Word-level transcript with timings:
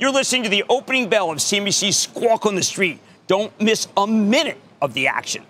You're 0.00 0.12
listening 0.12 0.44
to 0.44 0.48
the 0.48 0.64
opening 0.70 1.10
bell 1.10 1.30
of 1.30 1.36
CNBC's 1.40 1.98
Squawk 1.98 2.46
on 2.46 2.54
the 2.54 2.62
Street. 2.62 3.00
Don't 3.26 3.52
miss 3.60 3.86
a 3.98 4.06
minute 4.06 4.56
of 4.80 4.94
the 4.94 5.08
action. 5.08 5.44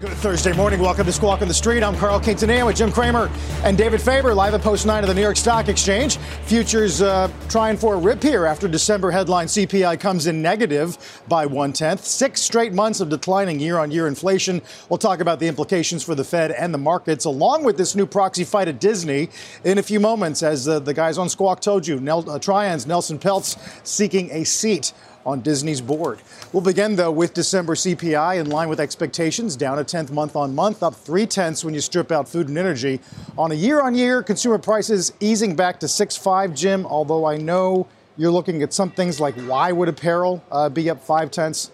Good 0.00 0.14
Thursday 0.14 0.52
morning. 0.54 0.80
Welcome 0.80 1.06
to 1.06 1.12
Squawk 1.12 1.42
on 1.42 1.48
the 1.48 1.54
Street. 1.54 1.84
I'm 1.84 1.94
Carl 1.94 2.18
Quintanilla 2.18 2.66
with 2.66 2.76
Jim 2.76 2.90
Cramer 2.90 3.30
and 3.62 3.78
David 3.78 4.00
Faber 4.00 4.34
live 4.34 4.52
at 4.52 4.60
Post 4.62 4.84
9 4.84 5.04
of 5.04 5.08
the 5.08 5.14
New 5.14 5.20
York 5.20 5.36
Stock 5.36 5.68
Exchange. 5.68 6.16
Futures 6.46 7.00
uh, 7.02 7.30
trying 7.48 7.76
for 7.76 7.94
a 7.94 7.98
rip 7.98 8.20
here 8.20 8.44
after 8.44 8.66
December 8.66 9.12
headline 9.12 9.46
CPI 9.46 10.00
comes 10.00 10.26
in 10.26 10.42
negative 10.42 11.22
by 11.28 11.46
one 11.46 11.72
tenth. 11.72 12.04
Six 12.04 12.40
straight 12.40 12.72
months 12.72 12.98
of 13.00 13.10
declining 13.10 13.60
year 13.60 13.78
on 13.78 13.92
year 13.92 14.08
inflation. 14.08 14.60
We'll 14.88 14.98
talk 14.98 15.20
about 15.20 15.38
the 15.38 15.46
implications 15.46 16.02
for 16.02 16.16
the 16.16 16.24
Fed 16.24 16.50
and 16.50 16.74
the 16.74 16.78
markets, 16.78 17.24
along 17.26 17.62
with 17.62 17.76
this 17.76 17.94
new 17.94 18.06
proxy 18.06 18.44
fight 18.44 18.66
at 18.66 18.80
Disney 18.80 19.28
in 19.62 19.78
a 19.78 19.82
few 19.84 20.00
moments. 20.00 20.42
As 20.42 20.66
uh, 20.66 20.80
the 20.80 20.94
guys 20.94 21.16
on 21.16 21.28
Squawk 21.28 21.60
told 21.60 21.86
you, 21.86 22.00
Nel- 22.00 22.28
uh, 22.28 22.38
Nelson 22.38 23.20
Peltz 23.20 23.56
seeking 23.86 24.30
a 24.32 24.42
seat 24.44 24.94
on 25.24 25.40
Disney's 25.40 25.80
board. 25.80 26.20
We'll 26.52 26.62
begin, 26.62 26.96
though, 26.96 27.12
with 27.12 27.34
December 27.34 27.74
CPI 27.74 28.40
in 28.40 28.50
line 28.50 28.68
with 28.68 28.80
expectations, 28.80 29.56
down 29.56 29.78
a 29.78 29.84
tenth 29.84 30.10
month 30.10 30.36
on 30.36 30.54
month, 30.54 30.82
up 30.82 30.94
three 30.94 31.26
tenths 31.26 31.64
when 31.64 31.74
you 31.74 31.80
strip 31.80 32.12
out 32.12 32.28
food 32.28 32.48
and 32.48 32.58
energy. 32.58 33.00
On 33.38 33.52
a 33.52 33.54
year 33.54 33.80
on 33.80 33.94
year, 33.94 34.22
consumer 34.22 34.58
prices 34.58 35.12
easing 35.20 35.56
back 35.56 35.80
to 35.80 35.86
6.5, 35.86 36.56
Jim, 36.56 36.86
although 36.86 37.24
I 37.24 37.36
know 37.36 37.86
you're 38.16 38.30
looking 38.30 38.62
at 38.62 38.72
some 38.72 38.90
things 38.90 39.20
like 39.20 39.34
why 39.36 39.72
would 39.72 39.88
apparel 39.88 40.44
uh, 40.50 40.68
be 40.68 40.90
up 40.90 41.02
five 41.02 41.30
tenths? 41.30 41.70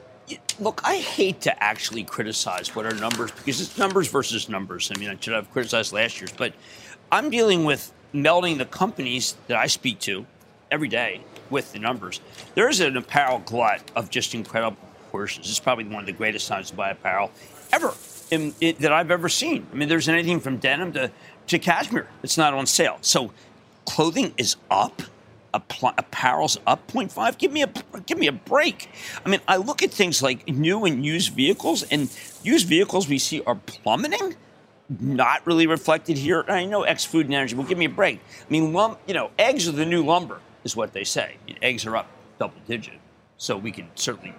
Look, 0.61 0.81
I 0.84 0.97
hate 0.97 1.41
to 1.42 1.62
actually 1.62 2.05
criticize 2.05 2.75
what 2.75 2.84
are 2.84 2.94
numbers 2.94 3.31
because 3.31 3.61
it's 3.61 3.78
numbers 3.78 4.09
versus 4.09 4.48
numbers. 4.48 4.91
I 4.94 4.98
mean, 4.98 5.09
I 5.09 5.17
should 5.19 5.34
have 5.34 5.50
criticized 5.53 5.92
last 5.92 6.20
year's, 6.20 6.33
but 6.33 6.53
I'm 7.11 7.31
dealing 7.31 7.65
with 7.65 7.92
melding 8.12 8.59
the 8.59 8.65
companies 8.65 9.37
that 9.47 9.56
I 9.56 9.67
speak 9.67 10.00
to 10.00 10.27
every 10.70 10.89
day 10.89 11.22
with 11.50 11.72
the 11.72 11.78
numbers. 11.78 12.20
There's 12.54 12.80
an 12.80 12.96
apparel 12.96 13.41
glut 13.41 13.91
of 13.96 14.10
just 14.10 14.34
incredible 14.34 14.77
proportions. 14.94 15.48
It's 15.48 15.60
probably 15.60 15.84
one 15.84 16.00
of 16.00 16.06
the 16.06 16.12
greatest 16.12 16.48
times 16.48 16.70
to 16.70 16.77
buy 16.77 16.91
apparel 16.91 17.30
ever 17.72 17.94
in, 18.30 18.54
it, 18.60 18.78
that 18.80 18.92
I've 18.92 19.10
ever 19.10 19.28
seen. 19.28 19.66
I 19.72 19.76
mean, 19.76 19.88
there's 19.88 20.08
anything 20.08 20.41
from 20.41 20.58
denim 20.58 20.92
to, 20.92 21.10
to 21.48 21.58
cashmere 21.58 22.08
that's 22.22 22.36
not 22.38 22.54
on 22.54 22.66
sale. 22.66 22.98
So 23.00 23.32
clothing 23.84 24.34
is 24.36 24.56
up. 24.70 25.02
Apparel's 25.54 26.58
up 26.66 26.86
0.5. 26.92 27.38
Give 27.38 27.50
me 27.50 27.62
a 27.62 27.72
give 28.04 28.19
me 28.19 28.26
a 28.26 28.32
break. 28.32 28.91
I 29.24 29.28
mean, 29.30 29.41
I 29.48 29.56
look 29.56 29.82
at 29.82 29.91
things 29.91 30.22
like 30.22 30.46
new 30.46 30.84
and 30.84 31.04
used 31.04 31.32
vehicles, 31.32 31.82
and 31.84 32.14
used 32.44 32.69
vehicles 32.69 33.08
we 33.08 33.19
see 33.19 33.42
are 33.42 33.54
plummeting 33.54 34.36
not 35.00 35.46
really 35.46 35.66
reflected 35.66 36.16
here. 36.16 36.44
I 36.48 36.64
know 36.64 36.82
X 36.82 37.04
food 37.04 37.26
and 37.26 37.34
energy. 37.34 37.54
Well, 37.54 37.66
give 37.66 37.78
me 37.78 37.86
a 37.86 37.91
break. 37.91 38.20
I 38.41 38.50
mean, 38.50 38.72
lump, 38.72 38.98
you 39.06 39.14
know, 39.14 39.30
eggs 39.38 39.69
are 39.69 39.72
the 39.72 39.84
new 39.84 40.04
lumber 40.04 40.41
is 40.69 40.77
what 40.77 40.92
they 40.92 41.05
say. 41.05 41.36
Eggs 41.62 41.86
are 41.86 41.97
up 41.97 42.08
double 42.38 42.61
digit, 42.66 42.98
so 43.36 43.56
we 43.56 43.72
can 43.72 43.88
certainly 43.94 44.34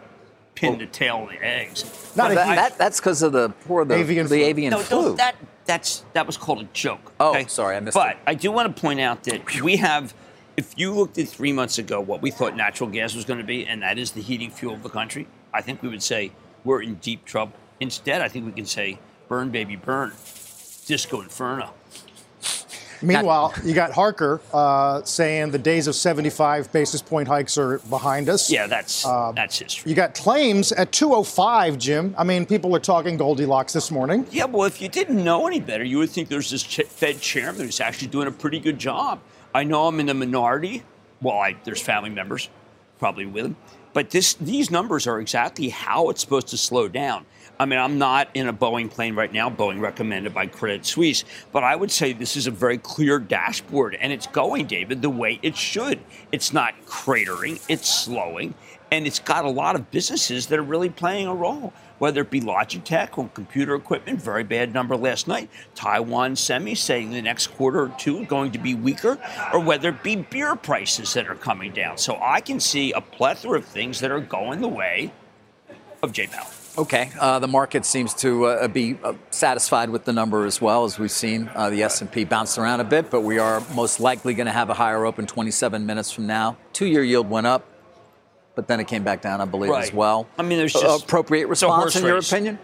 pin 0.56 0.72
well, 0.72 0.80
the 0.80 0.86
tail 0.86 1.18
on 1.18 1.28
the 1.28 1.44
eggs. 1.44 1.84
Not 2.16 2.30
that, 2.30 2.56
that, 2.56 2.78
that's 2.78 3.00
because 3.00 3.22
of 3.22 3.32
the 3.34 3.50
poor 3.66 3.84
the 3.84 3.96
avian 3.96 4.26
the 4.26 4.38
flu. 4.38 4.46
avian 4.46 4.72
no, 4.72 4.80
flu. 4.80 5.02
No, 5.02 5.14
that 5.16 5.36
that's 5.66 6.06
that 6.14 6.28
was 6.28 6.38
called 6.38 6.62
a 6.62 6.68
joke. 6.74 7.12
Oh, 7.20 7.32
okay? 7.32 7.48
sorry, 7.48 7.76
I 7.76 7.80
missed 7.80 7.96
but 7.96 8.12
it. 8.12 8.18
But 8.24 8.32
I 8.32 8.36
do 8.36 8.52
want 8.52 8.74
to 8.74 8.82
point 8.82 9.00
out 9.00 9.24
that 9.24 9.62
we 9.62 9.78
have. 9.78 10.14
If 10.58 10.78
you 10.78 10.94
looked 10.94 11.18
at 11.18 11.30
three 11.30 11.54
months 11.54 11.78
ago 11.78 12.02
what 12.02 12.22
we 12.22 12.32
thought 12.32 12.54
natural 12.54 12.90
gas 12.90 13.16
was 13.16 13.24
going 13.24 13.40
to 13.40 13.46
be, 13.46 13.66
and 13.66 13.82
that 13.82 13.98
is 13.98 14.12
the 14.12 14.22
heating 14.22 14.52
fuel 14.52 14.74
of 14.74 14.84
the 14.84 14.90
country, 14.90 15.26
I 15.54 15.62
think 15.62 15.82
we 15.82 15.88
would 15.88 16.04
say 16.04 16.34
we're 16.66 16.82
in 16.82 16.96
deep 16.96 17.24
trouble. 17.24 17.54
Instead, 17.80 18.22
I 18.22 18.28
think 18.28 18.46
we 18.46 18.52
can 18.52 18.66
say, 18.66 19.00
burn, 19.30 19.52
baby, 19.52 19.78
burn. 19.78 20.12
Disco 20.86 21.22
Inferno. 21.22 21.74
Meanwhile, 23.02 23.54
you 23.64 23.74
got 23.74 23.92
Harker 23.92 24.42
uh, 24.54 25.04
saying 25.04 25.52
the 25.52 25.60
days 25.60 25.88
of 25.88 25.96
75 25.96 26.72
basis 26.72 27.02
point 27.02 27.28
hikes 27.28 27.58
are 27.58 27.80
behind 27.90 28.30
us. 28.30 28.52
Yeah, 28.52 28.68
that's 28.68 29.06
uh, 29.06 29.32
that's 29.34 29.60
history. 29.60 29.90
You 29.90 29.96
got 29.96 30.14
claims 30.14 30.72
at 30.72 30.92
205, 30.92 31.78
Jim. 31.78 32.14
I 32.18 32.24
mean, 32.24 32.46
people 32.46 32.76
are 32.76 32.80
talking 32.80 33.18
Goldilocks 33.18 33.74
this 33.74 33.92
morning. 33.92 34.28
Yeah, 34.32 34.46
well, 34.46 34.66
if 34.66 34.82
you 34.82 34.90
didn't 34.90 35.24
know 35.24 35.48
any 35.48 35.60
better, 35.60 35.84
you 35.84 35.98
would 36.00 36.10
think 36.10 36.30
there's 36.30 36.50
this 36.50 36.64
Fed 36.64 37.22
chairman 37.22 37.62
who's 37.62 37.80
actually 37.80 38.10
doing 38.10 38.28
a 38.28 38.32
pretty 38.32 38.60
good 38.60 38.80
job. 38.80 39.20
I 39.54 39.64
know 39.64 39.88
I'm 39.88 40.00
in 40.00 40.06
the 40.08 40.14
minority. 40.14 40.84
Well, 41.22 41.38
I, 41.38 41.56
there's 41.64 41.82
family 41.82 42.10
members 42.10 42.50
probably 43.00 43.26
with 43.26 43.46
him, 43.46 43.56
but 43.94 44.10
this 44.10 44.34
these 44.36 44.70
numbers 44.70 45.08
are 45.08 45.20
exactly 45.20 45.70
how 45.70 46.10
it's 46.10 46.22
supposed 46.22 46.48
to 46.50 46.58
slow 46.58 46.88
down. 46.88 47.26
I 47.62 47.66
mean, 47.66 47.78
I'm 47.78 47.98
not 47.98 48.30
in 48.36 48.48
a 48.48 48.54
Boeing 48.54 48.90
plane 48.90 49.16
right 49.16 49.34
now, 49.34 49.50
Boeing 49.50 49.82
recommended 49.82 50.34
by 50.34 50.48
Credit 50.48 50.86
Suisse, 50.86 51.26
but 51.52 51.62
I 51.62 51.76
would 51.76 51.92
say 51.92 52.14
this 52.14 52.38
is 52.38 52.48
a 52.48 52.52
very 52.52 52.78
clear 52.78 53.20
dashboard, 53.20 53.96
and 54.00 54.14
it's 54.14 54.28
going, 54.28 54.66
David, 54.66 55.02
the 55.02 55.10
way 55.10 55.40
it 55.42 55.58
should. 55.58 56.00
It's 56.32 56.54
not 56.54 56.74
cratering, 56.86 57.62
it's 57.68 57.94
slowing, 57.94 58.54
and 58.94 59.06
it's 59.06 59.20
got 59.20 59.44
a 59.44 59.50
lot 59.50 59.76
of 59.76 59.92
businesses 59.92 60.48
that 60.48 60.58
are 60.58 60.64
really 60.64 60.90
playing 60.90 61.28
a 61.28 61.36
role, 61.36 61.74
whether 61.98 62.22
it 62.22 62.30
be 62.30 62.40
Logitech 62.40 63.18
or 63.18 63.28
computer 63.34 63.76
equipment, 63.76 64.22
very 64.22 64.46
bad 64.46 64.74
number 64.74 64.96
last 64.96 65.28
night, 65.28 65.50
Taiwan 65.76 66.38
Semi 66.38 66.76
saying 66.76 67.12
the 67.12 67.22
next 67.22 67.48
quarter 67.48 67.82
or 67.82 67.96
two 67.98 68.24
going 68.28 68.54
to 68.54 68.58
be 68.58 68.74
weaker, 68.74 69.18
or 69.52 69.60
whether 69.60 69.90
it 69.90 70.02
be 70.02 70.16
beer 70.16 70.56
prices 70.56 71.14
that 71.14 71.28
are 71.28 71.36
coming 71.36 71.74
down. 71.74 71.98
So 71.98 72.18
I 72.22 72.40
can 72.40 72.62
see 72.62 72.94
a 72.94 73.02
plethora 73.02 73.58
of 73.58 73.66
things 73.66 74.00
that 74.00 74.12
are 74.12 74.22
going 74.22 74.62
the 74.62 74.70
way 74.70 75.12
of 76.02 76.14
Jay 76.14 76.28
Powell. 76.28 76.48
Okay, 76.80 77.12
uh, 77.20 77.40
the 77.40 77.48
market 77.48 77.84
seems 77.84 78.14
to 78.14 78.46
uh, 78.46 78.68
be 78.70 78.98
uh, 79.04 79.14
satisfied 79.32 79.90
with 79.90 80.06
the 80.06 80.14
number 80.14 80.46
as 80.46 80.62
well 80.62 80.86
as 80.86 80.98
we've 80.98 81.12
seen 81.12 81.50
uh, 81.54 81.70
the 81.70 81.84
S&P 81.84 82.24
bounce 82.24 82.58
around 82.58 82.80
a 82.80 82.86
bit, 82.86 83.10
but 83.10 83.20
we 83.20 83.38
are 83.38 83.62
most 83.76 84.00
likely 84.00 84.34
going 84.34 84.46
to 84.46 84.54
have 84.54 84.70
a 84.70 84.74
higher 84.74 85.04
open 85.06 85.28
27 85.28 85.86
minutes 85.86 86.10
from 86.10 86.26
now. 86.26 86.56
Two-year 86.72 87.04
yield 87.04 87.30
went 87.30 87.48
up, 87.48 87.66
but 88.56 88.70
then 88.70 88.80
it 88.80 88.88
came 88.88 89.04
back 89.04 89.22
down, 89.22 89.42
I 89.42 89.46
believe, 89.46 89.72
right. 89.72 89.84
as 89.84 89.92
well. 89.92 90.30
I 90.38 90.44
mean, 90.44 90.58
there's 90.58 90.72
just 90.72 91.04
appropriate 91.04 91.50
response 91.50 91.98
in 91.98 92.06
your 92.06 92.20
opinion. 92.20 92.58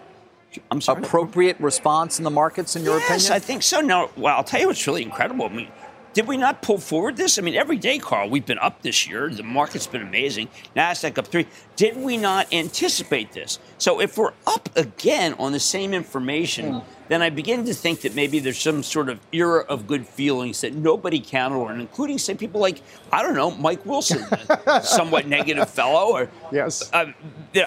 I'm 0.72 0.80
sorry. 0.80 1.04
Appropriate 1.04 1.60
response 1.60 2.18
in 2.18 2.24
the 2.24 2.32
markets, 2.32 2.78
in 2.78 2.86
your 2.86 3.00
yes, 3.00 3.04
opinion? 3.08 3.22
Yes, 3.24 3.32
I 3.32 3.40
think 3.40 3.64
so. 3.64 3.82
Now, 3.82 4.12
well, 4.16 4.38
I'll 4.38 4.46
tell 4.46 4.62
you 4.62 4.68
what's 4.68 4.88
really 4.88 5.04
incredible. 5.04 5.44
I 5.44 5.50
mean, 5.50 5.68
did 6.16 6.28
we 6.28 6.38
not 6.38 6.62
pull 6.62 6.78
forward 6.78 7.18
this? 7.18 7.38
I 7.38 7.42
mean, 7.42 7.56
every 7.56 7.76
day, 7.78 8.00
Carl, 8.00 8.30
we've 8.30 8.46
been 8.46 8.58
up 8.60 8.82
this 8.82 9.06
year. 9.06 9.30
The 9.30 9.44
market's 9.44 9.86
been 9.86 10.02
amazing. 10.02 10.48
NASDAQ 10.74 11.18
up 11.18 11.28
three. 11.28 11.46
Did 11.76 11.98
we 11.98 12.16
not 12.16 12.52
anticipate 12.54 13.34
this? 13.34 13.60
So 13.80 14.00
if 14.00 14.18
we're 14.18 14.32
up 14.48 14.70
again 14.78 15.34
on 15.34 15.52
the 15.52 15.60
same 15.60 15.94
information, 15.94 16.76
mm. 16.76 16.84
then 17.10 17.22
I 17.22 17.30
begin 17.32 17.66
to 17.66 17.74
think 17.74 18.00
that 18.02 18.16
maybe 18.16 18.40
there's 18.40 18.58
some 18.58 18.82
sort 18.82 19.10
of 19.10 19.20
era 19.34 19.66
of 19.68 19.88
good 19.88 20.08
feelings 20.08 20.62
that 20.62 20.74
nobody 20.74 21.20
counted 21.20 21.58
on, 21.58 21.82
including, 21.82 22.18
say, 22.18 22.34
people 22.34 22.62
like, 22.62 22.82
I 23.12 23.22
don't 23.22 23.36
know, 23.36 23.52
Mike 23.52 23.86
Wilson, 23.86 24.26
somewhat 24.84 25.28
negative 25.28 25.70
fellow. 25.70 26.14
Or, 26.14 26.30
yes. 26.50 26.90
Uh, 26.94 27.12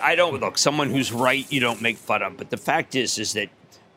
I 0.00 0.14
don't, 0.14 0.40
look, 0.40 0.56
someone 0.56 0.88
who's 0.88 1.12
right, 1.12 1.44
you 1.52 1.60
don't 1.60 1.82
make 1.82 1.98
fun 1.98 2.22
of. 2.22 2.38
But 2.38 2.48
the 2.48 2.56
fact 2.56 2.94
is, 2.94 3.18
is 3.18 3.34
that 3.34 3.50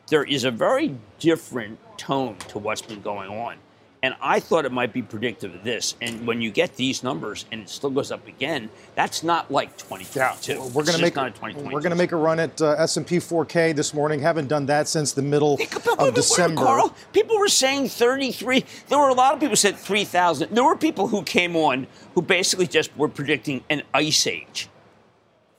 there 0.08 0.24
is 0.24 0.44
a 0.44 0.50
very 0.50 0.94
different 1.20 1.78
tone 1.96 2.36
to 2.48 2.58
what's 2.58 2.82
been 2.82 3.00
going 3.00 3.30
on. 3.30 3.56
And 4.04 4.16
I 4.20 4.40
thought 4.40 4.64
it 4.64 4.72
might 4.72 4.92
be 4.92 5.00
predictive 5.00 5.54
of 5.54 5.62
this. 5.62 5.94
And 6.00 6.26
when 6.26 6.40
you 6.40 6.50
get 6.50 6.74
these 6.74 7.04
numbers 7.04 7.44
and 7.52 7.62
it 7.62 7.68
still 7.68 7.90
goes 7.90 8.10
up 8.10 8.26
again, 8.26 8.68
that's 8.96 9.22
not 9.22 9.48
like 9.48 9.76
2022. 9.78 10.52
Yeah, 10.52 10.58
we're 10.74 10.82
going 10.82 10.96
to 10.96 11.00
make 11.00 11.16
we're 11.16 11.80
going 11.80 11.90
to 11.90 11.94
make 11.94 12.10
a 12.10 12.16
run 12.16 12.40
at 12.40 12.60
uh, 12.60 12.70
S&P 12.78 13.18
4K 13.18 13.76
this 13.76 13.94
morning. 13.94 14.18
Haven't 14.18 14.48
done 14.48 14.66
that 14.66 14.88
since 14.88 15.12
the 15.12 15.22
middle 15.22 15.56
of 15.98 16.14
December. 16.14 16.62
Carl, 16.62 16.96
people 17.12 17.38
were 17.38 17.46
saying 17.46 17.90
33. 17.90 18.64
There 18.88 18.98
were 18.98 19.08
a 19.08 19.14
lot 19.14 19.34
of 19.34 19.38
people 19.38 19.50
who 19.50 19.56
said 19.56 19.76
3,000. 19.76 20.52
There 20.52 20.64
were 20.64 20.76
people 20.76 21.06
who 21.06 21.22
came 21.22 21.54
on 21.54 21.86
who 22.16 22.22
basically 22.22 22.66
just 22.66 22.96
were 22.96 23.08
predicting 23.08 23.62
an 23.70 23.82
ice 23.94 24.26
age. 24.26 24.68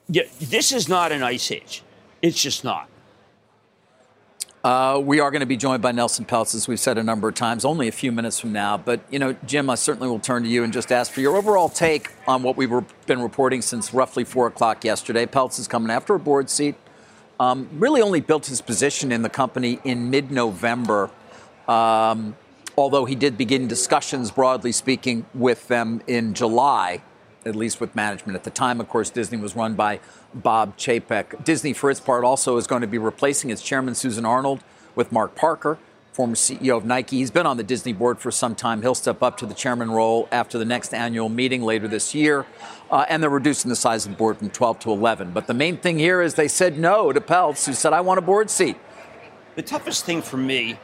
Yeah, 0.06 0.24
this 0.38 0.70
is 0.70 0.86
not 0.86 1.12
an 1.12 1.22
ice 1.22 1.50
age. 1.50 1.82
It's 2.20 2.42
just 2.42 2.62
not. 2.62 2.90
Uh, 4.64 4.98
we 4.98 5.20
are 5.20 5.30
going 5.30 5.40
to 5.40 5.46
be 5.46 5.58
joined 5.58 5.82
by 5.82 5.92
Nelson 5.92 6.24
Peltz, 6.24 6.54
as 6.54 6.66
we've 6.66 6.80
said 6.80 6.96
a 6.96 7.02
number 7.02 7.28
of 7.28 7.34
times, 7.34 7.66
only 7.66 7.86
a 7.86 7.92
few 7.92 8.10
minutes 8.10 8.40
from 8.40 8.50
now. 8.50 8.78
But, 8.78 9.02
you 9.10 9.18
know, 9.18 9.34
Jim, 9.44 9.68
I 9.68 9.74
certainly 9.74 10.08
will 10.08 10.18
turn 10.18 10.42
to 10.42 10.48
you 10.48 10.64
and 10.64 10.72
just 10.72 10.90
ask 10.90 11.12
for 11.12 11.20
your 11.20 11.36
overall 11.36 11.68
take 11.68 12.12
on 12.26 12.42
what 12.42 12.56
we've 12.56 12.72
been 13.04 13.20
reporting 13.20 13.60
since 13.60 13.92
roughly 13.92 14.24
4 14.24 14.46
o'clock 14.46 14.82
yesterday. 14.82 15.26
Peltz 15.26 15.58
is 15.58 15.68
coming 15.68 15.90
after 15.90 16.14
a 16.14 16.18
board 16.18 16.48
seat. 16.48 16.76
Um, 17.38 17.68
really 17.74 18.00
only 18.00 18.22
built 18.22 18.46
his 18.46 18.62
position 18.62 19.12
in 19.12 19.20
the 19.20 19.28
company 19.28 19.80
in 19.84 20.08
mid 20.08 20.30
November, 20.30 21.10
um, 21.68 22.34
although 22.78 23.04
he 23.04 23.14
did 23.14 23.36
begin 23.36 23.68
discussions, 23.68 24.30
broadly 24.30 24.72
speaking, 24.72 25.26
with 25.34 25.68
them 25.68 26.00
in 26.06 26.32
July. 26.32 27.02
At 27.46 27.54
least 27.54 27.80
with 27.80 27.94
management. 27.94 28.36
At 28.36 28.44
the 28.44 28.50
time, 28.50 28.80
of 28.80 28.88
course, 28.88 29.10
Disney 29.10 29.38
was 29.38 29.56
run 29.56 29.74
by 29.74 30.00
Bob 30.34 30.76
Chapek. 30.76 31.44
Disney, 31.44 31.72
for 31.72 31.90
its 31.90 32.00
part, 32.00 32.24
also 32.24 32.56
is 32.56 32.66
going 32.66 32.80
to 32.80 32.86
be 32.86 32.98
replacing 32.98 33.50
its 33.50 33.62
chairman, 33.62 33.94
Susan 33.94 34.24
Arnold, 34.24 34.60
with 34.94 35.12
Mark 35.12 35.34
Parker, 35.34 35.78
former 36.12 36.34
CEO 36.34 36.76
of 36.76 36.84
Nike. 36.84 37.18
He's 37.18 37.30
been 37.30 37.46
on 37.46 37.56
the 37.56 37.62
Disney 37.62 37.92
board 37.92 38.20
for 38.20 38.30
some 38.30 38.54
time. 38.54 38.82
He'll 38.82 38.94
step 38.94 39.22
up 39.22 39.36
to 39.38 39.46
the 39.46 39.54
chairman 39.54 39.90
role 39.90 40.28
after 40.30 40.58
the 40.58 40.64
next 40.64 40.94
annual 40.94 41.28
meeting 41.28 41.62
later 41.62 41.88
this 41.88 42.14
year. 42.14 42.46
Uh, 42.90 43.04
and 43.08 43.22
they're 43.22 43.30
reducing 43.30 43.68
the 43.68 43.76
size 43.76 44.06
of 44.06 44.12
the 44.12 44.16
board 44.16 44.38
from 44.38 44.50
12 44.50 44.78
to 44.80 44.90
11. 44.92 45.32
But 45.32 45.46
the 45.46 45.54
main 45.54 45.76
thing 45.76 45.98
here 45.98 46.22
is 46.22 46.34
they 46.34 46.48
said 46.48 46.78
no 46.78 47.12
to 47.12 47.20
Peltz, 47.20 47.66
who 47.66 47.72
said, 47.72 47.92
I 47.92 48.00
want 48.00 48.18
a 48.18 48.22
board 48.22 48.50
seat. 48.50 48.76
The 49.56 49.62
toughest 49.62 50.04
thing 50.04 50.22
for 50.22 50.36
me, 50.36 50.78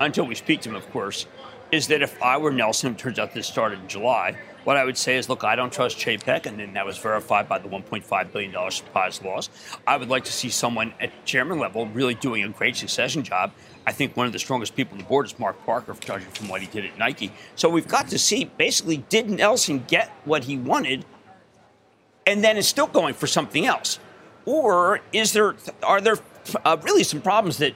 until 0.00 0.26
we 0.26 0.34
speak 0.34 0.60
to 0.62 0.70
him, 0.70 0.74
of 0.74 0.90
course, 0.90 1.26
is 1.72 1.88
that 1.88 2.02
if 2.02 2.20
I 2.22 2.36
were 2.36 2.52
Nelson, 2.52 2.92
it 2.92 2.98
turns 2.98 3.18
out 3.18 3.32
this 3.32 3.46
started 3.46 3.80
in 3.80 3.88
July, 3.88 4.36
what 4.64 4.76
I 4.76 4.84
would 4.84 4.96
say 4.96 5.16
is, 5.16 5.28
look, 5.28 5.44
I 5.44 5.56
don't 5.56 5.72
trust 5.72 5.98
Chapek, 5.98 6.46
and 6.46 6.58
then 6.58 6.72
that 6.72 6.86
was 6.86 6.98
verified 6.98 7.48
by 7.48 7.58
the 7.58 7.68
$1.5 7.68 8.32
billion 8.32 8.70
surprise 8.70 9.22
loss. 9.22 9.50
I 9.86 9.96
would 9.96 10.08
like 10.08 10.24
to 10.24 10.32
see 10.32 10.48
someone 10.48 10.94
at 11.00 11.24
chairman 11.24 11.58
level 11.58 11.86
really 11.86 12.14
doing 12.14 12.44
a 12.44 12.48
great 12.48 12.76
succession 12.76 13.22
job. 13.22 13.52
I 13.86 13.92
think 13.92 14.16
one 14.16 14.26
of 14.26 14.32
the 14.32 14.38
strongest 14.38 14.74
people 14.74 14.94
on 14.94 14.98
the 14.98 15.04
board 15.04 15.26
is 15.26 15.38
Mark 15.38 15.62
Parker, 15.66 15.94
judging 16.00 16.30
from 16.30 16.48
what 16.48 16.62
he 16.62 16.66
did 16.66 16.86
at 16.86 16.98
Nike. 16.98 17.32
So 17.54 17.68
we've 17.68 17.88
got 17.88 18.08
to 18.08 18.18
see, 18.18 18.44
basically, 18.44 18.98
did 19.08 19.28
Nelson 19.28 19.84
get 19.86 20.10
what 20.24 20.44
he 20.44 20.56
wanted, 20.56 21.04
and 22.26 22.42
then 22.42 22.56
is 22.56 22.66
still 22.66 22.86
going 22.86 23.12
for 23.12 23.26
something 23.26 23.66
else, 23.66 23.98
or 24.46 25.00
is 25.12 25.32
there 25.32 25.54
are 25.82 26.00
there 26.00 26.16
uh, 26.64 26.78
really 26.82 27.04
some 27.04 27.20
problems 27.20 27.58
that 27.58 27.74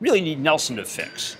really 0.00 0.22
need 0.22 0.40
Nelson 0.40 0.76
to 0.76 0.84
fix? 0.86 1.36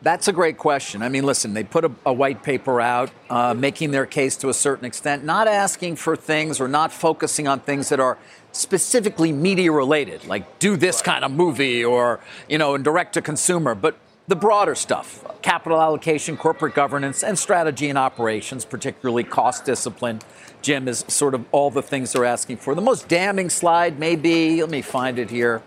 That's 0.00 0.28
a 0.28 0.32
great 0.32 0.58
question. 0.58 1.02
I 1.02 1.08
mean, 1.08 1.24
listen, 1.24 1.54
they 1.54 1.64
put 1.64 1.84
a, 1.84 1.90
a 2.06 2.12
white 2.12 2.44
paper 2.44 2.80
out, 2.80 3.10
uh, 3.28 3.52
making 3.54 3.90
their 3.90 4.06
case 4.06 4.36
to 4.38 4.48
a 4.48 4.54
certain 4.54 4.84
extent, 4.84 5.24
not 5.24 5.48
asking 5.48 5.96
for 5.96 6.14
things 6.14 6.60
or 6.60 6.68
not 6.68 6.92
focusing 6.92 7.48
on 7.48 7.60
things 7.60 7.88
that 7.88 7.98
are 7.98 8.16
specifically 8.52 9.32
media 9.32 9.72
related, 9.72 10.24
like 10.26 10.60
do 10.60 10.76
this 10.76 11.02
kind 11.02 11.24
of 11.24 11.32
movie 11.32 11.84
or, 11.84 12.20
you 12.48 12.58
know, 12.58 12.76
and 12.76 12.84
direct 12.84 13.14
to 13.14 13.22
consumer, 13.22 13.74
but 13.74 13.96
the 14.28 14.36
broader 14.36 14.74
stuff 14.74 15.24
capital 15.40 15.80
allocation, 15.80 16.36
corporate 16.36 16.74
governance, 16.74 17.22
and 17.22 17.38
strategy 17.38 17.88
and 17.88 17.96
operations, 17.96 18.64
particularly 18.64 19.24
cost 19.24 19.64
discipline. 19.64 20.20
Jim 20.62 20.88
is 20.88 21.04
sort 21.08 21.34
of 21.34 21.44
all 21.52 21.70
the 21.70 21.82
things 21.82 22.12
they're 22.12 22.24
asking 22.24 22.56
for. 22.56 22.74
The 22.74 22.82
most 22.82 23.08
damning 23.08 23.48
slide 23.48 23.98
may 23.98 24.16
be, 24.16 24.60
let 24.60 24.70
me 24.70 24.82
find 24.82 25.18
it 25.18 25.30
here. 25.30 25.62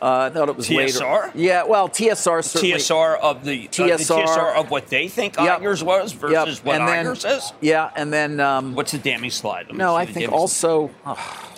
Uh, 0.00 0.30
I 0.30 0.30
thought 0.30 0.48
it 0.48 0.56
was 0.56 0.68
TSR? 0.68 0.76
later. 0.76 1.32
Yeah, 1.34 1.64
well, 1.64 1.88
TSR 1.88 2.44
certainly. 2.44 2.76
TSR 2.76 3.18
of 3.18 3.44
the 3.44 3.66
TSR, 3.68 3.92
uh, 3.92 3.96
the 3.96 4.04
TSR 4.04 4.54
of 4.56 4.70
what 4.70 4.86
they 4.86 5.08
think 5.08 5.36
yep. 5.36 5.60
Igers 5.60 5.82
was 5.82 6.12
versus 6.12 6.58
yep. 6.58 6.64
what 6.64 6.80
and 6.80 6.88
then, 6.88 7.16
says. 7.16 7.52
Yeah, 7.60 7.90
and 7.96 8.12
then 8.12 8.38
um, 8.38 8.74
what's 8.74 8.92
the 8.92 8.98
damning 8.98 9.30
slide? 9.30 9.74
No, 9.74 9.96
I 9.96 10.06
think 10.06 10.30
also. 10.30 10.90
Oh, 11.04 11.48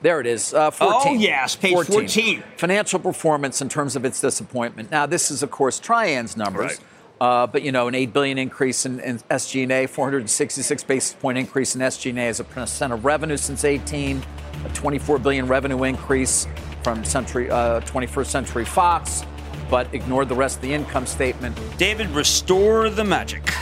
there 0.00 0.20
it 0.20 0.26
is. 0.26 0.52
Uh, 0.52 0.70
14. 0.70 0.96
Oh, 1.04 1.12
yes, 1.14 1.54
page 1.54 1.74
14. 1.74 1.92
14. 1.92 2.42
Financial 2.56 2.98
performance 2.98 3.60
in 3.60 3.68
terms 3.68 3.94
of 3.96 4.04
its 4.04 4.20
disappointment. 4.20 4.90
Now, 4.90 5.06
this 5.06 5.30
is, 5.30 5.42
of 5.42 5.50
course, 5.50 5.78
Trian's 5.78 6.36
numbers. 6.36 6.72
Right. 6.72 6.80
Uh, 7.20 7.46
but 7.46 7.62
you 7.62 7.70
know, 7.70 7.86
an 7.86 7.94
eight 7.94 8.12
billion 8.12 8.36
increase 8.36 8.84
in, 8.84 8.98
in 8.98 9.18
SG&A, 9.30 9.86
466 9.86 10.82
basis 10.82 11.14
point 11.14 11.38
increase 11.38 11.76
in 11.76 11.80
SG&A 11.80 12.26
as 12.26 12.40
a 12.40 12.44
percent 12.44 12.92
of 12.92 13.04
revenue 13.04 13.36
since 13.36 13.64
18, 13.64 14.20
a 14.64 14.68
24 14.70 15.20
billion 15.20 15.46
revenue 15.46 15.84
increase 15.84 16.48
from 16.82 17.04
century, 17.04 17.50
uh, 17.50 17.80
21st 17.80 18.26
Century 18.26 18.64
Fox, 18.64 19.24
but 19.70 19.92
ignored 19.94 20.28
the 20.28 20.34
rest 20.34 20.56
of 20.56 20.62
the 20.62 20.72
income 20.72 21.06
statement. 21.06 21.58
David, 21.78 22.08
restore 22.10 22.90
the 22.90 23.04
magic. 23.04 23.52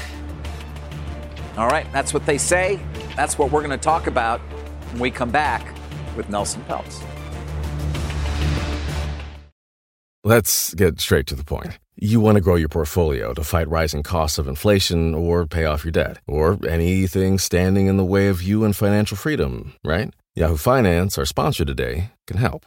All 1.57 1.69
right, 1.69 1.87
that's 1.93 2.15
what 2.15 2.27
they 2.27 2.39
say. 2.39 2.81
That's 3.17 3.39
what 3.39 3.51
we're 3.51 3.61
going 3.61 3.71
to 3.71 3.85
talk 3.85 4.07
about 4.07 4.41
when 4.93 5.01
we 5.01 5.11
come 5.11 5.31
back 5.31 5.75
with 6.17 6.29
Nelson 6.29 6.63
Peltz. 6.69 7.03
Let's 10.23 10.75
get 10.75 11.01
straight 11.01 11.27
to 11.29 11.35
the 11.35 11.45
point. 11.45 11.79
You 11.97 12.21
want 12.21 12.37
to 12.37 12.41
grow 12.41 12.55
your 12.55 12.69
portfolio 12.69 13.33
to 13.35 13.45
fight 13.45 13.69
rising 13.69 14.03
costs 14.03 14.39
of 14.39 14.49
inflation 14.49 15.15
or 15.15 15.47
pay 15.47 15.65
off 15.65 15.85
your 15.85 15.93
debt, 15.93 16.19
or 16.27 16.59
anything 16.67 17.39
standing 17.39 17.87
in 17.87 17.97
the 17.97 18.05
way 18.05 18.29
of 18.29 18.43
you 18.43 18.65
and 18.65 18.75
financial 18.75 19.17
freedom, 19.17 19.75
right? 19.85 20.13
Yahoo 20.35 20.57
Finance, 20.57 21.19
our 21.19 21.25
sponsor 21.25 21.65
today, 21.65 22.11
can 22.27 22.37
help. 22.37 22.67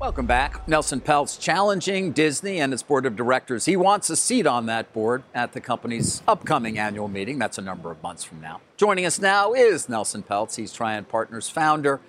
Welcome 0.00 0.24
back. 0.24 0.66
Nelson 0.66 1.02
Peltz 1.02 1.38
challenging 1.38 2.12
Disney 2.12 2.58
and 2.58 2.72
its 2.72 2.82
board 2.82 3.04
of 3.04 3.16
directors. 3.16 3.66
He 3.66 3.76
wants 3.76 4.08
a 4.08 4.16
seat 4.16 4.46
on 4.46 4.64
that 4.64 4.94
board 4.94 5.24
at 5.34 5.52
the 5.52 5.60
company's 5.60 6.22
upcoming 6.26 6.78
annual 6.78 7.06
meeting. 7.06 7.38
That's 7.38 7.58
a 7.58 7.60
number 7.60 7.90
of 7.90 8.02
months 8.02 8.24
from 8.24 8.40
now. 8.40 8.62
Joining 8.78 9.04
us 9.04 9.18
now 9.18 9.52
is 9.52 9.90
Nelson 9.90 10.22
Peltz. 10.22 10.56
He's 10.56 10.74
Trian 10.74 11.06
Partners 11.06 11.50
founder 11.50 12.00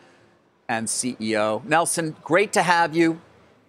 and 0.69 0.87
CEO. 0.87 1.65
Nelson, 1.65 2.15
great 2.23 2.53
to 2.53 2.63
have 2.63 2.95
you. 2.95 3.19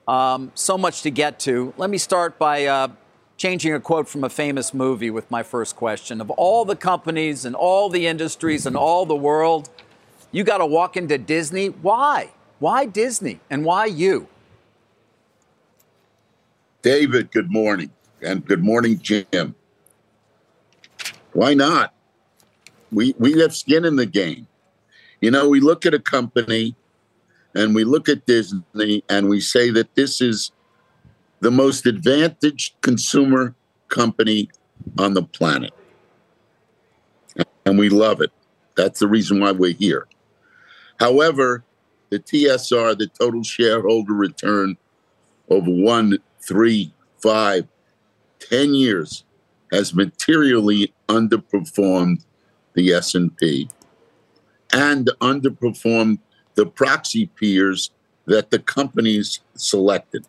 Um, 0.07 0.53
so 0.55 0.79
much 0.79 1.03
to 1.03 1.11
get 1.11 1.41
to. 1.41 1.75
Let 1.77 1.91
me 1.91 1.99
start 1.99 2.39
by 2.39 2.67
uh, 2.67 2.89
changing 3.37 3.75
a 3.75 3.81
quote 3.81 4.09
from 4.09 4.23
a 4.23 4.31
famous 4.31 4.73
movie 4.73 5.11
with 5.11 5.29
my 5.33 5.43
first 5.43 5.75
question. 5.75 6.21
Of 6.21 6.31
all 6.31 6.65
the 6.65 6.77
companies 6.77 7.45
and 7.45 7.57
all 7.57 7.89
the 7.89 8.07
industries 8.07 8.67
and 8.67 8.77
all 8.77 9.05
the 9.05 9.17
world, 9.17 9.69
you 10.31 10.45
got 10.45 10.59
to 10.59 10.67
walk 10.67 10.97
into 10.97 11.19
Disney. 11.19 11.71
Why? 11.71 12.31
Why 12.63 12.87
Disney 12.87 13.41
and 13.51 13.65
why 13.65 13.87
you? 13.87 14.29
David, 16.83 17.33
good 17.33 17.51
morning. 17.51 17.91
And 18.23 18.47
good 18.47 18.63
morning, 18.63 19.01
Jim. 19.01 19.57
Why 21.33 21.55
not? 21.55 21.93
We, 22.93 23.17
we 23.19 23.41
have 23.41 23.53
skin 23.57 23.85
in 23.85 23.97
the 23.97 24.07
game. 24.07 24.47
You 25.21 25.33
know, 25.33 25.49
we 25.49 25.59
look 25.59 25.85
at 25.87 25.93
a 25.93 25.99
company 25.99 26.77
and 27.53 27.75
we 27.75 27.83
look 27.83 28.09
at 28.09 28.27
Disney 28.27 29.03
and 29.09 29.29
we 29.29 29.41
say 29.41 29.71
that 29.71 29.97
this 29.97 30.21
is 30.21 30.53
the 31.41 31.51
most 31.51 31.85
advantaged 31.85 32.81
consumer 32.81 33.57
company 33.89 34.51
on 34.99 35.15
the 35.15 35.25
planet. 35.25 35.73
And 37.67 37.77
we 37.77 37.89
love 37.89 38.21
it. 38.21 38.31
That's 38.77 39.01
the 39.01 39.09
reason 39.09 39.41
why 39.41 39.51
we're 39.51 39.75
here. 39.75 40.07
However, 41.01 41.65
the 42.13 42.19
TSR, 42.19 42.99
the 42.99 43.07
total 43.07 43.43
shareholder 43.43 44.13
return 44.13 44.77
over 45.49 45.71
one, 45.71 46.19
three, 46.47 46.93
five, 47.23 47.67
ten 48.39 48.75
years 48.75 49.25
has 49.73 49.95
materially 49.95 50.93
underperformed 51.09 52.23
the 52.75 52.93
S&P 52.93 53.67
and 54.75 55.11
underperformed 55.23 56.19
the 56.55 56.67
proxy 56.67 57.29
peers 57.29 57.93
that 58.27 58.51
the 58.51 58.59
companies 58.59 59.41
selected. 59.55 60.27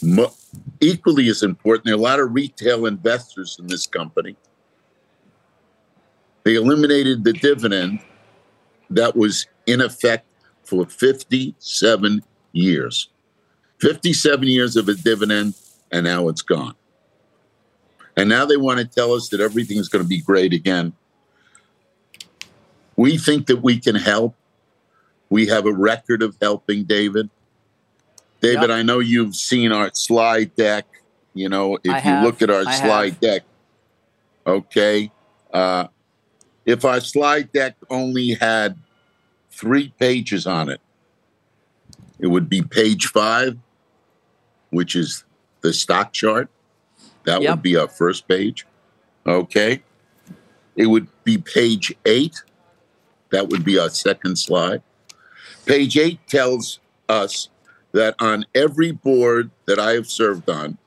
Mo- 0.00 0.32
equally 0.80 1.28
as 1.28 1.42
important, 1.42 1.86
there 1.86 1.94
are 1.94 1.98
a 1.98 2.00
lot 2.00 2.20
of 2.20 2.32
retail 2.32 2.86
investors 2.86 3.56
in 3.58 3.66
this 3.66 3.88
company. 3.88 4.36
They 6.44 6.54
eliminated 6.54 7.24
the 7.24 7.32
dividend 7.32 7.98
that 8.90 9.16
was 9.16 9.46
in 9.68 9.80
effect 9.80 10.26
for 10.64 10.86
57 10.86 12.22
years. 12.52 13.08
57 13.80 14.48
years 14.48 14.76
of 14.76 14.88
a 14.88 14.94
dividend, 14.94 15.54
and 15.92 16.04
now 16.04 16.28
it's 16.28 16.42
gone. 16.42 16.74
And 18.16 18.28
now 18.28 18.44
they 18.44 18.56
want 18.56 18.80
to 18.80 18.84
tell 18.84 19.12
us 19.12 19.28
that 19.28 19.40
everything 19.40 19.76
is 19.76 19.88
going 19.88 20.02
to 20.04 20.08
be 20.08 20.20
great 20.20 20.52
again. 20.52 20.92
We 22.96 23.16
think 23.16 23.46
that 23.46 23.62
we 23.62 23.78
can 23.78 23.94
help. 23.94 24.34
We 25.30 25.46
have 25.46 25.66
a 25.66 25.72
record 25.72 26.22
of 26.22 26.36
helping, 26.42 26.84
David. 26.84 27.30
David, 28.40 28.70
yep. 28.70 28.78
I 28.78 28.82
know 28.82 28.98
you've 28.98 29.36
seen 29.36 29.70
our 29.70 29.90
slide 29.94 30.54
deck. 30.56 30.86
You 31.34 31.48
know, 31.48 31.78
if 31.84 31.92
I 31.92 31.96
you 31.96 32.02
have. 32.02 32.24
look 32.24 32.42
at 32.42 32.50
our 32.50 32.64
I 32.66 32.74
slide 32.74 33.12
have. 33.12 33.20
deck, 33.20 33.42
Okay. 34.46 35.12
Uh, 35.52 35.86
if 36.64 36.84
our 36.84 37.00
slide 37.00 37.52
deck 37.52 37.76
only 37.90 38.34
had 38.34 38.76
three 39.58 39.92
pages 39.98 40.46
on 40.46 40.68
it, 40.68 40.80
it 42.20 42.28
would 42.28 42.48
be 42.48 42.62
page 42.62 43.06
five, 43.06 43.58
which 44.70 44.94
is 44.94 45.24
the 45.62 45.72
stock 45.72 46.12
chart. 46.12 46.48
That 47.24 47.42
Yep. 47.42 47.50
would 47.50 47.62
be 47.62 47.76
our 47.76 47.88
first 47.88 48.28
page. 48.28 48.66
Okay. 49.26 49.82
It 50.76 50.86
would 50.86 51.08
be 51.24 51.38
page 51.38 51.92
eight. 52.06 52.42
That 53.30 53.48
would 53.48 53.64
be 53.64 53.78
our 53.78 53.90
second 53.90 54.36
slide. 54.36 54.80
Page 55.66 55.98
eight 55.98 56.20
tells 56.28 56.78
us 57.08 57.48
that 57.92 58.14
on 58.20 58.46
every 58.54 58.92
board 58.92 59.50
that 59.66 59.78
I 59.78 59.92
have 59.92 60.08
served 60.08 60.48
on, 60.48 60.78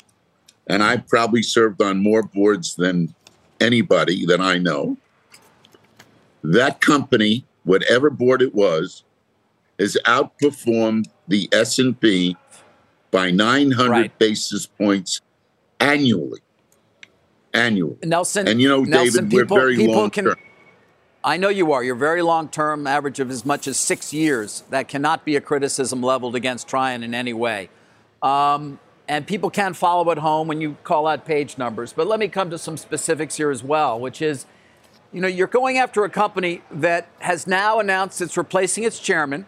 and 0.68 0.82
I've 0.82 1.08
probably 1.08 1.44
served 1.44 1.82
on 1.82 2.02
more 2.02 2.24
boards 2.24 2.76
than 2.76 3.14
anybody 3.60 4.26
that 4.26 4.40
I 4.40 4.58
know, 4.58 4.98
that 6.44 6.82
company, 6.82 7.46
whatever 7.72 8.10
board 8.10 8.42
it 8.42 8.54
was, 8.54 9.06
has 9.80 9.98
outperformed 10.06 11.06
the 11.30 11.48
S&P 11.54 12.36
by 13.12 13.32
900 13.32 13.90
Right. 13.90 14.20
basis 14.20 14.66
points 14.68 15.22
annually. 15.80 16.42
Annually. 17.54 17.96
Nelson, 18.04 18.48
And 18.50 18.62
you 18.62 18.68
know, 18.68 18.84
Nelson, 18.84 19.30
David, 19.30 19.48
people, 19.48 19.56
we're 19.56 19.62
very 19.76 19.88
long 19.88 20.10
can. 20.10 20.26
term. 20.26 20.36
I 21.24 21.38
know 21.38 21.48
you 21.50 21.72
are. 21.72 21.82
You're 21.84 21.96
very 21.96 22.22
long 22.22 22.50
term, 22.50 22.86
average 22.88 23.20
of 23.22 23.30
as 23.32 23.46
much 23.46 23.68
as 23.68 23.78
six 23.78 24.14
years. 24.14 24.64
That 24.70 24.90
cannot 24.90 25.24
be 25.24 25.38
a 25.38 25.42
criticism 25.42 26.02
leveled 26.02 26.36
against 26.36 26.68
Trian 26.68 27.04
in 27.04 27.14
any 27.14 27.34
way. 27.34 27.70
Um, 28.22 28.80
and 29.08 29.26
people 29.26 29.50
can 29.50 29.74
follow 29.74 30.12
at 30.12 30.18
home 30.18 30.48
when 30.50 30.60
you 30.62 30.76
call 30.84 31.08
out 31.08 31.26
page 31.26 31.58
numbers. 31.58 31.94
But 31.94 32.08
let 32.08 32.20
me 32.20 32.28
come 32.28 32.50
to 32.50 32.58
some 32.58 32.76
specifics 32.76 33.36
here 33.38 33.50
as 33.52 33.64
well, 33.64 33.98
which 34.00 34.22
is, 34.22 34.46
you 35.12 35.22
know, 35.22 35.28
you're 35.28 35.48
going 35.48 35.78
after 35.78 36.04
a 36.04 36.10
company 36.10 36.62
that 36.72 37.08
has 37.20 37.46
now 37.46 37.80
announced 37.80 38.22
it's 38.22 38.38
replacing 38.38 38.84
its 38.84 39.00
chairman, 39.00 39.46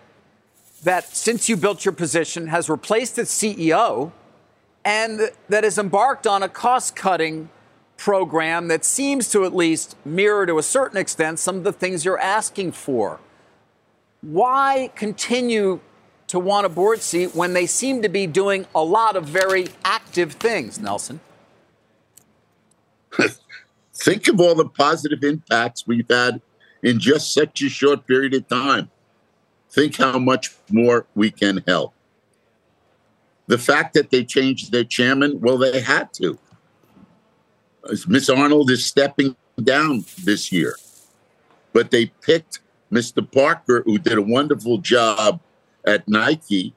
that 0.84 1.16
since 1.16 1.48
you 1.48 1.56
built 1.56 1.86
your 1.86 1.94
position 1.94 2.48
has 2.48 2.70
replaced 2.70 3.18
its 3.18 3.34
CEO, 3.34 4.12
and 4.84 5.32
that 5.48 5.64
has 5.64 5.78
embarked 5.78 6.28
on 6.28 6.44
a 6.44 6.50
cost 6.50 6.96
cutting 6.96 7.50
program 7.96 8.68
that 8.68 8.84
seems 8.84 9.30
to 9.32 9.46
at 9.46 9.56
least 9.56 9.96
mirror 10.04 10.46
to 10.46 10.58
a 10.58 10.64
certain 10.64 10.98
extent 10.98 11.40
some 11.40 11.56
of 11.56 11.64
the 11.64 11.72
things 11.72 12.04
you're 12.04 12.20
asking 12.20 12.74
for. 12.74 13.22
Why 14.22 14.92
continue 14.96 15.80
to 16.28 16.40
want 16.40 16.66
a 16.66 16.70
board 16.70 17.02
seat 17.02 17.34
when 17.36 17.54
they 17.54 17.66
seem 17.66 18.02
to 18.02 18.10
be 18.10 18.28
doing 18.28 18.66
a 18.76 18.84
lot 18.84 19.16
of 19.16 19.26
very 19.26 19.68
active 19.86 20.34
things, 20.34 20.80
Nelson? 20.80 21.22
Think 23.94 24.28
of 24.28 24.40
all 24.40 24.56
the 24.56 24.68
positive 24.68 25.24
impacts 25.24 25.86
we've 25.86 26.10
had 26.10 26.42
in 26.82 27.00
just 27.00 27.34
such 27.34 27.62
a 27.62 27.70
short 27.70 28.08
period 28.08 28.34
of 28.34 28.48
time. 28.48 28.90
Think 29.70 29.98
how 29.98 30.20
much 30.20 30.56
more 30.70 31.06
we 31.16 31.32
can 31.32 31.64
help. 31.68 31.94
The 33.48 33.58
fact 33.58 33.94
that 33.94 34.10
they 34.10 34.24
changed 34.24 34.72
their 34.72 34.84
chairman, 34.84 35.40
well, 35.42 35.58
they 35.58 35.82
had 35.82 36.14
to. 36.14 36.38
Miss 38.08 38.30
Arnold 38.30 38.70
is 38.70 38.86
stepping 38.86 39.36
down 39.62 40.06
this 40.24 40.52
year, 40.52 40.76
but 41.74 41.92
they 41.92 42.08
picked 42.22 42.60
Mr. 42.92 43.30
Parker, 43.30 43.84
who 43.86 43.98
did 43.98 44.18
a 44.18 44.22
wonderful 44.22 44.78
job 44.78 45.40
at 45.86 46.08
Nike. 46.08 46.74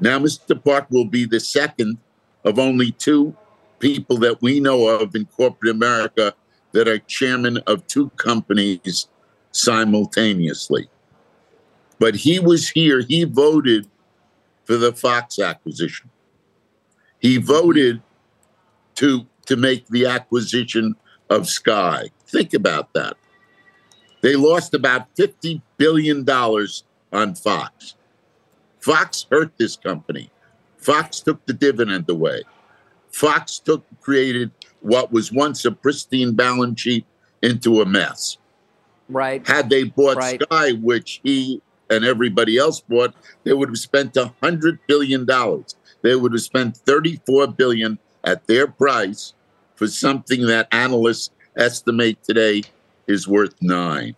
Now, 0.00 0.18
Mr. 0.18 0.62
Parker 0.62 0.86
will 0.90 1.04
be 1.04 1.26
the 1.26 1.40
second 1.40 1.98
of 2.44 2.58
only 2.58 2.92
two 2.92 3.36
people 3.78 4.18
that 4.18 4.42
we 4.42 4.60
know 4.60 4.88
of 4.88 5.14
in 5.14 5.26
corporate 5.26 5.70
America 5.70 6.34
that 6.72 6.88
are 6.88 6.98
chairman 6.98 7.58
of 7.66 7.86
two 7.86 8.10
companies 8.10 9.08
simultaneously. 9.52 10.88
But 11.98 12.14
he 12.14 12.38
was 12.38 12.68
here, 12.68 13.00
he 13.00 13.24
voted 13.24 13.88
for 14.64 14.76
the 14.76 14.92
Fox 14.92 15.38
acquisition. 15.38 16.10
He 17.20 17.38
voted 17.38 18.02
to 18.96 19.26
to 19.46 19.56
make 19.56 19.88
the 19.88 20.06
acquisition 20.06 20.94
of 21.30 21.48
Sky. 21.48 22.10
Think 22.26 22.52
about 22.52 22.92
that. 22.92 23.16
They 24.20 24.36
lost 24.36 24.74
about 24.74 25.08
50 25.16 25.62
billion 25.78 26.24
dollars 26.24 26.84
on 27.12 27.34
Fox. 27.34 27.94
Fox 28.80 29.26
hurt 29.30 29.52
this 29.58 29.76
company. 29.76 30.30
Fox 30.76 31.20
took 31.20 31.44
the 31.46 31.52
dividend 31.52 32.08
away. 32.08 32.42
Fox 33.18 33.58
took 33.58 33.84
created 34.00 34.52
what 34.80 35.10
was 35.10 35.32
once 35.32 35.64
a 35.64 35.72
pristine 35.72 36.34
balance 36.34 36.80
sheet 36.80 37.04
into 37.42 37.80
a 37.80 37.84
mess. 37.84 38.38
Right. 39.08 39.44
Had 39.44 39.70
they 39.70 39.84
bought 39.84 40.18
Right. 40.18 40.40
Sky, 40.40 40.72
which 40.72 41.20
he 41.24 41.60
and 41.90 42.04
everybody 42.04 42.56
else 42.58 42.80
bought, 42.80 43.14
they 43.42 43.52
would 43.52 43.70
have 43.70 43.78
spent 43.78 44.16
a 44.16 44.32
hundred 44.40 44.78
billion 44.86 45.24
dollars. 45.24 45.74
They 46.02 46.14
would 46.14 46.32
have 46.32 46.42
spent 46.42 46.76
34 46.76 47.48
billion 47.48 47.98
at 48.22 48.46
their 48.46 48.68
price 48.68 49.34
for 49.74 49.88
something 49.88 50.46
that 50.46 50.68
analysts 50.70 51.30
estimate 51.56 52.22
today 52.22 52.62
is 53.08 53.26
worth 53.26 53.54
nine. 53.60 54.14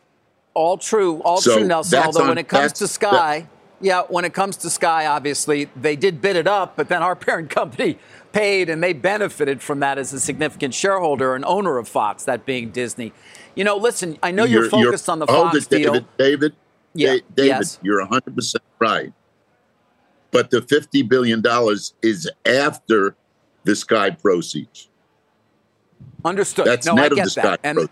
All 0.52 0.76
true, 0.76 1.22
all 1.22 1.40
So 1.40 1.56
true, 1.56 1.66
Nelson. 1.66 2.02
Although 2.02 2.22
on- 2.22 2.28
when 2.28 2.38
it 2.38 2.48
comes 2.48 2.74
to 2.74 2.86
Sky, 2.86 3.48
yeah, 3.80 4.02
when 4.08 4.24
it 4.24 4.34
comes 4.34 4.56
to 4.58 4.70
Sky, 4.70 5.06
obviously 5.06 5.68
they 5.76 5.96
did 5.96 6.20
bid 6.20 6.36
it 6.36 6.46
up, 6.46 6.76
but 6.76 6.88
then 6.88 7.02
our 7.02 7.16
parent 7.16 7.50
company 7.60 7.98
paid, 8.32 8.68
and 8.68 8.82
they 8.82 8.92
benefited 8.92 9.62
from 9.62 9.80
that 9.80 9.98
as 9.98 10.12
a 10.12 10.20
significant 10.20 10.74
shareholder 10.74 11.34
and 11.34 11.44
owner 11.44 11.78
of 11.78 11.88
Fox, 11.88 12.24
that 12.24 12.46
being 12.46 12.70
Disney. 12.70 13.12
You 13.54 13.64
know, 13.64 13.76
listen, 13.76 14.18
I 14.22 14.30
know 14.30 14.44
you're, 14.44 14.70
focused 14.70 15.08
on 15.08 15.18
the 15.18 15.26
hold 15.26 15.52
Fox 15.52 15.66
it, 15.66 15.70
deal. 15.70 15.92
David. 15.92 16.06
David, 16.16 16.54
Yeah, 16.94 17.12
Da- 17.14 17.22
David, 17.34 17.48
yes. 17.48 17.78
you're 17.82 18.06
100% 18.06 18.56
right. 18.78 19.12
But 20.30 20.50
the 20.50 20.60
$50 20.60 21.08
billion 21.08 21.42
is 22.02 22.30
after 22.46 23.16
the 23.64 23.74
Sky 23.74 24.10
proceeds. 24.10 24.88
Understood. 26.24 26.66
That's 26.66 26.86
no, 26.86 26.94
net 26.94 27.04
I 27.04 27.06
of 27.06 27.14
get 27.16 27.16
the 27.16 27.22
that, 27.22 27.30
stock 27.30 27.60
and. 27.64 27.88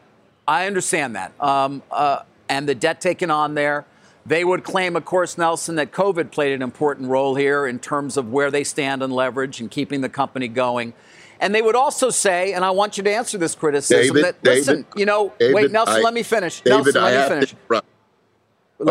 I 0.46 0.66
understand 0.66 1.14
that. 1.16 1.32
Um, 1.42 1.82
uh, 1.90 2.22
and 2.48 2.66
the 2.66 2.74
debt 2.74 3.00
taken 3.02 3.30
on 3.30 3.54
there, 3.54 3.84
they 4.28 4.44
would 4.44 4.62
claim, 4.62 4.94
of 4.94 5.04
course, 5.04 5.38
Nelson, 5.38 5.76
that 5.76 5.90
COVID 5.90 6.30
played 6.30 6.52
an 6.52 6.62
important 6.62 7.08
role 7.08 7.34
here 7.34 7.66
in 7.66 7.78
terms 7.78 8.16
of 8.16 8.30
where 8.30 8.50
they 8.50 8.62
stand 8.64 9.02
on 9.02 9.10
leverage 9.10 9.60
and 9.60 9.70
keeping 9.70 10.00
the 10.02 10.08
company 10.08 10.48
going. 10.48 10.92
And 11.40 11.54
they 11.54 11.62
would 11.62 11.76
also 11.76 12.10
say, 12.10 12.52
and 12.52 12.64
I 12.64 12.70
want 12.70 12.96
you 12.98 13.04
to 13.04 13.12
answer 13.12 13.38
this 13.38 13.54
criticism 13.54 14.14
David, 14.16 14.24
that 14.24 14.44
listen, 14.44 14.74
David, 14.82 14.86
you 14.96 15.06
know, 15.06 15.32
David, 15.38 15.54
wait, 15.54 15.70
Nelson, 15.72 15.96
I- 15.96 16.00
let 16.00 16.14
me 16.14 16.22
finish. 16.22 16.60
David, 16.60 16.94
Nelson, 16.94 16.96
I 16.96 17.04
let 17.04 17.10
me 17.12 17.16
have 17.18 17.28
finish. 17.28 17.50
to. 17.50 17.56
Let, 17.70 17.84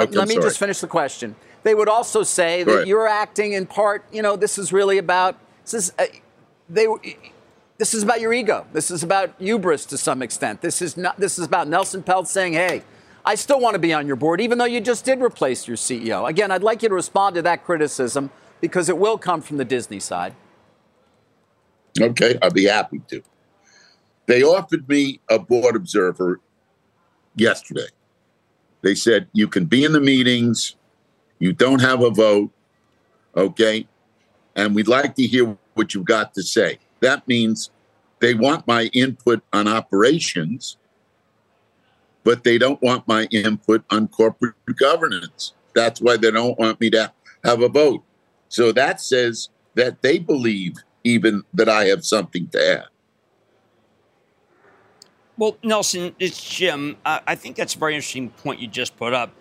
Okay, 0.09 0.17
let 0.17 0.27
me 0.27 0.33
sorry. 0.35 0.45
just 0.47 0.59
finish 0.59 0.79
the 0.81 0.87
question. 0.87 1.35
They 1.63 1.73
would 1.75 1.87
also 1.89 2.23
say 2.23 2.63
Go 2.63 2.71
that 2.71 2.75
ahead. 2.77 2.87
you're 2.87 3.07
acting 3.07 3.53
in 3.53 3.65
part. 3.65 4.03
You 4.11 4.21
know, 4.21 4.35
this 4.35 4.57
is 4.57 4.73
really 4.73 4.97
about 4.97 5.37
this 5.63 5.73
is 5.73 5.93
uh, 5.99 6.05
they. 6.69 6.87
This 7.77 7.93
is 7.93 8.01
about 8.03 8.19
your 8.21 8.33
ego. 8.33 8.65
This 8.73 8.89
is 8.91 9.03
about 9.03 9.33
hubris 9.39 9.85
to 9.87 9.97
some 9.97 10.21
extent. 10.21 10.61
This 10.61 10.81
is 10.81 10.97
not. 10.97 11.17
This 11.19 11.37
is 11.39 11.45
about 11.45 11.67
Nelson 11.67 12.01
Peltz 12.03 12.27
saying, 12.27 12.53
"Hey, 12.53 12.81
I 13.27 13.35
still 13.35 13.59
want 13.59 13.73
to 13.73 13.79
be 13.79 13.93
on 13.93 14.07
your 14.07 14.15
board, 14.15 14.39
even 14.39 14.57
though 14.57 14.65
you 14.65 14.79
just 14.79 15.03
did 15.03 15.21
replace 15.21 15.67
your 15.67 15.75
CEO." 15.75 16.27
Again, 16.29 16.49
I'd 16.49 16.63
like 16.63 16.81
you 16.81 16.87
to 16.87 16.95
respond 16.95 17.35
to 17.35 17.41
that 17.41 17.65
criticism 17.65 18.31
because 18.61 18.87
it 18.87 18.97
will 18.97 19.17
come 19.17 19.41
from 19.41 19.57
the 19.57 19.65
Disney 19.65 19.99
side. 19.99 20.33
Okay, 21.99 22.39
I'll 22.41 22.51
be 22.51 22.65
happy 22.65 23.01
to. 23.09 23.21
They 24.27 24.43
offered 24.43 24.87
me 24.87 25.19
a 25.29 25.39
board 25.39 25.75
observer 25.75 26.39
yesterday. 27.35 27.87
They 28.81 28.95
said, 28.95 29.27
you 29.33 29.47
can 29.47 29.65
be 29.65 29.83
in 29.83 29.91
the 29.91 29.99
meetings, 29.99 30.75
you 31.39 31.51
don't 31.51 31.81
have 31.81 32.01
a 32.01 32.09
vote, 32.09 32.51
okay? 33.35 33.87
And 34.55 34.75
we'd 34.75 34.87
like 34.87 35.15
to 35.15 35.23
hear 35.23 35.57
what 35.73 35.93
you've 35.93 36.05
got 36.05 36.33
to 36.35 36.43
say. 36.43 36.79
That 37.01 37.27
means 37.27 37.71
they 38.19 38.33
want 38.33 38.67
my 38.67 38.85
input 38.93 39.43
on 39.51 39.67
operations, 39.67 40.77
but 42.27 42.43
they 42.43 42.57
don't 42.57 42.81
want 42.81 43.07
my 43.07 43.23
input 43.31 43.85
on 43.89 44.05
corporate 44.09 44.53
governance. 44.75 45.53
That's 45.73 46.01
why 46.01 46.17
they 46.17 46.29
don't 46.29 46.59
want 46.59 46.77
me 46.81 46.89
to 46.89 47.13
have 47.45 47.61
a 47.61 47.69
vote. 47.69 48.03
So 48.49 48.73
that 48.73 48.99
says 48.99 49.47
that 49.75 50.01
they 50.01 50.19
believe 50.19 50.73
even 51.05 51.43
that 51.53 51.69
I 51.69 51.85
have 51.85 52.03
something 52.03 52.49
to 52.49 52.79
add. 52.79 52.87
Well, 55.37 55.55
Nelson, 55.63 56.15
it's 56.19 56.43
Jim. 56.53 56.97
Uh, 57.05 57.21
I 57.25 57.35
think 57.35 57.55
that's 57.55 57.75
a 57.75 57.79
very 57.79 57.95
interesting 57.95 58.31
point 58.31 58.59
you 58.59 58.67
just 58.67 58.97
put 58.97 59.13
up. 59.13 59.31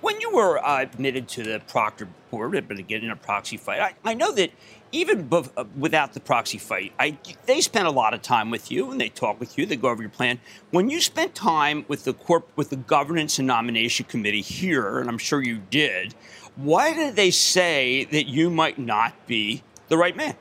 When 0.00 0.18
you 0.18 0.30
were 0.34 0.58
uh, 0.64 0.80
admitted 0.80 1.28
to 1.28 1.42
the 1.42 1.60
Procter 1.68 2.08
board, 2.30 2.52
but 2.66 2.78
again 2.78 3.04
in 3.04 3.10
a 3.10 3.16
proxy 3.16 3.58
fight, 3.58 3.80
I, 3.80 4.10
I 4.10 4.14
know 4.14 4.32
that 4.32 4.52
even 4.92 5.28
uh, 5.32 5.64
without 5.76 6.12
the 6.12 6.20
proxy 6.20 6.58
fight, 6.58 6.92
I, 6.98 7.16
they 7.46 7.60
spent 7.62 7.86
a 7.86 7.90
lot 7.90 8.12
of 8.12 8.22
time 8.22 8.50
with 8.50 8.70
you 8.70 8.90
and 8.90 9.00
they 9.00 9.08
talk 9.08 9.40
with 9.40 9.56
you. 9.58 9.64
They 9.64 9.76
go 9.76 9.88
over 9.88 10.02
your 10.02 10.10
plan. 10.10 10.38
When 10.70 10.90
you 10.90 11.00
spent 11.00 11.34
time 11.34 11.84
with 11.88 12.04
the 12.04 12.12
corp, 12.12 12.48
with 12.56 12.70
the 12.70 12.76
governance 12.76 13.38
and 13.38 13.48
nomination 13.48 14.06
committee 14.06 14.42
here, 14.42 14.98
and 14.98 15.08
I'm 15.08 15.18
sure 15.18 15.42
you 15.42 15.62
did, 15.70 16.14
why 16.56 16.92
did 16.92 17.16
they 17.16 17.30
say 17.30 18.04
that 18.04 18.26
you 18.26 18.50
might 18.50 18.78
not 18.78 19.14
be 19.26 19.62
the 19.88 19.96
right 19.96 20.14
man? 20.14 20.36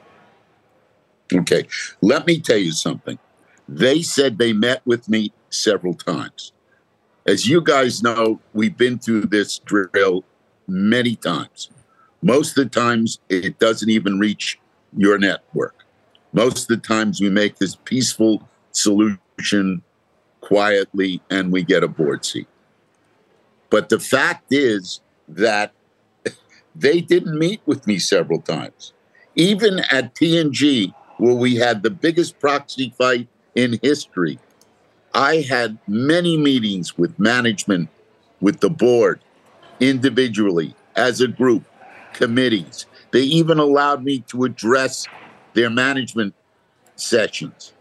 Okay, 1.34 1.66
let 2.02 2.28
me 2.28 2.40
tell 2.40 2.58
you 2.58 2.74
something. 2.74 3.18
They 3.70 4.02
said 4.02 4.38
they 4.38 4.52
met 4.52 4.82
with 4.86 5.08
me 5.08 5.32
several 5.50 5.94
times. 5.94 6.52
As 7.26 7.48
you 7.48 7.62
guys 7.62 8.04
know, 8.04 8.42
we've 8.54 8.76
been 8.76 9.00
through 9.00 9.28
this 9.28 9.60
drill 9.60 10.26
many 10.68 11.16
times. 11.16 11.70
Most 12.22 12.58
of 12.58 12.64
the 12.64 12.70
times, 12.70 13.20
it 13.30 13.58
doesn't 13.60 13.90
even 13.90 14.20
reach 14.20 14.60
your 14.96 15.18
network. 15.18 15.86
Most 16.34 16.64
of 16.64 16.68
the 16.68 16.88
times, 16.88 17.20
we 17.20 17.30
make 17.30 17.58
this 17.58 17.76
peaceful 17.76 18.48
solution 18.72 19.82
quietly 20.40 21.22
and 21.30 21.52
we 21.52 21.64
get 21.64 21.84
a 21.84 21.88
board 21.88 22.26
seat. 22.26 22.48
But 23.70 23.90
the 23.90 24.00
fact 24.00 24.46
is 24.52 25.02
that 25.28 25.72
they 26.76 27.02
didn't 27.02 27.38
meet 27.38 27.62
with 27.66 27.88
me 27.88 28.00
several 28.00 28.42
times. 28.42 28.94
Even 29.36 29.80
at 29.92 30.16
P&G, 30.16 30.94
where 31.18 31.36
we 31.36 31.56
had 31.56 31.84
the 31.84 31.90
biggest 31.90 32.40
proxy 32.40 32.94
fight 32.98 33.28
in 33.56 33.80
history, 33.82 34.40
I 35.14 35.38
had 35.38 35.78
many 35.88 36.38
meetings 36.38 36.98
with 36.98 37.18
management, 37.20 37.90
with 38.40 38.60
the 38.60 38.70
board, 38.70 39.22
individually, 39.80 40.76
as 40.96 41.22
a 41.22 41.28
group, 41.28 41.64
committees. 42.14 42.86
They 43.12 43.22
even 43.22 43.60
allowed 43.60 44.04
me 44.04 44.20
to 44.28 44.44
address 44.44 45.08
their 45.54 45.70
management 45.70 46.34
sessions. 46.96 47.74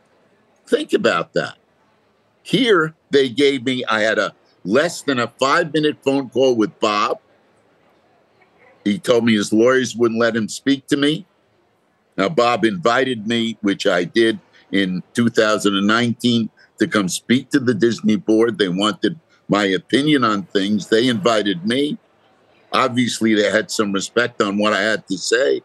Think 0.67 0.93
about 0.93 1.33
that. 1.35 1.57
Here, 2.43 2.95
they 3.11 3.29
gave 3.29 3.65
me, 3.65 3.85
I 3.85 4.01
had 4.01 4.19
a 4.19 4.35
less 4.65 5.03
than 5.03 5.19
a 5.19 5.29
five 5.29 5.73
minute 5.73 5.99
phone 6.05 6.31
call 6.31 6.57
with 6.57 6.79
Bob. 6.81 7.21
He 8.85 8.99
told 8.99 9.25
me 9.25 9.35
his 9.35 9.53
lawyers 9.53 9.95
wouldn't 9.95 10.21
let 10.21 10.35
him 10.35 10.49
speak 10.49 10.87
to 10.89 10.97
me. 10.97 11.27
Now, 12.17 12.29
Bob 12.29 12.65
invited 12.65 13.27
me, 13.27 13.57
which 13.61 13.87
I 13.87 14.05
did 14.05 14.41
in 14.73 15.03
2019, 15.15 16.51
to 16.79 16.87
come 16.87 17.09
speak 17.09 17.51
to 17.51 17.61
the 17.61 17.75
Disney 17.75 18.17
board. 18.17 18.59
They 18.59 18.69
wanted 18.69 19.19
my 19.49 19.65
opinion 19.65 20.25
on 20.25 20.45
things. 20.45 20.89
They 20.89 21.09
invited 21.09 21.67
me. 21.67 21.99
Obviously, 22.73 23.35
they 23.35 23.51
had 23.51 23.71
some 23.71 23.93
respect 23.93 24.41
on 24.41 24.59
what 24.59 24.73
I 24.73 24.81
had 24.81 25.07
to 25.09 25.19
say. 25.19 25.63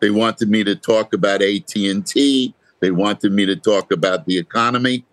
They 0.00 0.10
wanted 0.10 0.48
me 0.48 0.62
to 0.64 0.76
talk 0.76 1.12
about 1.12 1.42
AT&T. 1.42 2.54
They 2.80 2.90
wanted 2.90 3.32
me 3.32 3.46
to 3.46 3.56
talk 3.56 3.92
about 3.92 4.26
the 4.26 4.38
economy. 4.38 5.04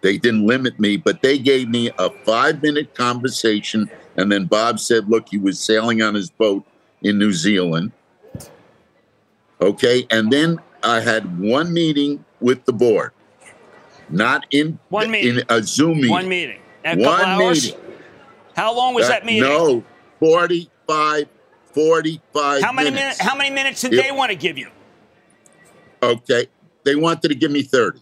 They 0.00 0.18
didn't 0.18 0.46
limit 0.46 0.80
me, 0.80 0.96
but 0.96 1.22
they 1.22 1.38
gave 1.38 1.68
me 1.68 1.90
a 1.98 2.10
five 2.24 2.62
minute 2.62 2.94
conversation. 2.94 3.88
And 4.16 4.32
then 4.32 4.46
Bob 4.46 4.80
said, 4.80 5.08
look, 5.08 5.28
he 5.28 5.38
was 5.38 5.60
sailing 5.60 6.02
on 6.02 6.14
his 6.14 6.30
boat 6.30 6.64
in 7.02 7.18
New 7.18 7.32
Zealand. 7.32 7.92
Okay. 9.60 10.06
And 10.10 10.32
then 10.32 10.58
I 10.82 11.00
had 11.00 11.38
one 11.38 11.72
meeting 11.72 12.24
with 12.40 12.64
the 12.64 12.72
board, 12.72 13.12
not 14.08 14.44
in 14.50 14.78
one 14.88 15.10
meeting. 15.10 15.38
in 15.38 15.44
a 15.48 15.62
Zoom 15.62 15.98
meeting. 15.98 16.10
One 16.10 16.28
meeting. 16.28 16.58
One 16.84 17.38
meeting. 17.38 17.74
How 18.56 18.74
long 18.74 18.94
was 18.94 19.08
that, 19.08 19.20
that 19.20 19.26
meeting? 19.26 19.42
No, 19.42 19.84
45, 20.18 21.28
45 21.72 22.62
how 22.62 22.72
many 22.72 22.90
minutes. 22.90 23.20
How 23.20 23.34
many 23.34 23.50
minutes 23.50 23.80
did 23.80 23.94
it, 23.94 24.02
they 24.02 24.12
want 24.12 24.30
to 24.30 24.36
give 24.36 24.58
you? 24.58 24.70
Okay. 26.02 26.46
They 26.84 26.96
wanted 26.96 27.28
to 27.28 27.34
give 27.34 27.50
me 27.50 27.62
30. 27.62 28.00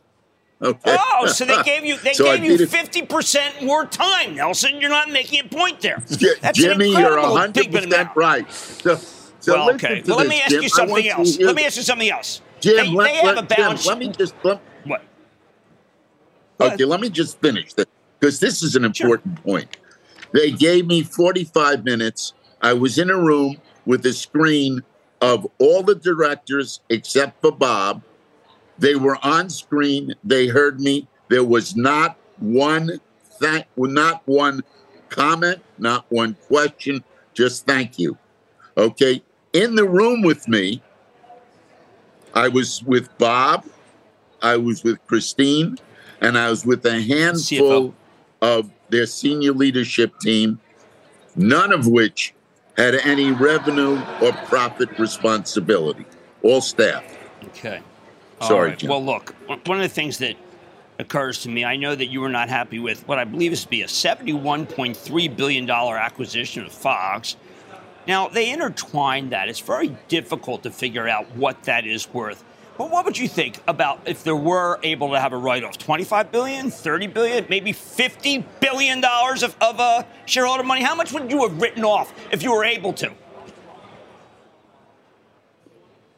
Okay. 0.63 0.97
Oh, 0.99 1.27
so 1.27 1.45
they 1.45 1.63
gave 1.63 1.85
you 1.85 1.97
they 1.99 2.13
so 2.13 2.25
gave 2.25 2.45
you 2.45 2.67
fifty 2.67 3.03
percent 3.03 3.63
more 3.63 3.87
time, 3.87 4.35
Nelson. 4.35 4.81
You're 4.81 4.91
not 4.91 5.11
making 5.11 5.41
a 5.41 5.49
point 5.49 5.81
there. 5.81 6.03
That's 6.41 6.59
Jimmy, 6.59 6.91
you're 6.91 7.19
hundred 7.19 7.73
percent 7.73 8.11
right. 8.15 8.51
So, 8.53 8.97
so 9.41 9.55
well, 9.55 9.71
okay. 9.75 10.03
Well, 10.07 10.19
let 10.19 10.29
me 10.29 10.39
ask 10.41 10.51
Jim. 10.51 10.63
you 10.63 10.69
something 10.69 11.09
else. 11.09 11.39
Let 11.39 11.57
me 11.57 11.65
ask 11.65 11.79
you 11.79 11.83
something 11.83 12.11
else. 12.11 12.43
Jim, 12.61 12.77
they, 12.77 12.91
let, 12.91 13.05
they 13.05 13.15
have 13.17 13.37
let, 13.37 13.39
a 13.39 13.43
balance. 13.43 13.85
Jim, 13.85 13.89
let 13.89 13.99
me 13.99 14.13
just 14.13 14.35
let, 14.43 14.61
what? 14.85 15.03
Okay, 16.61 16.85
let 16.85 17.01
me 17.01 17.09
just 17.09 17.41
finish 17.41 17.73
that 17.75 17.89
because 18.19 18.39
this 18.39 18.63
is 18.63 18.77
an 18.77 18.85
important 18.85 19.39
sure. 19.39 19.43
point. 19.43 19.77
They 20.33 20.51
gave 20.51 20.87
me 20.87 21.03
45 21.03 21.85
minutes. 21.85 22.35
I 22.61 22.73
was 22.73 22.99
in 22.99 23.11
a 23.11 23.17
room 23.17 23.57
with 23.87 24.05
a 24.07 24.13
screen 24.13 24.83
of 25.21 25.47
all 25.59 25.83
the 25.83 25.95
directors 25.95 26.81
except 26.89 27.41
for 27.41 27.53
Bob 27.53 28.03
they 28.81 28.97
were 28.97 29.19
on 29.23 29.51
screen. 29.51 30.15
They 30.25 30.49
heard 30.49 30.81
me. 30.81 31.07
There 31.29 31.45
was 31.45 31.77
not 31.77 32.17
one 32.39 32.99
thank, 33.39 33.67
not 33.77 34.23
one 34.25 34.63
comment, 35.11 35.63
not 35.79 36.07
one 36.09 36.35
question. 36.49 37.05
Just 37.35 37.67
thank 37.67 37.99
you. 37.99 38.19
Okay. 38.77 39.23
In 39.53 39.75
the 39.75 39.85
room 39.85 40.23
with 40.23 40.49
me, 40.49 40.83
I 42.35 42.49
was 42.49 42.83
with 42.85 43.17
Bob, 43.19 43.67
I 44.41 44.57
was 44.57 44.83
with 44.83 45.05
Christine, 45.07 45.77
and 46.21 46.39
I 46.39 46.49
was 46.49 46.65
with 46.65 46.85
a 46.87 47.03
handful 47.03 47.91
CFO. 47.91 47.95
of 48.41 48.71
their 48.91 49.07
senior 49.07 49.53
leadership 49.53 50.19
team, 50.21 50.61
none 51.37 51.73
of 51.73 51.87
which 51.87 52.35
had 52.77 52.95
any 52.95 53.31
revenue 53.31 54.01
or 54.23 54.33
profit 54.47 54.99
responsibility, 54.99 56.05
all 56.43 56.61
staff. 56.61 57.05
Okay. 57.47 57.81
Sorry. 58.43 58.71
Right. 58.71 58.83
Well, 58.85 59.05
look, 59.05 59.35
one 59.47 59.79
of 59.79 59.83
the 59.83 59.89
things 59.89 60.19
that 60.19 60.37
occurs 60.99 61.43
to 61.43 61.49
me, 61.49 61.65
I 61.65 61.77
know 61.77 61.95
that 61.95 62.07
you 62.07 62.21
were 62.21 62.29
not 62.29 62.49
happy 62.49 62.79
with 62.79 63.07
what 63.07 63.19
I 63.19 63.25
believe 63.25 63.53
is 63.53 63.65
to 63.65 63.69
be 63.69 63.83
a 63.83 63.87
$71.3 63.87 65.37
billion 65.37 65.71
acquisition 65.71 66.65
of 66.65 66.73
Fox. 66.73 67.37
Now, 68.07 68.29
they 68.29 68.51
intertwined 68.51 69.33
that. 69.33 69.49
It's 69.49 69.61
very 69.61 69.89
difficult 70.09 70.63
to 70.63 70.71
figure 70.71 71.07
out 71.07 71.31
what 71.37 71.65
that 71.65 71.87
is 71.87 72.13
worth. 72.13 72.45
But 72.81 72.91
what 72.91 73.05
would 73.05 73.19
you 73.19 73.29
think 73.29 73.59
about 73.69 74.01
if 74.07 74.25
there 74.25 74.35
were 74.35 74.81
able 74.83 75.11
to 75.11 75.21
have 75.21 75.35
a 75.35 75.37
write-off? 75.37 75.77
25 75.77 76.33
billion, 76.33 76.71
30 76.71 77.09
billion, 77.09 77.47
maybe 77.51 77.73
50 77.73 78.39
billion 78.59 79.03
dollars 79.03 79.43
of, 79.43 79.55
of 79.61 79.79
uh, 79.79 80.03
shareholder 80.25 80.63
money? 80.63 80.83
How 80.83 80.95
much 80.95 81.13
would 81.13 81.31
you 81.31 81.47
have 81.47 81.61
written 81.61 81.85
off 81.85 82.11
if 82.33 82.43
you 82.43 82.51
were 82.51 82.65
able 82.65 82.95
to? 82.95 83.13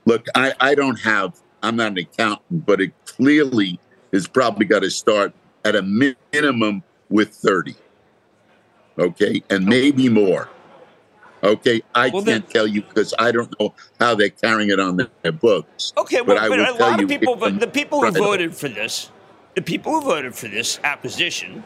Look, 0.04 0.26
I, 0.36 0.54
I 0.60 0.76
don't 0.76 1.00
have 1.00 1.34
I'm 1.64 1.74
not 1.74 1.90
an 1.90 1.98
accountant, 1.98 2.64
but 2.64 2.80
it 2.80 2.92
clearly 3.06 3.80
has 4.12 4.28
probably 4.28 4.64
got 4.64 4.82
to 4.82 4.90
start 4.92 5.32
at 5.64 5.74
a 5.74 5.82
minimum 5.82 6.84
with 7.08 7.30
30. 7.30 7.74
Okay. 9.00 9.42
And 9.50 9.66
maybe 9.66 10.08
more. 10.08 10.48
Okay. 11.42 11.82
I 11.94 12.08
well, 12.08 12.22
can't 12.22 12.44
then, 12.44 12.52
tell 12.52 12.66
you 12.66 12.82
because 12.82 13.14
I 13.18 13.32
don't 13.32 13.52
know 13.58 13.74
how 13.98 14.14
they're 14.14 14.30
carrying 14.30 14.70
it 14.70 14.78
on 14.78 15.08
their 15.22 15.32
books. 15.32 15.92
Okay. 15.96 16.20
Well, 16.20 16.36
but, 16.36 16.38
I 16.38 16.48
but 16.48 16.58
will 16.58 16.76
a 16.76 16.78
lot 16.78 17.02
of 17.02 17.08
people, 17.08 17.36
but 17.36 17.60
the 17.60 17.66
people 17.66 18.00
who 18.00 18.10
voted 18.12 18.54
for 18.54 18.68
this, 18.68 19.10
the 19.54 19.62
people 19.62 19.92
who 19.92 20.02
voted 20.02 20.34
for 20.34 20.48
this 20.48 20.78
acquisition, 20.84 21.64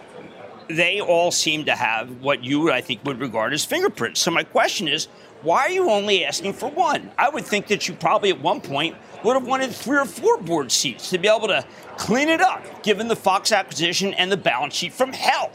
they 0.69 1.01
all 1.01 1.31
seem 1.31 1.65
to 1.67 1.77
have 1.77 2.23
what 2.23 2.43
you, 2.43 2.71
I 2.73 2.81
think, 2.81 3.05
would 3.05 3.21
regard 3.21 3.53
as 3.53 3.65
fingerprints. 3.65 4.21
So 4.21 4.31
my 4.31 4.43
question 4.43 4.89
is, 4.89 5.07
why 5.43 5.61
are 5.61 5.71
you 5.71 5.91
only 5.91 6.25
asking 6.25 6.55
for 6.55 6.71
one? 6.71 7.11
I 7.19 7.29
would 7.29 7.45
think 7.45 7.69
that 7.69 7.87
you 7.87 7.95
probably 7.95 8.31
at 8.31 8.41
one 8.41 8.61
point 8.61 8.97
would 9.23 9.35
have 9.35 9.47
wanted 9.47 9.71
three 9.71 9.99
or 9.99 10.05
four 10.05 10.39
board 10.39 10.73
seats 10.73 11.11
to 11.11 11.19
be 11.19 11.29
able 11.29 11.49
to 11.49 11.65
clean 11.99 12.29
it 12.29 12.41
up, 12.41 12.83
given 12.83 13.09
the 13.09 13.17
Fox 13.17 13.53
acquisition 13.53 14.15
and 14.15 14.33
the 14.33 14.37
balance 14.37 14.75
sheet 14.75 14.93
from 14.93 15.13
hell. 15.13 15.53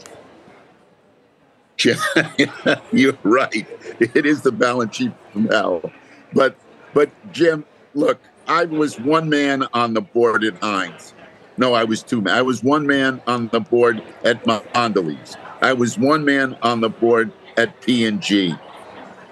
You're 2.92 3.18
right. 3.22 3.66
It 3.98 4.26
is 4.26 4.42
the 4.42 4.52
balance 4.52 4.96
sheet 4.96 5.12
from 5.32 5.46
hell. 5.46 5.90
But, 6.32 6.56
but 6.94 7.10
Jim, 7.32 7.64
look, 7.94 8.20
I 8.46 8.64
was 8.64 8.98
one 9.00 9.28
man 9.28 9.66
on 9.72 9.94
the 9.94 10.00
board 10.00 10.44
at 10.44 10.58
Heinz. 10.58 11.14
No, 11.56 11.74
I 11.74 11.84
was 11.84 12.02
two 12.02 12.20
men. 12.20 12.34
I 12.34 12.42
was 12.42 12.62
one 12.62 12.86
man 12.86 13.20
on 13.26 13.48
the 13.48 13.60
board 13.60 14.02
at 14.24 14.42
Mondelez. 14.44 15.36
I 15.60 15.72
was 15.72 15.98
one 15.98 16.24
man 16.24 16.56
on 16.62 16.80
the 16.80 16.88
board 16.88 17.30
at 17.56 17.80
P&G. 17.82 18.54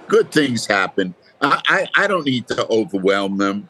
Good 0.09 0.31
things 0.31 0.66
happen. 0.66 1.14
I, 1.40 1.61
I, 1.66 2.05
I 2.05 2.07
don't 2.07 2.26
need 2.26 2.46
to 2.48 2.68
overwhelm 2.68 3.38
them. 3.38 3.68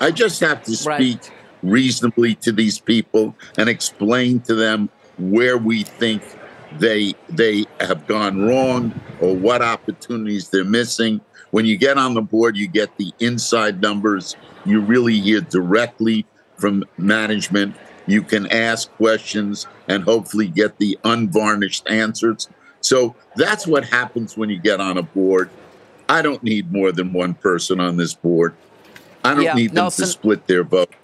I 0.00 0.10
just 0.10 0.40
have 0.40 0.62
to 0.64 0.76
speak 0.76 1.20
right. 1.22 1.30
reasonably 1.62 2.34
to 2.36 2.52
these 2.52 2.78
people 2.78 3.34
and 3.56 3.68
explain 3.68 4.40
to 4.40 4.54
them 4.54 4.88
where 5.18 5.58
we 5.58 5.82
think 5.82 6.22
they 6.78 7.14
they 7.28 7.64
have 7.80 8.06
gone 8.06 8.42
wrong 8.42 8.98
or 9.20 9.34
what 9.34 9.62
opportunities 9.62 10.48
they're 10.48 10.64
missing. 10.64 11.20
When 11.50 11.64
you 11.64 11.76
get 11.76 11.96
on 11.96 12.14
the 12.14 12.22
board, 12.22 12.56
you 12.56 12.68
get 12.68 12.96
the 12.98 13.12
inside 13.20 13.80
numbers. 13.80 14.36
You 14.64 14.80
really 14.80 15.18
hear 15.20 15.40
directly 15.40 16.26
from 16.56 16.84
management. 16.98 17.76
You 18.06 18.22
can 18.22 18.46
ask 18.48 18.90
questions 18.92 19.66
and 19.88 20.04
hopefully 20.04 20.48
get 20.48 20.78
the 20.78 20.98
unvarnished 21.04 21.88
answers. 21.88 22.48
So 22.80 23.16
that's 23.36 23.66
what 23.66 23.84
happens 23.84 24.36
when 24.36 24.50
you 24.50 24.58
get 24.58 24.80
on 24.80 24.98
a 24.98 25.02
board. 25.02 25.50
I 26.08 26.22
don't 26.22 26.42
need 26.42 26.72
more 26.72 26.92
than 26.92 27.12
one 27.12 27.34
person 27.34 27.80
on 27.80 27.96
this 27.96 28.14
board. 28.14 28.54
I 29.24 29.34
don't 29.34 29.42
yeah, 29.42 29.54
need 29.54 29.70
them 29.70 29.84
Nelson, 29.84 30.04
to 30.04 30.10
split 30.10 30.46
their 30.46 30.62
vote. 30.62 30.94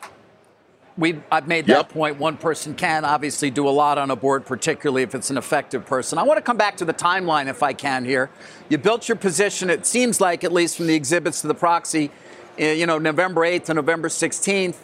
We 0.97 1.21
I've 1.31 1.49
made 1.49 1.67
that 1.67 1.77
yep. 1.77 1.89
point. 1.89 2.19
One 2.19 2.37
person 2.37 2.75
can 2.75 3.05
obviously 3.05 3.51
do 3.51 3.69
a 3.69 3.71
lot 3.71 3.99
on 3.99 4.11
a 4.11 4.17
board, 4.17 4.45
particularly 4.45 5.03
if 5.03 5.15
it's 5.15 5.31
an 5.31 5.39
effective 5.39 5.87
person. 5.87 6.19
I 6.19 6.23
want 6.23 6.39
to 6.39 6.43
come 6.43 6.57
back 6.57 6.77
to 6.79 6.85
the 6.85 6.95
timeline 6.95 7.49
if 7.49 7.63
I 7.63 7.73
can 7.73 8.05
here. 8.05 8.31
You 8.69 8.79
built 8.79 9.09
your 9.09 9.17
position, 9.17 9.71
it 9.71 9.87
seems 9.87 10.21
like, 10.21 10.45
at 10.45 10.53
least 10.53 10.77
from 10.77 10.87
the 10.87 10.95
exhibits 10.95 11.41
to 11.43 11.47
the 11.47 11.55
proxy, 11.55 12.11
eh, 12.59 12.73
you 12.73 12.87
know, 12.87 12.99
November 12.99 13.43
8th 13.43 13.65
to 13.65 13.75
November 13.75 14.09
16th. 14.09 14.77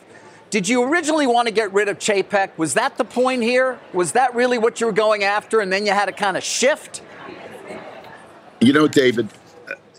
did 0.50 0.66
you 0.66 0.82
originally 0.82 1.26
want 1.26 1.46
to 1.46 1.52
get 1.52 1.72
rid 1.74 1.88
of 1.88 1.98
Chapek? 1.98 2.56
Was 2.56 2.74
that 2.74 2.96
the 2.96 3.04
point 3.04 3.42
here? 3.42 3.78
Was 3.92 4.12
that 4.12 4.34
really 4.34 4.56
what 4.56 4.80
you 4.80 4.86
were 4.86 4.92
going 4.92 5.24
after? 5.24 5.60
And 5.60 5.70
then 5.70 5.84
you 5.84 5.92
had 5.92 6.06
to 6.06 6.12
kind 6.12 6.38
of 6.38 6.42
shift? 6.42 7.02
You 8.60 8.72
know, 8.72 8.88
David, 8.88 9.28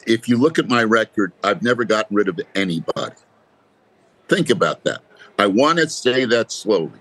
if 0.08 0.28
you 0.28 0.38
look 0.38 0.58
at 0.58 0.68
my 0.68 0.84
record, 0.84 1.34
I've 1.44 1.62
never 1.62 1.86
gotten 1.86 2.16
rid 2.16 2.28
of 2.28 2.40
anybody. 2.56 3.16
Think 4.28 4.50
about 4.50 4.84
that. 4.86 5.02
I 5.40 5.48
want 5.48 5.80
to 5.80 5.90
say 5.90 6.26
that 6.26 6.52
slowly. 6.52 7.00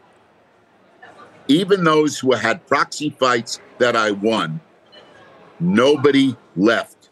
Even 1.48 1.82
those 1.82 2.20
who 2.20 2.32
had 2.34 2.64
proxy 2.68 3.10
fights 3.10 3.58
that 3.78 3.96
I 3.96 4.12
won, 4.12 4.60
nobody 5.58 6.36
left. 6.54 7.10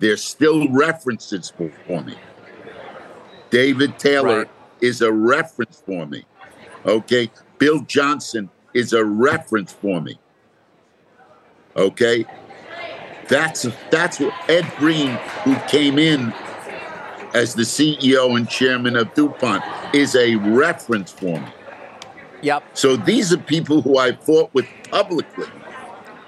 There's 0.00 0.22
still 0.22 0.70
references 0.70 1.50
for 1.56 2.02
me. 2.02 2.14
David 3.48 3.98
Taylor 3.98 4.40
right. 4.40 4.50
is 4.82 5.00
a 5.00 5.10
reference 5.10 5.82
for 5.86 6.04
me. 6.04 6.26
Okay. 6.84 7.30
Bill 7.56 7.80
Johnson 7.80 8.50
is 8.74 8.92
a 8.92 9.02
reference 9.02 9.72
for 9.72 10.02
me. 10.02 10.18
Okay. 11.74 12.26
That's 13.28 13.66
that's 13.90 14.20
what 14.20 14.34
Ed 14.50 14.70
Breen, 14.78 15.18
who 15.44 15.56
came 15.68 15.98
in 15.98 16.34
as 17.32 17.54
the 17.54 17.62
CEO 17.62 18.36
and 18.36 18.46
chairman 18.46 18.94
of 18.96 19.12
DuPont, 19.14 19.64
is 19.94 20.16
a 20.16 20.34
reference 20.36 21.12
for 21.12 21.40
me. 21.40 21.48
Yep. 22.42 22.64
So 22.74 22.96
these 22.96 23.32
are 23.32 23.38
people 23.38 23.80
who 23.80 23.96
I 23.96 24.12
fought 24.12 24.52
with 24.52 24.66
publicly, 24.90 25.46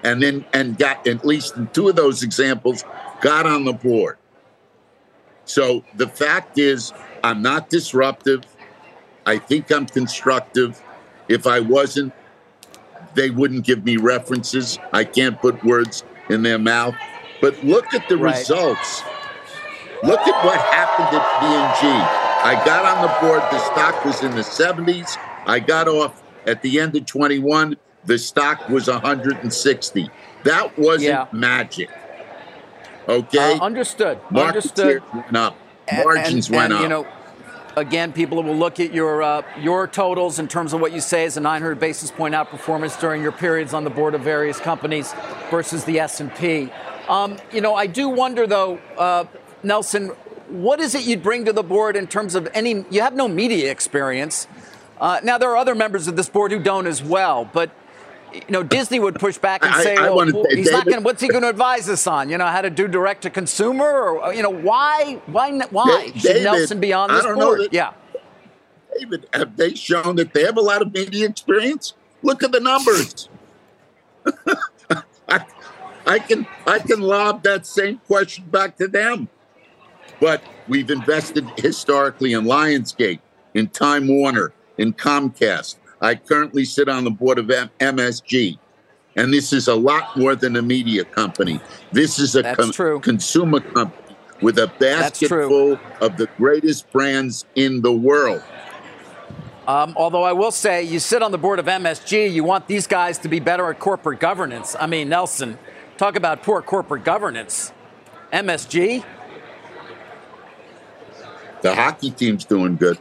and 0.02 0.22
then 0.22 0.46
and 0.54 0.78
got 0.78 1.06
at 1.06 1.26
least 1.26 1.56
in 1.56 1.66
two 1.68 1.88
of 1.88 1.96
those 1.96 2.22
examples 2.22 2.84
got 3.20 3.44
on 3.44 3.64
the 3.64 3.72
board. 3.72 4.16
So 5.44 5.84
the 5.96 6.08
fact 6.08 6.58
is, 6.58 6.92
I'm 7.22 7.42
not 7.42 7.68
disruptive. 7.68 8.44
I 9.26 9.38
think 9.38 9.70
I'm 9.70 9.86
constructive. 9.86 10.80
If 11.28 11.46
I 11.46 11.60
wasn't, 11.60 12.12
they 13.14 13.30
wouldn't 13.30 13.64
give 13.64 13.84
me 13.84 13.96
references. 13.96 14.78
I 14.92 15.04
can't 15.04 15.40
put 15.40 15.62
words 15.64 16.04
in 16.30 16.42
their 16.42 16.58
mouth. 16.58 16.94
But 17.40 17.62
look 17.64 17.92
at 17.94 18.08
the 18.08 18.16
right. 18.16 18.38
results. 18.38 19.02
Look 20.02 20.20
at 20.20 20.44
what 20.44 20.60
happened 20.60 21.18
at 21.18 22.20
P&G. 22.20 22.25
I 22.44 22.62
got 22.64 22.84
on 22.84 23.02
the 23.02 23.26
board. 23.26 23.42
The 23.50 23.58
stock 23.58 24.04
was 24.04 24.22
in 24.22 24.32
the 24.32 24.42
70s. 24.42 25.16
I 25.46 25.60
got 25.60 25.88
off 25.88 26.22
at 26.46 26.62
the 26.62 26.80
end 26.80 26.96
of 26.96 27.06
21. 27.06 27.76
The 28.04 28.18
stock 28.18 28.68
was 28.68 28.88
160. 28.88 30.10
That 30.44 30.78
wasn't 30.78 31.02
yeah. 31.02 31.26
magic. 31.32 31.90
Okay. 33.08 33.54
Uh, 33.54 33.64
understood. 33.64 34.18
Understood. 34.34 35.02
Went 35.12 35.36
up. 35.36 35.56
Margins 35.92 36.48
and, 36.48 36.56
and, 36.56 36.56
went 36.56 36.72
and, 36.72 36.74
up. 36.74 36.82
You 36.82 36.88
know, 36.88 37.06
again, 37.76 38.12
people 38.12 38.42
will 38.42 38.56
look 38.56 38.80
at 38.80 38.92
your 38.92 39.22
uh, 39.22 39.42
your 39.60 39.86
totals 39.86 40.38
in 40.38 40.48
terms 40.48 40.72
of 40.72 40.80
what 40.80 40.92
you 40.92 41.00
say 41.00 41.24
is 41.24 41.36
a 41.36 41.40
900 41.40 41.78
basis 41.78 42.10
point 42.10 42.34
outperformance 42.34 42.98
during 43.00 43.22
your 43.22 43.32
periods 43.32 43.74
on 43.74 43.84
the 43.84 43.90
board 43.90 44.14
of 44.14 44.22
various 44.22 44.58
companies 44.58 45.14
versus 45.50 45.84
the 45.84 46.00
S&P. 46.00 46.70
Um, 47.08 47.38
you 47.52 47.60
know, 47.60 47.74
I 47.74 47.86
do 47.86 48.08
wonder 48.08 48.46
though, 48.46 48.78
uh, 48.98 49.24
Nelson, 49.62 50.10
what 50.48 50.80
is 50.80 50.94
it 50.94 51.04
you'd 51.04 51.22
bring 51.22 51.44
to 51.44 51.52
the 51.52 51.62
board 51.62 51.96
in 51.96 52.06
terms 52.06 52.34
of 52.34 52.48
any? 52.54 52.84
You 52.90 53.02
have 53.02 53.14
no 53.14 53.28
media 53.28 53.70
experience. 53.70 54.46
Uh, 55.00 55.20
now 55.22 55.38
there 55.38 55.50
are 55.50 55.56
other 55.56 55.74
members 55.74 56.08
of 56.08 56.16
this 56.16 56.28
board 56.28 56.52
who 56.52 56.58
don't 56.58 56.86
as 56.86 57.02
well, 57.02 57.48
but 57.52 57.70
you 58.32 58.42
know, 58.48 58.62
Disney 58.62 58.98
would 58.98 59.16
push 59.16 59.38
back 59.38 59.64
and 59.64 59.74
say, 59.76 59.96
I, 59.96 60.06
I 60.06 60.10
well, 60.10 60.26
he's 60.26 60.66
David, 60.66 60.72
not 60.72 60.86
going. 60.86 61.02
What's 61.02 61.22
he 61.22 61.28
going 61.28 61.42
to 61.42 61.48
advise 61.48 61.88
us 61.88 62.06
on? 62.06 62.28
You 62.28 62.38
know, 62.38 62.46
how 62.46 62.60
to 62.60 62.70
do 62.70 62.88
direct 62.88 63.22
to 63.22 63.30
consumer, 63.30 63.84
or 63.84 64.34
you 64.34 64.42
know, 64.42 64.50
why, 64.50 65.20
why, 65.26 65.58
why 65.70 66.06
David, 66.06 66.20
should 66.20 66.42
Nelson 66.42 66.80
be 66.80 66.92
on 66.92 67.10
this 67.10 67.24
board? 67.24 67.60
That, 67.60 67.72
yeah, 67.72 67.92
David, 68.98 69.26
have 69.32 69.56
they 69.56 69.74
shown 69.74 70.16
that 70.16 70.32
they 70.32 70.44
have 70.44 70.56
a 70.56 70.62
lot 70.62 70.82
of 70.82 70.92
media 70.92 71.28
experience? 71.28 71.94
Look 72.22 72.42
at 72.42 72.52
the 72.52 72.60
numbers. 72.60 73.28
I, 75.28 75.44
I 76.06 76.18
can 76.18 76.46
I 76.66 76.78
can 76.78 77.00
lob 77.00 77.42
that 77.44 77.66
same 77.66 77.98
question 78.06 78.44
back 78.46 78.76
to 78.78 78.88
them. 78.88 79.28
But 80.20 80.42
we've 80.68 80.90
invested 80.90 81.46
historically 81.56 82.32
in 82.32 82.44
Lionsgate, 82.44 83.20
in 83.54 83.68
Time 83.68 84.08
Warner, 84.08 84.52
in 84.78 84.92
Comcast. 84.92 85.76
I 86.00 86.14
currently 86.14 86.64
sit 86.64 86.88
on 86.88 87.04
the 87.04 87.10
board 87.10 87.38
of 87.38 87.50
M- 87.50 87.70
MSG. 87.80 88.58
And 89.16 89.32
this 89.32 89.52
is 89.52 89.66
a 89.66 89.74
lot 89.74 90.16
more 90.16 90.36
than 90.36 90.56
a 90.56 90.62
media 90.62 91.04
company. 91.04 91.58
This 91.90 92.18
is 92.18 92.36
a 92.36 92.54
com- 92.54 93.00
consumer 93.00 93.60
company 93.60 94.16
with 94.42 94.58
a 94.58 94.66
basket 94.78 95.28
full 95.28 95.78
of 96.02 96.18
the 96.18 96.28
greatest 96.36 96.90
brands 96.92 97.46
in 97.54 97.80
the 97.80 97.92
world. 97.92 98.42
Um, 99.66 99.94
although 99.96 100.22
I 100.22 100.32
will 100.32 100.52
say, 100.52 100.82
you 100.82 101.00
sit 101.00 101.22
on 101.22 101.32
the 101.32 101.38
board 101.38 101.58
of 101.58 101.66
MSG, 101.66 102.30
you 102.32 102.44
want 102.44 102.68
these 102.68 102.86
guys 102.86 103.18
to 103.18 103.28
be 103.28 103.40
better 103.40 103.68
at 103.70 103.80
corporate 103.80 104.20
governance. 104.20 104.76
I 104.78 104.86
mean, 104.86 105.08
Nelson, 105.08 105.58
talk 105.96 106.14
about 106.14 106.42
poor 106.42 106.62
corporate 106.62 107.02
governance. 107.02 107.72
MSG? 108.32 109.04
The 111.66 111.74
hockey 111.74 112.12
team's 112.12 112.44
doing 112.44 112.76
good. 112.76 112.96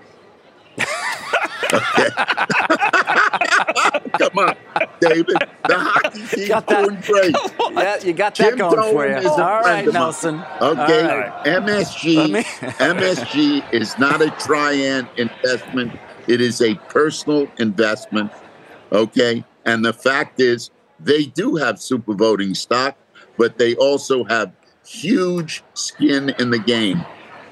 Okay. 0.79 2.09
Come 4.17 4.39
on, 4.39 4.55
David. 4.99 5.37
The 5.67 5.77
hockey 5.77 6.25
team's 6.35 6.47
got 6.47 6.65
that. 6.67 6.83
doing 6.83 6.99
great. 7.01 7.35
Yeah, 7.75 7.97
you 8.01 8.13
got 8.13 8.33
that 8.35 8.49
Jim 8.51 8.57
going 8.57 8.75
Dolan 8.75 8.93
for 8.93 9.21
you. 9.21 9.29
All 9.29 9.59
right, 9.61 9.85
Nelson. 9.85 10.41
Okay, 10.61 11.05
right. 11.05 11.45
MSG. 11.45 12.31
Me... 12.31 12.41
MSG 12.41 13.73
is 13.73 13.99
not 13.99 14.21
a 14.21 14.27
Trian 14.27 15.09
investment. 15.17 15.91
It 16.27 16.39
is 16.41 16.61
a 16.61 16.75
personal 16.75 17.47
investment. 17.59 18.31
Okay, 18.91 19.43
and 19.65 19.83
the 19.85 19.93
fact 19.93 20.39
is, 20.39 20.71
they 20.99 21.25
do 21.25 21.57
have 21.57 21.79
super 21.81 22.13
voting 22.15 22.55
stock, 22.55 22.97
but 23.37 23.57
they 23.57 23.75
also 23.75 24.23
have 24.23 24.53
huge 24.87 25.63
skin 25.73 26.29
in 26.39 26.49
the 26.49 26.59
game. 26.59 27.05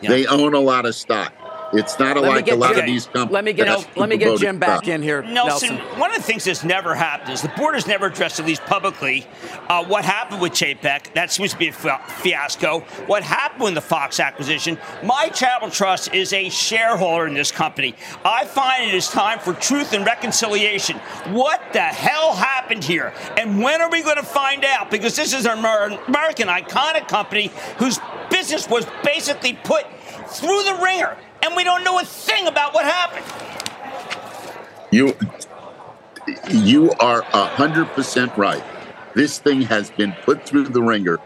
Yeah. 0.03 0.09
They 0.09 0.25
own 0.27 0.53
a 0.53 0.59
lot 0.59 0.85
of 0.85 0.95
stock. 0.95 1.33
It's 1.73 1.97
not 1.99 2.15
let 2.17 2.27
like 2.27 2.47
a 2.49 2.55
lot 2.55 2.77
of 2.77 2.85
these 2.85 3.07
companies. 3.07 3.33
Let 3.33 3.43
me 3.43 3.53
get 3.53 3.97
let 3.97 4.09
me 4.09 4.17
get 4.17 4.39
Jim 4.39 4.59
back 4.59 4.87
in 4.87 5.01
here. 5.01 5.21
Nelson, 5.23 5.75
Nelson, 5.75 5.99
one 5.99 6.11
of 6.11 6.17
the 6.17 6.23
things 6.23 6.45
that's 6.45 6.63
never 6.63 6.93
happened 6.95 7.31
is 7.31 7.41
the 7.41 7.49
board 7.49 7.73
has 7.73 7.87
never 7.87 8.07
addressed, 8.07 8.39
at 8.39 8.45
least 8.45 8.63
publicly, 8.63 9.25
uh, 9.69 9.83
what 9.85 10.05
happened 10.05 10.41
with 10.41 10.53
Chapek. 10.53 11.13
That 11.13 11.31
seems 11.31 11.51
to 11.53 11.57
be 11.57 11.69
a 11.69 11.73
fiasco. 11.73 12.81
What 13.07 13.23
happened 13.23 13.63
with 13.63 13.73
the 13.75 13.81
Fox 13.81 14.19
acquisition? 14.19 14.77
My 15.03 15.29
Charitable 15.29 15.71
Trust 15.71 16.13
is 16.13 16.33
a 16.33 16.49
shareholder 16.49 17.27
in 17.27 17.33
this 17.33 17.51
company. 17.51 17.95
I 18.23 18.45
find 18.45 18.83
it 18.83 18.93
is 18.93 19.07
time 19.07 19.39
for 19.39 19.53
truth 19.53 19.93
and 19.93 20.05
reconciliation. 20.05 20.97
What 21.29 21.61
the 21.73 21.81
hell 21.81 22.33
happened 22.33 22.83
here? 22.83 23.13
And 23.37 23.61
when 23.61 23.81
are 23.81 23.89
we 23.89 24.03
going 24.03 24.17
to 24.17 24.23
find 24.23 24.63
out? 24.63 24.91
Because 24.91 25.15
this 25.15 25.33
is 25.33 25.45
an 25.45 25.57
American 25.59 26.47
iconic 26.47 27.07
company 27.07 27.51
whose 27.77 27.99
business 28.29 28.69
was 28.69 28.85
basically 29.03 29.53
put 29.63 29.85
through 30.27 30.63
the 30.63 30.79
wringer 30.81 31.17
and 31.43 31.55
we 31.55 31.63
don't 31.63 31.83
know 31.83 31.99
a 31.99 32.05
thing 32.05 32.47
about 32.47 32.73
what 32.73 32.85
happened. 32.85 33.25
You, 34.91 35.15
you 36.49 36.91
are 36.93 37.21
hundred 37.23 37.87
percent 37.87 38.35
right. 38.37 38.63
This 39.13 39.39
thing 39.39 39.61
has 39.63 39.91
been 39.91 40.13
put 40.23 40.45
through 40.45 40.69
the 40.69 40.81
wringer. 40.81 41.19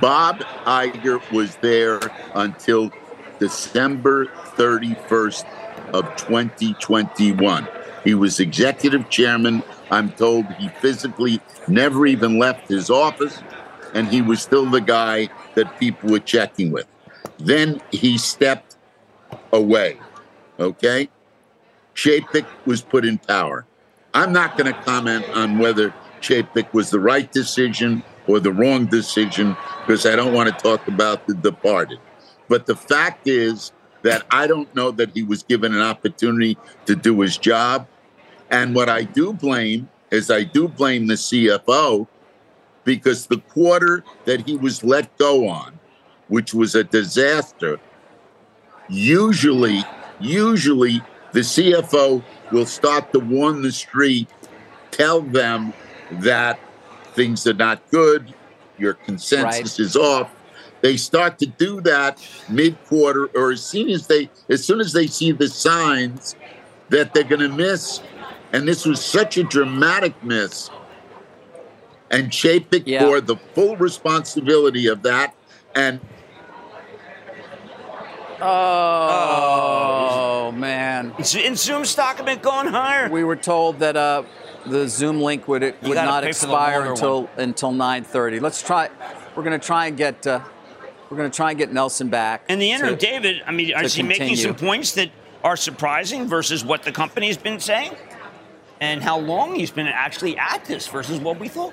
Bob 0.00 0.40
Iger 0.66 1.20
was 1.32 1.56
there 1.56 2.00
until 2.34 2.92
December 3.38 4.26
31st 4.26 5.44
of 5.92 6.16
2021. 6.16 7.68
He 8.04 8.14
was 8.14 8.38
executive 8.38 9.08
chairman. 9.08 9.62
I'm 9.90 10.12
told 10.12 10.46
he 10.54 10.68
physically 10.68 11.40
never 11.68 12.06
even 12.06 12.38
left 12.38 12.68
his 12.68 12.90
office, 12.90 13.40
and 13.94 14.08
he 14.08 14.20
was 14.20 14.42
still 14.42 14.66
the 14.66 14.80
guy 14.80 15.30
that 15.54 15.78
people 15.78 16.10
were 16.10 16.20
checking 16.20 16.70
with. 16.70 16.86
Then 17.38 17.80
he 17.90 18.18
stepped 18.18 18.73
away. 19.54 19.98
Okay? 20.58 21.08
Chapek 21.94 22.46
was 22.66 22.82
put 22.82 23.04
in 23.04 23.18
power. 23.18 23.66
I'm 24.12 24.32
not 24.32 24.58
going 24.58 24.72
to 24.72 24.80
comment 24.82 25.24
on 25.30 25.58
whether 25.58 25.94
Chapek 26.20 26.72
was 26.72 26.90
the 26.90 27.00
right 27.00 27.30
decision 27.32 28.02
or 28.26 28.40
the 28.40 28.52
wrong 28.52 28.86
decision 28.86 29.56
because 29.80 30.06
I 30.06 30.16
don't 30.16 30.32
want 30.32 30.48
to 30.48 30.62
talk 30.62 30.86
about 30.88 31.26
the 31.26 31.34
departed. 31.34 31.98
But 32.48 32.66
the 32.66 32.76
fact 32.76 33.26
is 33.26 33.72
that 34.02 34.24
I 34.30 34.46
don't 34.46 34.72
know 34.74 34.90
that 34.92 35.10
he 35.14 35.22
was 35.22 35.42
given 35.42 35.74
an 35.74 35.80
opportunity 35.80 36.58
to 36.86 36.94
do 36.94 37.20
his 37.20 37.38
job. 37.38 37.86
And 38.50 38.74
what 38.74 38.88
I 38.88 39.02
do 39.02 39.32
blame 39.32 39.88
is 40.10 40.30
I 40.30 40.44
do 40.44 40.68
blame 40.68 41.06
the 41.06 41.14
CFO 41.14 42.06
because 42.84 43.26
the 43.26 43.38
quarter 43.38 44.04
that 44.26 44.46
he 44.46 44.56
was 44.56 44.84
let 44.84 45.16
go 45.16 45.48
on, 45.48 45.78
which 46.28 46.54
was 46.54 46.74
a 46.74 46.84
disaster, 46.84 47.80
usually, 48.88 49.84
usually 50.20 51.02
the 51.32 51.40
CFO 51.40 52.22
will 52.52 52.66
start 52.66 53.12
to 53.12 53.20
warn 53.20 53.62
the 53.62 53.72
street, 53.72 54.28
tell 54.90 55.20
them 55.20 55.72
that 56.10 56.58
things 57.14 57.46
are 57.46 57.54
not 57.54 57.82
good, 57.90 58.34
your 58.78 58.94
consensus 58.94 59.78
right. 59.78 59.80
is 59.80 59.96
off. 59.96 60.30
They 60.80 60.96
start 60.96 61.38
to 61.38 61.46
do 61.46 61.80
that 61.82 62.26
mid-quarter 62.48 63.30
or 63.34 63.52
as 63.52 63.64
soon 63.64 63.88
as 63.88 64.06
they 64.06 64.28
as 64.50 64.64
soon 64.64 64.80
as 64.80 64.92
they 64.92 65.06
see 65.06 65.32
the 65.32 65.48
signs 65.48 66.36
that 66.90 67.14
they're 67.14 67.24
going 67.24 67.40
to 67.40 67.48
miss. 67.48 68.02
And 68.52 68.68
this 68.68 68.84
was 68.84 69.02
such 69.02 69.38
a 69.38 69.44
dramatic 69.44 70.22
miss. 70.22 70.70
And 72.10 72.30
Chapek 72.30 72.82
Yeah. 72.84 73.04
bore 73.04 73.20
the 73.20 73.36
full 73.54 73.76
responsibility 73.76 74.86
of 74.86 75.02
that. 75.02 75.34
And 75.74 76.00
Oh, 78.40 79.84
man. 80.52 81.14
And 81.16 81.58
Zoom 81.58 81.84
stock 81.84 82.16
have 82.16 82.26
been 82.26 82.40
going 82.40 82.66
higher. 82.68 83.08
We 83.10 83.24
were 83.24 83.36
told 83.36 83.78
that 83.80 83.96
uh, 83.96 84.22
the 84.66 84.88
Zoom 84.88 85.20
link 85.20 85.46
would 85.48 85.62
it 85.62 85.82
would 85.82 85.94
not 85.94 86.22
pay 86.24 86.32
for 86.32 86.46
the 86.46 86.52
expire 86.52 86.84
until 86.90 87.22
one. 87.22 87.30
until 87.38 87.72
9:30. 87.72 88.40
Let's 88.40 88.62
try. 88.62 88.88
We're 89.34 89.42
going 89.42 89.58
to 89.58 89.66
try 89.66 89.86
and 89.86 89.96
get 89.96 90.26
uh, 90.26 90.40
we're 91.10 91.16
going 91.16 91.30
to 91.30 91.36
try 91.36 91.50
and 91.50 91.58
get 91.58 91.72
Nelson 91.72 92.08
back. 92.08 92.44
In 92.48 92.58
the 92.58 92.70
interim, 92.72 92.96
to- 92.98 93.06
David, 93.06 93.42
I 93.46 93.52
mean, 93.52 93.72
is 93.78 93.94
he 93.94 94.02
making 94.02 94.36
some 94.36 94.54
points 94.54 94.92
that 94.92 95.10
are 95.42 95.56
surprising 95.56 96.26
versus 96.28 96.64
what 96.64 96.82
the 96.82 96.92
company's 96.92 97.36
been 97.36 97.60
saying? 97.60 97.94
And 98.80 99.02
how 99.02 99.18
long 99.18 99.54
he's 99.54 99.70
been 99.70 99.86
actually 99.86 100.36
at 100.36 100.64
this 100.64 100.88
versus 100.88 101.20
what 101.20 101.38
we 101.38 101.48
thought? 101.48 101.72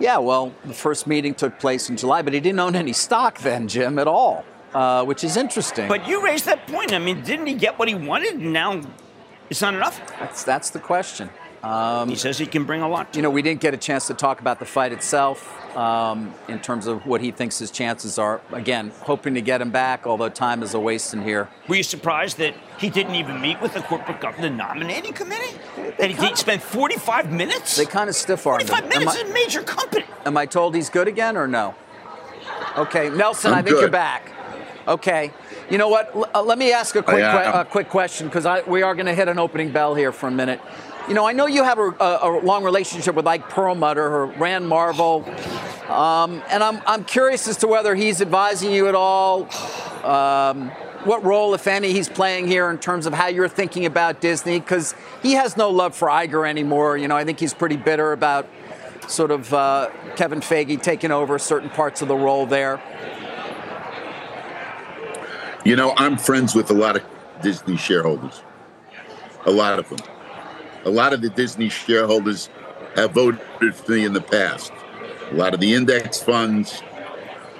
Yeah, 0.00 0.16
well, 0.18 0.54
the 0.64 0.72
first 0.72 1.06
meeting 1.06 1.34
took 1.34 1.58
place 1.58 1.90
in 1.90 1.96
July, 1.98 2.22
but 2.22 2.32
he 2.32 2.40
didn't 2.40 2.58
own 2.58 2.74
any 2.74 2.94
stock 2.94 3.38
then, 3.40 3.68
Jim, 3.68 3.98
at 3.98 4.08
all, 4.08 4.46
uh, 4.74 5.04
which 5.04 5.24
is 5.24 5.36
interesting. 5.36 5.88
But 5.88 6.06
you 6.08 6.22
raised 6.24 6.44
that 6.46 6.66
point. 6.66 6.92
I 6.92 6.98
mean, 6.98 7.22
didn't 7.22 7.46
he 7.46 7.54
get 7.54 7.78
what 7.78 7.88
he 7.88 7.94
wanted 7.94 8.34
and 8.34 8.52
now 8.52 8.82
it's 9.48 9.60
not 9.60 9.74
enough? 9.74 10.00
that's 10.18 10.44
that's 10.44 10.70
the 10.70 10.78
question. 10.78 11.30
he 12.08 12.16
says 12.16 12.38
he 12.38 12.46
can 12.46 12.64
bring 12.64 12.82
a 12.82 12.88
lot. 12.88 13.14
You 13.14 13.22
know, 13.22 13.30
we 13.30 13.42
didn't 13.42 13.60
get 13.60 13.74
a 13.74 13.76
chance 13.76 14.06
to 14.06 14.14
talk 14.14 14.40
about 14.40 14.58
the 14.58 14.64
fight 14.64 14.92
itself 14.92 15.56
um, 15.76 16.34
in 16.48 16.58
terms 16.60 16.86
of 16.86 17.06
what 17.06 17.20
he 17.20 17.30
thinks 17.30 17.58
his 17.58 17.70
chances 17.70 18.18
are. 18.18 18.40
Again, 18.52 18.92
hoping 19.02 19.34
to 19.34 19.40
get 19.40 19.60
him 19.60 19.70
back, 19.70 20.06
although 20.06 20.28
time 20.28 20.62
is 20.62 20.74
a 20.74 20.80
wasting 20.80 21.22
here. 21.22 21.48
Were 21.68 21.76
you 21.76 21.82
surprised 21.82 22.38
that 22.38 22.54
he 22.78 22.90
didn't 22.90 23.14
even 23.14 23.40
meet 23.40 23.60
with 23.60 23.74
the 23.74 23.80
corporate 23.82 24.20
governance 24.20 24.56
nominating 24.56 25.12
committee? 25.12 25.58
That 25.98 26.10
he 26.10 26.16
did 26.16 26.38
spend 26.38 26.62
45 26.62 27.30
minutes? 27.30 27.76
They 27.76 27.86
kind 27.86 28.08
of 28.08 28.16
stiff 28.16 28.46
armed 28.46 28.68
45 28.68 28.78
him. 28.78 28.84
Am 28.84 28.98
minutes 28.98 29.16
I- 29.16 29.24
is 29.24 29.30
a 29.30 29.34
major 29.34 29.62
company. 29.62 30.04
Am 30.24 30.36
I 30.36 30.46
told 30.46 30.74
he's 30.74 30.88
good 30.88 31.08
again 31.08 31.36
or 31.36 31.46
no? 31.46 31.74
Okay, 32.76 33.10
Nelson, 33.10 33.52
I'm 33.52 33.58
I 33.58 33.62
think 33.62 33.80
you're 33.80 33.90
back. 33.90 34.32
Okay, 34.88 35.30
you 35.70 35.78
know 35.78 35.88
what? 35.88 36.14
L- 36.14 36.30
uh, 36.34 36.42
let 36.42 36.58
me 36.58 36.72
ask 36.72 36.96
a 36.96 37.02
quick, 37.02 37.22
I 37.22 37.50
que- 37.52 37.60
a 37.60 37.64
quick 37.64 37.88
question 37.90 38.28
because 38.28 38.46
we 38.66 38.82
are 38.82 38.94
going 38.94 39.06
to 39.06 39.14
hit 39.14 39.28
an 39.28 39.38
opening 39.38 39.70
bell 39.72 39.94
here 39.94 40.12
for 40.12 40.26
a 40.28 40.30
minute. 40.30 40.60
You 41.08 41.14
know, 41.14 41.26
I 41.26 41.32
know 41.32 41.46
you 41.46 41.64
have 41.64 41.78
a, 41.78 41.90
a, 42.00 42.40
a 42.40 42.40
long 42.40 42.62
relationship 42.64 43.14
with 43.14 43.26
Ike 43.26 43.48
Perlmutter 43.48 44.04
or 44.04 44.26
Rand 44.26 44.68
Marvel, 44.68 45.24
um, 45.88 46.42
and 46.50 46.62
I'm, 46.62 46.80
I'm 46.86 47.04
curious 47.04 47.48
as 47.48 47.56
to 47.58 47.66
whether 47.68 47.94
he's 47.94 48.20
advising 48.20 48.72
you 48.72 48.88
at 48.88 48.94
all. 48.94 49.48
Um, 50.04 50.70
what 51.04 51.24
role, 51.24 51.54
if 51.54 51.66
any, 51.66 51.92
he's 51.92 52.08
playing 52.08 52.46
here 52.46 52.70
in 52.70 52.78
terms 52.78 53.06
of 53.06 53.14
how 53.14 53.28
you're 53.28 53.48
thinking 53.48 53.86
about 53.86 54.20
Disney? 54.20 54.60
Because 54.60 54.94
he 55.22 55.32
has 55.32 55.56
no 55.56 55.70
love 55.70 55.94
for 55.96 56.08
Iger 56.08 56.48
anymore. 56.48 56.96
You 56.96 57.08
know, 57.08 57.16
I 57.16 57.24
think 57.24 57.40
he's 57.40 57.54
pretty 57.54 57.76
bitter 57.76 58.12
about 58.12 58.46
sort 59.08 59.30
of 59.30 59.52
uh, 59.52 59.90
Kevin 60.16 60.40
Feige 60.40 60.80
taking 60.80 61.10
over 61.10 61.38
certain 61.38 61.70
parts 61.70 62.02
of 62.02 62.08
the 62.08 62.16
role 62.16 62.46
there. 62.46 62.80
You 65.64 65.76
know, 65.76 65.92
I'm 65.96 66.16
friends 66.16 66.54
with 66.54 66.70
a 66.70 66.74
lot 66.74 66.96
of 66.96 67.02
Disney 67.42 67.76
shareholders. 67.76 68.42
A 69.44 69.50
lot 69.50 69.78
of 69.78 69.88
them. 69.88 69.98
A 70.84 70.90
lot 70.90 71.12
of 71.12 71.20
the 71.20 71.28
Disney 71.28 71.68
shareholders 71.68 72.48
have 72.96 73.12
voted 73.12 73.74
for 73.74 73.92
me 73.92 74.04
in 74.04 74.14
the 74.14 74.22
past. 74.22 74.72
A 75.30 75.34
lot 75.34 75.52
of 75.52 75.60
the 75.60 75.74
index 75.74 76.22
funds. 76.22 76.82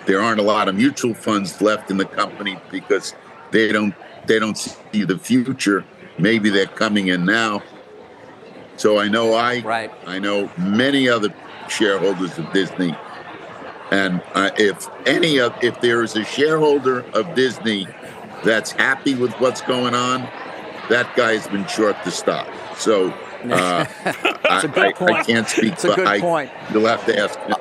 There 0.06 0.20
aren't 0.20 0.40
a 0.40 0.44
lot 0.44 0.68
of 0.68 0.74
mutual 0.74 1.12
funds 1.14 1.60
left 1.60 1.90
in 1.90 1.98
the 1.98 2.06
company 2.06 2.58
because 2.70 3.14
they 3.50 3.70
don't 3.70 3.94
they 4.26 4.38
don't 4.38 4.56
see 4.56 5.04
the 5.04 5.18
future. 5.18 5.84
Maybe 6.18 6.48
they're 6.48 6.66
coming 6.66 7.08
in 7.08 7.24
now. 7.26 7.62
So 8.76 8.98
I 8.98 9.08
know 9.08 9.34
I 9.34 9.60
Right. 9.60 9.92
I 10.06 10.18
know 10.18 10.50
many 10.56 11.08
other 11.08 11.34
shareholders 11.68 12.38
of 12.38 12.50
Disney 12.52 12.96
and 13.90 14.22
uh, 14.34 14.50
if 14.56 14.88
any 15.06 15.38
of, 15.38 15.54
if 15.62 15.80
there 15.80 16.02
is 16.02 16.16
a 16.16 16.24
shareholder 16.24 17.00
of 17.14 17.34
Disney 17.34 17.86
that's 18.44 18.70
happy 18.72 19.14
with 19.14 19.32
what's 19.34 19.60
going 19.62 19.94
on, 19.94 20.22
that 20.88 21.14
guy's 21.16 21.46
been 21.48 21.66
short 21.66 21.96
the 22.04 22.10
stock. 22.10 22.48
So 22.76 23.10
uh, 23.50 23.84
I, 24.04 24.60
a 24.64 24.68
good 24.68 24.78
I- 25.02 25.18
I 25.20 25.22
can't 25.24 25.48
speak. 25.48 25.72
It's 25.72 25.84
a 25.84 25.94
good 25.94 26.06
I- 26.06 26.20
point. 26.20 26.50
You'll 26.72 26.86
have 26.86 27.04
to 27.06 27.18
ask. 27.18 27.38
him. 27.40 27.54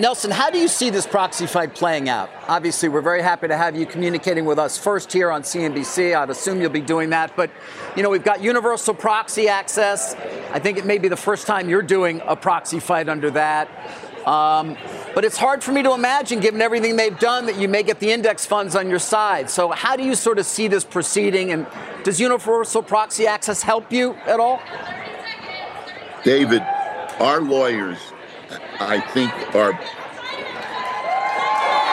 Nelson, 0.00 0.30
how 0.30 0.50
do 0.50 0.58
you 0.58 0.68
see 0.68 0.90
this 0.90 1.06
proxy 1.06 1.46
fight 1.46 1.74
playing 1.74 2.08
out? 2.08 2.28
Obviously, 2.48 2.88
we're 2.88 3.00
very 3.00 3.22
happy 3.22 3.48
to 3.48 3.56
have 3.56 3.76
you 3.76 3.86
communicating 3.86 4.44
with 4.44 4.58
us 4.58 4.76
first 4.76 5.12
here 5.12 5.30
on 5.30 5.42
CNBC. 5.42 6.14
I'd 6.14 6.28
assume 6.28 6.60
you'll 6.60 6.70
be 6.70 6.80
doing 6.80 7.10
that. 7.10 7.34
But, 7.36 7.50
you 7.96 8.02
know, 8.02 8.10
we've 8.10 8.24
got 8.24 8.42
universal 8.42 8.94
proxy 8.94 9.48
access. 9.48 10.14
I 10.52 10.58
think 10.58 10.76
it 10.76 10.84
may 10.84 10.98
be 10.98 11.08
the 11.08 11.16
first 11.16 11.46
time 11.46 11.68
you're 11.68 11.82
doing 11.82 12.20
a 12.26 12.36
proxy 12.36 12.80
fight 12.80 13.08
under 13.08 13.30
that. 13.30 13.68
Um, 14.26 14.76
but 15.14 15.24
it's 15.24 15.36
hard 15.36 15.62
for 15.62 15.72
me 15.72 15.82
to 15.82 15.92
imagine, 15.92 16.40
given 16.40 16.62
everything 16.62 16.96
they've 16.96 17.18
done, 17.18 17.46
that 17.46 17.58
you 17.58 17.68
may 17.68 17.82
get 17.82 18.00
the 18.00 18.10
index 18.10 18.46
funds 18.46 18.74
on 18.74 18.88
your 18.88 18.98
side. 18.98 19.50
So, 19.50 19.70
how 19.70 19.96
do 19.96 20.02
you 20.02 20.14
sort 20.14 20.38
of 20.38 20.46
see 20.46 20.66
this 20.66 20.84
proceeding? 20.84 21.52
And 21.52 21.66
does 22.04 22.20
universal 22.20 22.82
proxy 22.82 23.26
access 23.26 23.62
help 23.62 23.92
you 23.92 24.14
at 24.26 24.40
all? 24.40 24.60
David, 26.24 26.62
our 27.20 27.40
lawyers, 27.40 27.98
I 28.80 29.00
think, 29.00 29.30
are 29.54 29.72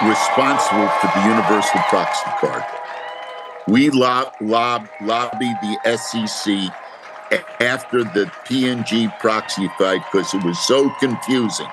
responsible 0.07 0.87
for 0.99 1.07
the 1.13 1.27
universal 1.27 1.79
proxy 1.89 2.29
card. 2.39 2.63
We 3.67 3.89
lob, 3.89 4.33
lob, 4.41 4.87
lobbied 5.01 5.57
the 5.61 5.97
SEC 5.97 6.73
after 7.59 8.03
the 8.03 8.31
P&G 8.45 9.09
proxy 9.19 9.69
fight 9.77 10.01
because 10.11 10.33
it 10.33 10.43
was 10.43 10.59
so 10.59 10.89
confusing 10.99 11.67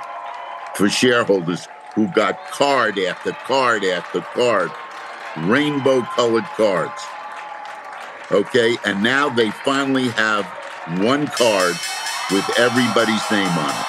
for 0.75 0.89
shareholders 0.89 1.69
who 1.95 2.07
got 2.09 2.39
card 2.51 2.99
after 2.99 3.33
card 3.33 3.85
after 3.85 4.21
card, 4.21 4.71
rainbow 5.39 6.03
colored 6.15 6.45
cards. 6.57 7.03
Okay, 8.31 8.77
and 8.85 9.03
now 9.03 9.29
they 9.29 9.51
finally 9.51 10.09
have 10.11 10.45
one 11.01 11.27
card 11.27 11.75
with 12.31 12.45
everybody's 12.59 13.31
name 13.31 13.49
on 13.49 13.71
it. 13.71 13.87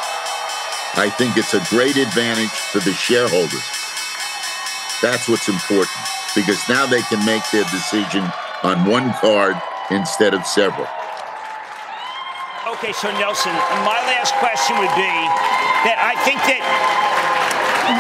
I 0.96 1.10
think 1.18 1.38
it's 1.38 1.54
a 1.54 1.64
great 1.70 1.98
advantage 1.98 2.50
for 2.50 2.80
the 2.80 2.94
shareholders. 2.94 3.64
That's 5.02 5.30
what's 5.30 5.48
important 5.48 5.96
because 6.36 6.58
now 6.68 6.86
they 6.86 7.02
can 7.04 7.24
make 7.26 7.44
their 7.52 7.66
decision 7.66 8.24
on 8.64 8.86
one 8.86 9.14
card 9.14 9.56
instead 9.92 10.34
of 10.34 10.46
several. 10.46 10.88
Okay, 12.80 12.94
so 12.94 13.12
Nelson, 13.20 13.52
my 13.84 14.00
last 14.08 14.32
question 14.40 14.72
would 14.80 14.96
be 14.96 15.12
that 15.84 16.00
I 16.00 16.16
think 16.24 16.40
that 16.48 16.64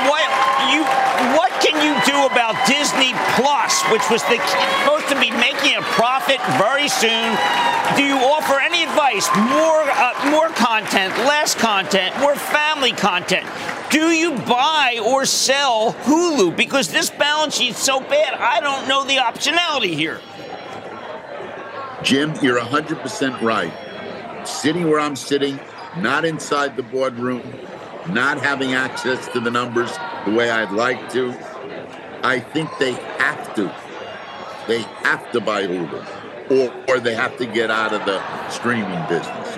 what 0.07 0.23
you 0.71 0.87
what 1.35 1.51
can 1.59 1.75
you 1.83 1.91
do 2.07 2.15
about 2.23 2.55
Disney 2.63 3.11
Plus, 3.35 3.83
which 3.91 4.07
was 4.07 4.23
the, 4.31 4.39
supposed 4.39 5.11
to 5.11 5.19
be 5.19 5.35
making 5.35 5.75
a 5.75 5.83
profit 5.99 6.39
very 6.55 6.87
soon? 6.87 7.27
Do 7.99 8.07
you 8.07 8.23
offer 8.23 8.55
any 8.63 8.87
advice? 8.87 9.27
More 9.51 9.83
uh, 9.83 10.31
more 10.31 10.47
content, 10.55 11.11
less 11.27 11.53
content, 11.55 12.17
more 12.21 12.37
family 12.37 12.93
content? 12.93 13.51
Do 13.91 14.15
you 14.15 14.31
buy 14.47 15.03
or 15.03 15.25
sell 15.25 15.91
Hulu? 16.07 16.55
Because 16.55 16.87
this 16.87 17.09
balance 17.09 17.57
sheet's 17.57 17.83
so 17.83 17.99
bad, 17.99 18.33
I 18.33 18.61
don't 18.61 18.87
know 18.87 19.03
the 19.03 19.17
optionality 19.17 19.93
here. 19.93 20.21
Jim, 22.01 22.33
you're 22.41 22.61
100% 22.61 23.41
right. 23.41 23.73
Sitting 24.49 24.89
where 24.89 24.99
I'm 24.99 25.15
sitting, 25.15 25.59
not 25.97 26.25
inside 26.25 26.75
the 26.75 26.83
boardroom, 26.83 27.41
not 28.09 28.41
having 28.41 28.73
access 28.73 29.27
to 29.29 29.39
the 29.39 29.51
numbers 29.51 29.91
the 30.25 30.31
way 30.31 30.49
I'd 30.49 30.71
like 30.71 31.11
to, 31.13 31.33
I 32.23 32.39
think 32.39 32.69
they 32.79 32.93
have 32.93 33.55
to. 33.55 33.73
They 34.67 34.81
have 35.03 35.31
to 35.31 35.39
buy 35.39 35.65
Hulu, 35.65 36.51
or, 36.51 36.95
or 36.95 36.99
they 36.99 37.15
have 37.15 37.37
to 37.37 37.45
get 37.45 37.71
out 37.71 37.93
of 37.93 38.05
the 38.05 38.49
streaming 38.49 39.07
business. 39.07 39.57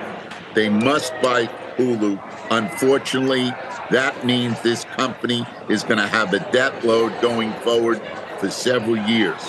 They 0.53 0.69
must 0.69 1.13
buy 1.21 1.45
Hulu. 1.77 2.21
Unfortunately, 2.51 3.51
that 3.89 4.25
means 4.25 4.61
this 4.61 4.83
company 4.83 5.45
is 5.69 5.83
going 5.83 5.97
to 5.97 6.07
have 6.07 6.33
a 6.33 6.39
debt 6.51 6.85
load 6.85 7.19
going 7.21 7.53
forward 7.61 8.01
for 8.39 8.51
several 8.51 8.97
years. 8.97 9.41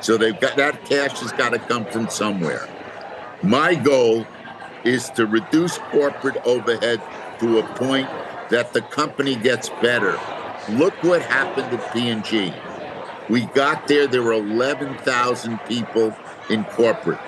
So 0.00 0.16
they've 0.16 0.38
got 0.38 0.56
that 0.56 0.84
cash 0.84 1.20
has 1.20 1.32
got 1.32 1.50
to 1.50 1.58
come 1.60 1.84
from 1.86 2.08
somewhere. 2.08 2.68
My 3.42 3.74
goal 3.74 4.26
is 4.84 5.10
to 5.10 5.26
reduce 5.26 5.78
corporate 5.90 6.36
overhead 6.44 7.00
to 7.40 7.58
a 7.58 7.62
point 7.74 8.08
that 8.50 8.72
the 8.72 8.82
company 8.82 9.36
gets 9.36 9.68
better. 9.80 10.18
Look 10.68 10.94
what 11.02 11.22
happened 11.22 11.78
at 11.78 11.92
P&G. 11.92 12.52
We 13.28 13.46
got 13.46 13.88
there, 13.88 14.06
there 14.06 14.22
were 14.22 14.32
11,000 14.32 15.58
people 15.60 16.14
in 16.50 16.64
corporate. 16.64 17.20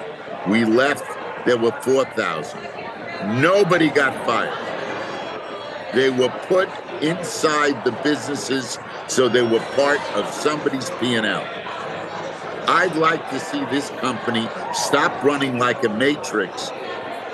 We 0.48 0.64
left, 0.64 1.04
there 1.46 1.56
were 1.56 1.72
4,000. 1.82 2.60
Nobody 3.40 3.88
got 3.88 4.26
fired. 4.26 4.74
They 5.94 6.10
were 6.10 6.30
put 6.48 6.68
inside 7.00 7.84
the 7.84 7.92
businesses 8.02 8.78
so 9.06 9.28
they 9.28 9.42
were 9.42 9.60
part 9.76 10.00
of 10.14 10.32
somebody's 10.32 10.90
P&L. 11.00 11.46
I'd 12.66 12.96
like 12.96 13.28
to 13.30 13.38
see 13.38 13.64
this 13.66 13.90
company 14.00 14.48
stop 14.72 15.22
running 15.22 15.58
like 15.58 15.84
a 15.84 15.88
matrix 15.88 16.70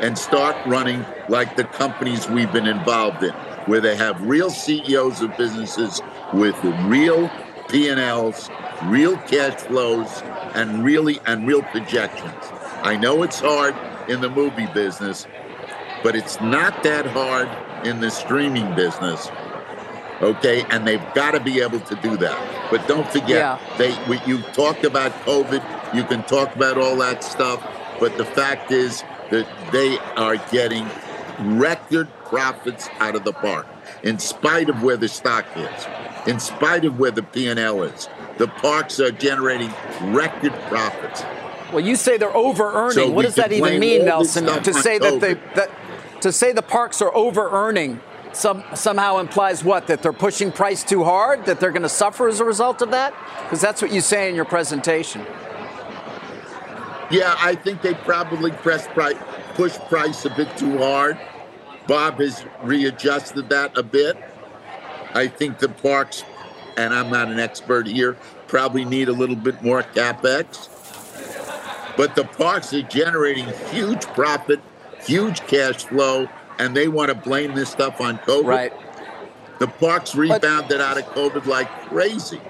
and 0.00 0.18
start 0.18 0.56
running 0.66 1.04
like 1.28 1.56
the 1.56 1.64
companies 1.64 2.28
we've 2.28 2.52
been 2.52 2.66
involved 2.66 3.22
in, 3.22 3.32
where 3.66 3.80
they 3.80 3.96
have 3.96 4.20
real 4.22 4.50
CEOs 4.50 5.20
of 5.20 5.36
businesses 5.36 6.00
with 6.32 6.56
real 6.84 7.30
P&Ls, 7.68 8.50
real 8.84 9.16
cash 9.18 9.60
flows, 9.60 10.22
and 10.54 10.84
really 10.84 11.20
and 11.26 11.46
real 11.46 11.62
projections. 11.62 12.44
I 12.82 12.96
know 12.96 13.22
it's 13.22 13.40
hard 13.40 13.74
in 14.08 14.20
the 14.20 14.30
movie 14.30 14.66
business, 14.66 15.26
but 16.02 16.16
it's 16.16 16.40
not 16.40 16.82
that 16.82 17.06
hard 17.06 17.48
in 17.86 18.00
the 18.00 18.10
streaming 18.10 18.74
business. 18.74 19.30
Okay, 20.22 20.64
and 20.70 20.86
they've 20.86 21.04
got 21.14 21.30
to 21.30 21.40
be 21.40 21.60
able 21.60 21.80
to 21.80 21.94
do 21.96 22.16
that. 22.18 22.70
But 22.70 22.86
don't 22.86 23.06
forget, 23.10 23.28
yeah. 23.28 23.58
they 23.78 23.96
we, 24.08 24.20
you 24.26 24.42
talked 24.52 24.84
about 24.84 25.12
COVID. 25.24 25.94
You 25.94 26.04
can 26.04 26.22
talk 26.24 26.54
about 26.54 26.76
all 26.76 26.96
that 26.96 27.24
stuff, 27.24 27.66
but 27.98 28.16
the 28.18 28.24
fact 28.24 28.70
is 28.70 29.02
that 29.30 29.46
they 29.72 29.98
are 30.16 30.36
getting 30.50 30.86
record 31.58 32.08
profits 32.24 32.88
out 32.98 33.16
of 33.16 33.24
the 33.24 33.32
park, 33.32 33.66
in 34.02 34.18
spite 34.18 34.68
of 34.68 34.82
where 34.82 34.96
the 34.96 35.08
stock 35.08 35.46
is, 35.56 35.86
in 36.26 36.38
spite 36.38 36.84
of 36.84 36.98
where 36.98 37.10
the 37.10 37.22
P&L 37.22 37.82
is. 37.82 38.08
The 38.38 38.48
parks 38.48 39.00
are 39.00 39.10
generating 39.10 39.72
record 40.02 40.52
profits. 40.68 41.22
Well, 41.72 41.80
you 41.80 41.96
say 41.96 42.16
they're 42.16 42.34
over 42.34 42.72
earning. 42.72 42.92
So 42.92 43.10
what 43.10 43.22
does 43.22 43.36
that 43.36 43.52
even 43.52 43.78
mean, 43.78 44.04
Nelson? 44.04 44.46
To 44.46 44.74
say 44.74 44.98
that 44.98 45.20
they 45.20 45.34
that 45.54 45.70
to 46.22 46.32
say 46.32 46.52
the 46.52 46.62
parks 46.62 47.00
are 47.00 47.14
over 47.14 47.48
earning 47.50 48.00
some, 48.32 48.64
somehow 48.74 49.18
implies 49.18 49.64
what? 49.64 49.86
That 49.88 50.02
they're 50.02 50.12
pushing 50.12 50.52
price 50.52 50.84
too 50.84 51.04
hard? 51.04 51.46
That 51.46 51.60
they're 51.60 51.72
going 51.72 51.82
to 51.82 51.88
suffer 51.88 52.28
as 52.28 52.40
a 52.40 52.44
result 52.44 52.82
of 52.82 52.90
that? 52.92 53.14
Because 53.42 53.60
that's 53.60 53.82
what 53.82 53.92
you 53.92 54.00
say 54.00 54.28
in 54.28 54.34
your 54.34 54.44
presentation. 54.44 55.26
Yeah, 57.10 57.34
I 57.38 57.54
think 57.56 57.82
they 57.82 57.94
probably 57.94 58.52
press 58.52 58.86
price, 58.88 59.16
push 59.54 59.76
price 59.88 60.24
a 60.24 60.30
bit 60.30 60.56
too 60.56 60.78
hard. 60.78 61.18
Bob 61.86 62.20
has 62.20 62.44
readjusted 62.62 63.48
that 63.48 63.76
a 63.76 63.82
bit. 63.82 64.16
I 65.12 65.26
think 65.26 65.58
the 65.58 65.68
parks, 65.68 66.22
and 66.76 66.94
I'm 66.94 67.10
not 67.10 67.28
an 67.28 67.40
expert 67.40 67.88
here, 67.88 68.16
probably 68.46 68.84
need 68.84 69.08
a 69.08 69.12
little 69.12 69.34
bit 69.34 69.60
more 69.62 69.82
capex. 69.82 70.68
But 71.96 72.14
the 72.14 72.24
parks 72.24 72.72
are 72.72 72.82
generating 72.82 73.46
huge 73.70 74.06
profit, 74.06 74.60
huge 75.04 75.40
cash 75.40 75.84
flow, 75.84 76.28
and 76.58 76.76
they 76.76 76.86
want 76.86 77.08
to 77.08 77.14
blame 77.16 77.54
this 77.54 77.70
stuff 77.70 78.00
on 78.00 78.18
COVID. 78.18 78.44
Right. 78.44 78.72
The 79.58 79.66
parks 79.66 80.14
rebounded 80.14 80.78
but, 80.78 80.80
out 80.80 80.96
of 80.96 81.04
COVID 81.06 81.46
like 81.46 81.68
crazy. 81.88 82.40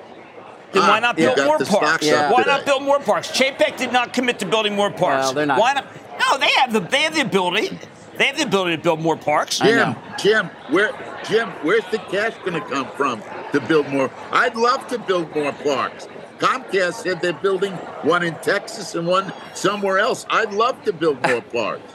Then 0.72 0.83
why 0.83 0.98
ah, 0.98 1.00
not 1.00 1.16
build 1.16 1.38
more 1.38 1.59
parks? 1.59 2.06
Yeah. 2.06 2.30
Why 2.30 2.44
not 2.44 2.64
build 2.64 2.83
more 2.83 3.00
parks? 3.00 3.30
Chapek 3.30 3.76
did 3.76 3.92
not 3.92 4.12
commit 4.12 4.38
to 4.40 4.46
building 4.46 4.76
more 4.76 4.90
parks. 4.90 5.26
Well, 5.26 5.35
they're 5.35 5.46
not. 5.46 5.59
Why 5.59 5.74
not? 5.74 5.87
No, 6.20 6.38
they 6.38 6.50
have 6.59 6.72
the 6.72 6.80
they 6.80 7.02
have 7.02 7.14
the 7.14 7.22
ability. 7.22 7.78
They 8.16 8.26
have 8.26 8.37
the 8.37 8.44
ability 8.44 8.76
to 8.76 8.83
build 8.83 9.00
more 9.00 9.16
parks. 9.16 9.59
Jim, 9.59 9.96
Jim, 10.18 10.46
where 10.68 10.92
Jim, 11.24 11.48
where's 11.62 11.85
the 11.90 11.98
cash 11.98 12.35
going 12.44 12.52
to 12.52 12.61
come 12.61 12.88
from 12.92 13.22
to 13.52 13.61
build 13.61 13.88
more? 13.88 14.11
I'd 14.30 14.56
love 14.56 14.87
to 14.88 14.98
build 14.98 15.35
more 15.35 15.52
parks. 15.52 16.06
Comcast 16.38 16.94
said 16.94 17.20
they're 17.20 17.33
building 17.35 17.72
one 18.02 18.22
in 18.22 18.35
Texas 18.37 18.94
and 18.94 19.06
one 19.06 19.33
somewhere 19.54 19.98
else. 19.98 20.24
I'd 20.30 20.52
love 20.52 20.83
to 20.85 20.92
build 20.92 21.20
more 21.28 21.42
parks. 21.42 21.94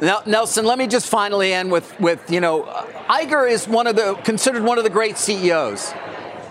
Now, 0.00 0.22
Nelson, 0.26 0.64
let 0.64 0.78
me 0.78 0.86
just 0.86 1.08
finally 1.08 1.52
end 1.52 1.70
with, 1.70 1.98
with 2.00 2.30
you 2.30 2.40
know, 2.40 2.64
Iger 3.08 3.50
is 3.50 3.68
one 3.68 3.86
of 3.86 3.96
the 3.96 4.14
considered 4.24 4.62
one 4.62 4.78
of 4.78 4.84
the 4.84 4.90
great 4.90 5.16
CEOs, 5.16 5.92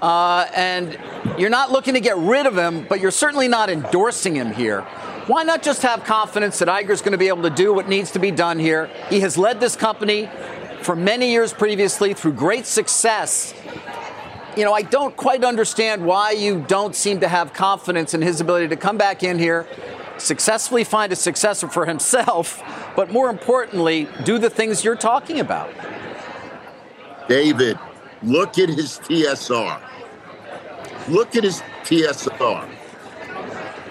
uh, 0.04 0.50
and 0.54 1.00
you're 1.38 1.50
not 1.50 1.72
looking 1.72 1.94
to 1.94 2.02
get 2.02 2.18
rid 2.18 2.46
of 2.46 2.58
him, 2.58 2.86
but 2.90 3.00
you're 3.00 3.10
certainly 3.10 3.48
not 3.48 3.70
endorsing 3.70 4.36
him 4.36 4.52
here. 4.54 4.82
Why 5.28 5.44
not 5.44 5.64
just 5.64 5.82
have 5.84 6.04
confidence 6.04 6.60
that 6.60 6.68
Iger's 6.68 7.02
going 7.02 7.14
to 7.14 7.18
be 7.18 7.30
able 7.30 7.44
to 7.44 7.50
do 7.50 7.74
what 7.74 7.88
needs 7.88 8.12
to 8.12 8.20
be 8.20 8.30
done 8.30 8.60
here? 8.60 8.90
He 9.10 9.22
has 9.22 9.38
led 9.38 9.62
this 9.62 9.78
company 9.78 10.30
for 10.82 10.94
many 10.94 11.32
years 11.32 11.54
previously 11.54 12.14
through 12.14 12.34
great 12.34 12.66
success. 12.66 13.54
You 14.58 14.66
know, 14.66 14.74
I 14.74 14.82
don't 14.82 15.16
quite 15.16 15.46
understand 15.46 16.06
why 16.06 16.32
you 16.32 16.66
don't 16.68 16.94
seem 16.94 17.22
to 17.22 17.30
have 17.30 17.54
confidence 17.54 18.14
in 18.14 18.22
his 18.22 18.42
ability 18.42 18.68
to 18.68 18.76
come 18.76 18.98
back 18.98 19.24
in 19.24 19.40
here 19.40 19.66
successfully 20.18 20.84
find 20.84 21.12
a 21.12 21.16
successor 21.16 21.68
for 21.68 21.86
himself, 21.86 22.62
but 22.96 23.10
more 23.12 23.30
importantly, 23.30 24.08
do 24.26 24.38
the 24.38 24.50
things 24.50 24.84
you're 24.84 24.96
talking 24.96 25.40
about. 25.40 25.72
David, 27.28 27.80
look 28.22 28.60
at 28.60 28.70
his 28.70 29.00
TSR. 29.00 29.93
Look 31.08 31.36
at 31.36 31.44
his 31.44 31.62
TSR. 31.84 32.70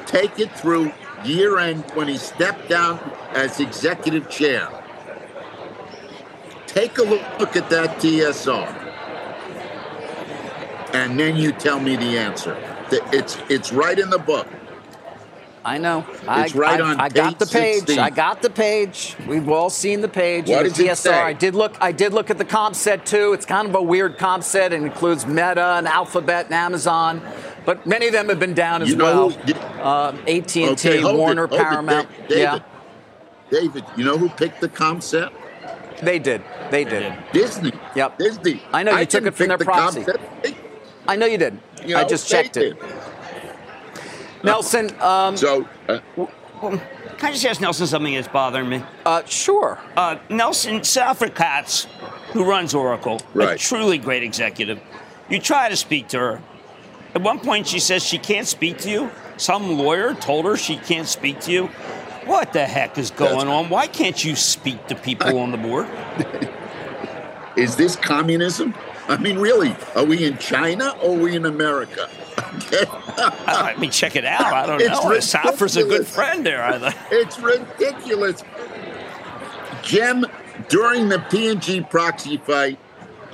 Take 0.07 0.39
it 0.39 0.51
through 0.53 0.93
year 1.25 1.59
end 1.59 1.85
when 1.95 2.09
he 2.09 2.17
stepped 2.17 2.69
down 2.69 2.99
as 3.33 3.61
executive 3.61 4.29
chair. 4.31 4.69
Take 6.67 6.99
a 6.99 7.03
look 7.03 7.57
at 7.57 7.69
that 7.71 7.99
TSR. 7.99 8.79
And 10.95 11.19
then 11.19 11.37
you 11.37 11.53
tell 11.53 11.81
me 11.81 11.97
the 11.97 12.19
answer. 12.19 12.57
It's, 12.91 13.39
it's 13.49 13.73
right 13.73 13.99
in 13.99 14.11
the 14.11 14.19
book. 14.19 14.47
I 15.65 15.79
know. 15.79 16.05
It's 16.09 16.55
I, 16.55 16.59
right 16.59 16.81
I, 16.81 16.91
on 16.91 17.01
I 17.01 17.09
got 17.09 17.39
the 17.39 17.47
page. 17.47 17.81
16. 17.81 17.99
I 17.99 18.11
got 18.11 18.43
the 18.43 18.51
page. 18.51 19.17
We've 19.29 19.49
all 19.49 19.71
seen 19.71 20.01
the 20.01 20.09
page. 20.09 20.49
What 20.49 20.65
does 20.65 20.75
TSR. 20.75 20.91
It 20.91 20.97
say? 20.97 21.21
I 21.21 21.33
did 21.33 21.55
look. 21.55 21.77
I 21.81 21.93
did 21.93 22.13
look 22.13 22.31
at 22.31 22.39
the 22.39 22.45
comp 22.45 22.75
set 22.75 23.07
too. 23.07 23.33
It's 23.33 23.47
kind 23.47 23.69
of 23.69 23.75
a 23.75 23.83
weird 23.83 24.19
comp 24.19 24.43
set. 24.43 24.73
It 24.73 24.83
includes 24.83 25.27
Meta 25.27 25.75
and 25.77 25.87
Alphabet 25.87 26.47
and 26.47 26.55
Amazon, 26.55 27.23
but 27.65 27.87
many 27.87 28.07
of 28.07 28.13
them 28.13 28.29
have 28.29 28.41
been 28.41 28.55
down 28.55 28.83
as 28.83 28.89
you 28.91 28.97
know 28.97 29.29
well. 29.29 29.39
Uh, 29.81 30.17
AT 30.27 30.57
and 30.57 30.79
T, 30.79 31.05
Warner, 31.05 31.45
it, 31.45 31.51
Paramount. 31.51 32.09
It, 32.11 32.29
David, 32.29 32.39
yeah. 32.39 32.59
David, 33.51 33.85
you 33.97 34.05
know 34.05 34.19
who 34.19 34.29
picked 34.31 34.61
the 34.61 34.69
comp 34.69 35.03
set? 35.03 35.33
They 36.03 36.19
did. 36.19 36.43
They 36.71 36.85
did. 36.85 37.15
Disney. 37.33 37.73
Yep. 37.95 38.19
Disney. 38.19 38.63
I 38.73 38.83
know 38.83 38.93
you 38.93 38.99
I 38.99 39.05
took 39.05 39.25
it 39.25 39.35
from 39.35 39.49
their 39.49 39.59
the 39.59 39.65
proxy. 39.65 40.05
I 41.07 41.17
know 41.17 41.27
you 41.27 41.39
did. 41.39 41.59
You 41.85 41.95
know, 41.95 42.01
I 42.01 42.05
just 42.05 42.29
checked 42.29 42.57
it. 42.57 42.79
Did. 42.81 42.93
Nelson. 44.43 44.91
Um, 45.01 45.37
so. 45.37 45.69
Uh, 45.89 46.01
can 46.61 46.81
I 47.29 47.33
just 47.33 47.45
ask 47.45 47.61
Nelson 47.61 47.87
something 47.87 48.15
that's 48.15 48.29
bothering 48.29 48.69
me? 48.69 48.83
Uh, 49.05 49.25
sure. 49.25 49.79
Uh, 49.97 50.19
Nelson, 50.29 50.81
Safra 50.81 51.35
Catz, 51.35 51.87
who 52.33 52.45
runs 52.45 52.75
Oracle, 52.75 53.21
right. 53.35 53.57
a 53.57 53.59
truly 53.59 53.99
great 53.99 54.23
executive, 54.23 54.81
you 55.29 55.41
try 55.41 55.69
to 55.69 55.77
speak 55.77 56.09
to 56.09 56.19
her. 56.19 56.43
At 57.15 57.23
one 57.23 57.41
point, 57.41 57.67
she 57.67 57.79
says 57.79 58.05
she 58.05 58.19
can't 58.19 58.47
speak 58.47 58.79
to 58.79 58.91
you. 58.91 59.11
Some 59.37 59.77
lawyer 59.77 60.15
told 60.15 60.45
her 60.45 60.57
she 60.57 60.77
can't 60.77 61.09
speak 61.09 61.41
to 61.41 61.53
you. 61.53 61.67
What 62.27 62.53
the 62.53 62.65
heck 62.65 62.97
is 62.97 63.11
going 63.11 63.33
That's, 63.33 63.45
on? 63.45 63.69
Why 63.69 63.87
can't 63.89 64.25
you 64.25 64.37
speak 64.37 64.87
to 64.87 64.95
people 64.95 65.39
I, 65.39 65.43
on 65.43 65.51
the 65.51 65.59
board? 65.59 65.89
Is 67.57 67.77
this 67.77 67.97
communism? 67.97 68.75
I 69.09 69.17
mean, 69.17 69.39
really, 69.39 69.75
are 69.95 70.05
we 70.05 70.25
in 70.25 70.39
China 70.39 70.97
or 71.03 71.17
are 71.17 71.21
we 71.21 71.35
in 71.37 71.45
America? 71.45 72.09
I 72.37 73.75
mean, 73.79 73.91
check 73.91 74.17
it 74.17 74.25
out. 74.25 74.53
I 74.53 74.67
don't 74.67 74.81
it's 74.81 74.91
know. 74.91 75.11
Safra's 75.11 75.77
a 75.77 75.85
good 75.85 76.07
friend 76.07 76.45
there. 76.45 76.63
I 76.63 76.79
think. 76.79 76.97
It's 77.11 77.39
ridiculous. 77.39 78.43
Jim, 79.83 80.25
during 80.69 81.09
the 81.09 81.19
P&G 81.31 81.83
proxy 81.83 82.37
fight, 82.37 82.79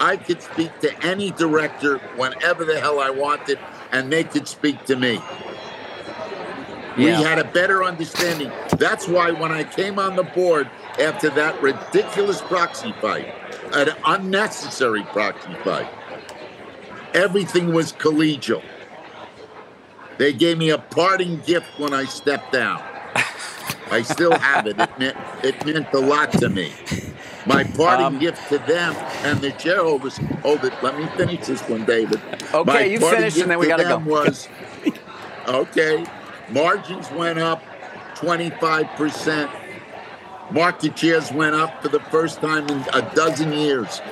I 0.00 0.16
could 0.16 0.42
speak 0.42 0.78
to 0.80 1.04
any 1.04 1.30
director 1.32 1.98
whenever 2.16 2.64
the 2.64 2.80
hell 2.80 3.00
I 3.00 3.10
wanted, 3.10 3.58
and 3.92 4.12
they 4.12 4.24
could 4.24 4.48
speak 4.48 4.84
to 4.86 4.96
me. 4.96 5.20
Yeah. 6.96 7.18
We 7.18 7.24
had 7.24 7.38
a 7.38 7.44
better 7.44 7.84
understanding. 7.84 8.50
That's 8.76 9.06
why 9.06 9.30
when 9.30 9.52
I 9.52 9.64
came 9.64 9.98
on 9.98 10.16
the 10.16 10.24
board 10.24 10.68
after 10.98 11.30
that 11.30 11.60
ridiculous 11.62 12.40
proxy 12.40 12.92
fight, 13.00 13.32
an 13.72 13.90
unnecessary 14.04 15.04
proxy 15.04 15.54
fight, 15.62 15.88
everything 17.14 17.72
was 17.72 17.92
collegial. 17.92 18.62
They 20.18 20.32
gave 20.32 20.58
me 20.58 20.70
a 20.70 20.78
parting 20.78 21.38
gift 21.46 21.78
when 21.78 21.94
I 21.94 22.04
stepped 22.04 22.52
down. 22.52 22.82
I 23.90 24.02
still 24.02 24.36
have 24.36 24.66
it. 24.66 24.78
It 24.78 24.98
meant, 24.98 25.16
it 25.42 25.66
meant 25.66 25.92
a 25.94 25.98
lot 25.98 26.32
to 26.32 26.48
me. 26.48 26.72
My 27.46 27.64
parting 27.64 28.06
um, 28.06 28.18
gift 28.18 28.48
to 28.50 28.58
them 28.58 28.94
and 29.22 29.40
the 29.40 29.56
shareholders. 29.58 30.18
Hold 30.42 30.64
it. 30.64 30.72
Let 30.82 30.98
me 30.98 31.06
finish 31.16 31.46
this 31.46 31.62
one, 31.62 31.84
David. 31.84 32.20
Okay, 32.52 32.64
My 32.64 32.82
you 32.82 33.00
finish, 33.00 33.38
and 33.38 33.50
then 33.50 33.58
we 33.58 33.68
got 33.68 33.78
to 33.78 33.84
go. 33.84 33.98
Was 33.98 34.48
okay. 35.48 36.04
Margins 36.50 37.10
went 37.12 37.38
up 37.38 37.62
25 38.16 38.86
percent. 38.96 39.50
Market 40.50 40.98
shares 40.98 41.30
went 41.32 41.54
up 41.54 41.80
for 41.82 41.88
the 41.88 42.00
first 42.00 42.40
time 42.40 42.68
in 42.68 42.84
a 42.92 43.14
dozen 43.14 43.52
years. 43.52 44.02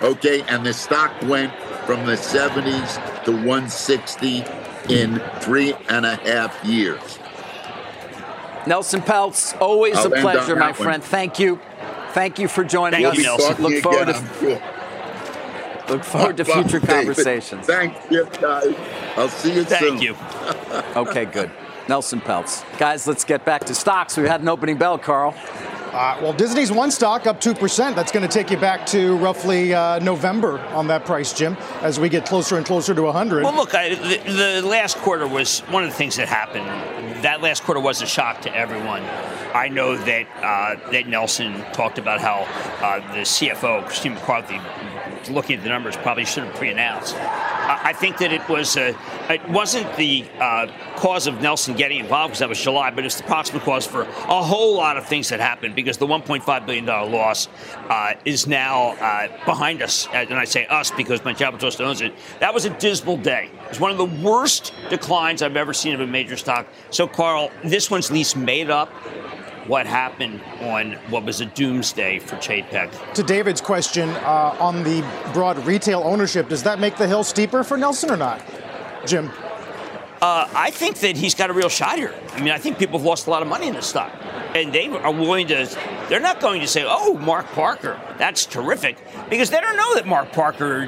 Okay, 0.00 0.42
and 0.48 0.64
the 0.64 0.72
stock 0.72 1.12
went 1.22 1.52
from 1.86 2.06
the 2.06 2.14
70s 2.14 3.24
to 3.24 3.32
160 3.32 4.44
in 4.88 5.20
three 5.40 5.74
and 5.88 6.06
a 6.06 6.16
half 6.16 6.64
years. 6.64 7.18
Nelson 8.66 9.00
Peltz, 9.00 9.60
always 9.60 9.96
I'll 9.96 10.06
a 10.06 10.20
pleasure, 10.20 10.56
my 10.56 10.72
friend. 10.72 11.02
One. 11.02 11.10
Thank 11.10 11.38
you. 11.38 11.60
Thank 12.10 12.38
you 12.38 12.46
for 12.46 12.62
joining 12.62 13.02
Thank 13.02 13.14
us. 13.14 13.18
You, 13.18 13.24
Nelson. 13.24 13.62
Look 13.62 13.82
forward 13.82 14.08
again, 14.08 14.24
to 14.38 15.92
look 15.92 16.04
forward 16.04 16.36
to 16.36 16.44
future 16.46 16.80
conversations. 16.80 17.66
Thank 17.66 17.96
you, 18.10 18.28
guys. 18.40 18.74
I'll 19.16 19.28
see 19.28 19.54
you 19.54 19.64
Thank 19.64 19.80
soon. 19.80 19.98
Thank 19.98 20.84
you. 20.94 21.00
okay, 21.00 21.24
good. 21.24 21.50
Nelson 21.88 22.20
Peltz. 22.20 22.64
Guys, 22.78 23.06
let's 23.06 23.24
get 23.24 23.44
back 23.44 23.64
to 23.64 23.74
stocks. 23.74 24.16
We 24.16 24.28
had 24.28 24.40
an 24.40 24.48
opening 24.48 24.76
bell, 24.76 24.98
Carl. 24.98 25.34
Uh, 25.92 26.18
well, 26.22 26.32
Disney's 26.32 26.72
one 26.72 26.90
stock 26.90 27.26
up 27.26 27.38
2%. 27.38 27.94
That's 27.94 28.10
going 28.10 28.26
to 28.26 28.32
take 28.32 28.50
you 28.50 28.56
back 28.56 28.86
to 28.86 29.16
roughly 29.18 29.74
uh, 29.74 29.98
November 29.98 30.58
on 30.70 30.86
that 30.86 31.04
price, 31.04 31.34
Jim, 31.34 31.54
as 31.82 32.00
we 32.00 32.08
get 32.08 32.24
closer 32.24 32.56
and 32.56 32.64
closer 32.64 32.94
to 32.94 33.02
100. 33.02 33.44
Well, 33.44 33.54
look, 33.54 33.74
I, 33.74 33.90
the, 33.94 34.60
the 34.62 34.66
last 34.66 34.96
quarter 34.98 35.28
was 35.28 35.60
one 35.60 35.84
of 35.84 35.90
the 35.90 35.96
things 35.96 36.16
that 36.16 36.28
happened. 36.28 36.64
That 37.22 37.42
last 37.42 37.62
quarter 37.62 37.80
was 37.80 38.00
a 38.00 38.06
shock 38.06 38.40
to 38.42 38.56
everyone. 38.56 39.02
I 39.54 39.68
know 39.68 39.96
that 39.96 40.26
uh, 40.38 40.90
that 40.92 41.06
Nelson 41.06 41.62
talked 41.72 41.98
about 41.98 42.20
how 42.20 42.46
uh, 42.80 43.00
the 43.14 43.20
CFO, 43.20 43.84
Christine 43.84 44.14
McCarthy, 44.14 44.58
looking 45.30 45.58
at 45.58 45.62
the 45.62 45.68
numbers, 45.68 45.94
probably 45.96 46.24
should 46.24 46.44
have 46.44 46.54
pre-announced. 46.54 47.14
I 47.16 47.92
think 47.92 48.18
that 48.18 48.32
it 48.32 48.46
was 48.48 48.76
it 48.76 49.48
wasn't 49.48 49.94
the 49.96 50.24
uh, 50.38 50.66
cause 50.96 51.26
of 51.26 51.40
Nelson 51.40 51.74
getting 51.74 52.00
involved 52.00 52.32
because 52.32 52.40
that 52.40 52.48
was 52.48 52.60
July, 52.60 52.90
but 52.90 53.04
it's 53.04 53.16
the 53.16 53.22
proximate 53.24 53.62
cause 53.62 53.86
for 53.86 54.02
a 54.02 54.42
whole 54.42 54.76
lot 54.76 54.96
of 54.96 55.06
things 55.06 55.28
that 55.28 55.40
happened 55.40 55.74
because 55.82 55.98
the 55.98 56.06
1.5 56.06 56.66
billion 56.66 56.84
dollar 56.84 57.10
loss 57.10 57.48
uh, 57.88 58.14
is 58.24 58.46
now 58.46 58.90
uh, 58.92 59.28
behind 59.44 59.82
us, 59.82 60.08
and 60.12 60.34
I 60.34 60.44
say 60.44 60.66
us 60.66 60.90
because 60.90 61.24
my 61.24 61.32
Toast 61.32 61.80
owns 61.80 62.00
it. 62.00 62.14
That 62.40 62.54
was 62.54 62.64
a 62.64 62.70
dismal 62.70 63.16
day. 63.16 63.50
It 63.64 63.68
was 63.68 63.80
one 63.80 63.90
of 63.90 63.98
the 63.98 64.22
worst 64.22 64.72
declines 64.88 65.42
I've 65.42 65.56
ever 65.56 65.72
seen 65.72 65.94
of 65.94 66.00
a 66.00 66.06
major 66.06 66.36
stock. 66.36 66.66
So, 66.90 67.06
Carl, 67.06 67.50
this 67.64 67.90
one's 67.90 68.10
least 68.10 68.36
made 68.36 68.70
up 68.70 68.88
what 69.66 69.86
happened 69.86 70.40
on 70.60 70.92
what 71.10 71.24
was 71.24 71.40
a 71.40 71.46
doomsday 71.46 72.18
for 72.18 72.36
Chapek. 72.36 73.14
To 73.14 73.22
David's 73.22 73.60
question 73.60 74.08
uh, 74.10 74.56
on 74.58 74.82
the 74.82 75.04
broad 75.32 75.64
retail 75.66 76.02
ownership, 76.02 76.48
does 76.48 76.62
that 76.64 76.80
make 76.80 76.96
the 76.96 77.06
hill 77.06 77.24
steeper 77.24 77.62
for 77.62 77.76
Nelson 77.76 78.10
or 78.10 78.16
not? 78.16 78.42
Jim? 79.06 79.30
Uh, 80.22 80.48
I 80.54 80.70
think 80.70 81.00
that 81.00 81.16
he's 81.16 81.34
got 81.34 81.50
a 81.50 81.52
real 81.52 81.68
shot 81.68 81.98
here. 81.98 82.14
I 82.30 82.40
mean, 82.40 82.52
I 82.52 82.58
think 82.58 82.78
people 82.78 82.96
have 82.96 83.04
lost 83.04 83.26
a 83.26 83.30
lot 83.30 83.42
of 83.42 83.48
money 83.48 83.66
in 83.66 83.74
this 83.74 83.88
stock 83.88 84.12
and 84.54 84.72
they 84.72 84.86
are 84.86 85.12
willing 85.12 85.48
to, 85.48 85.66
they're 86.08 86.20
not 86.20 86.38
going 86.38 86.60
to 86.60 86.68
say, 86.68 86.84
oh, 86.86 87.14
Mark 87.18 87.46
Parker, 87.52 88.00
that's 88.18 88.46
terrific, 88.46 88.98
because 89.30 89.50
they 89.50 89.60
don't 89.60 89.76
know 89.76 89.94
that 89.96 90.06
Mark 90.06 90.30
Parker 90.30 90.84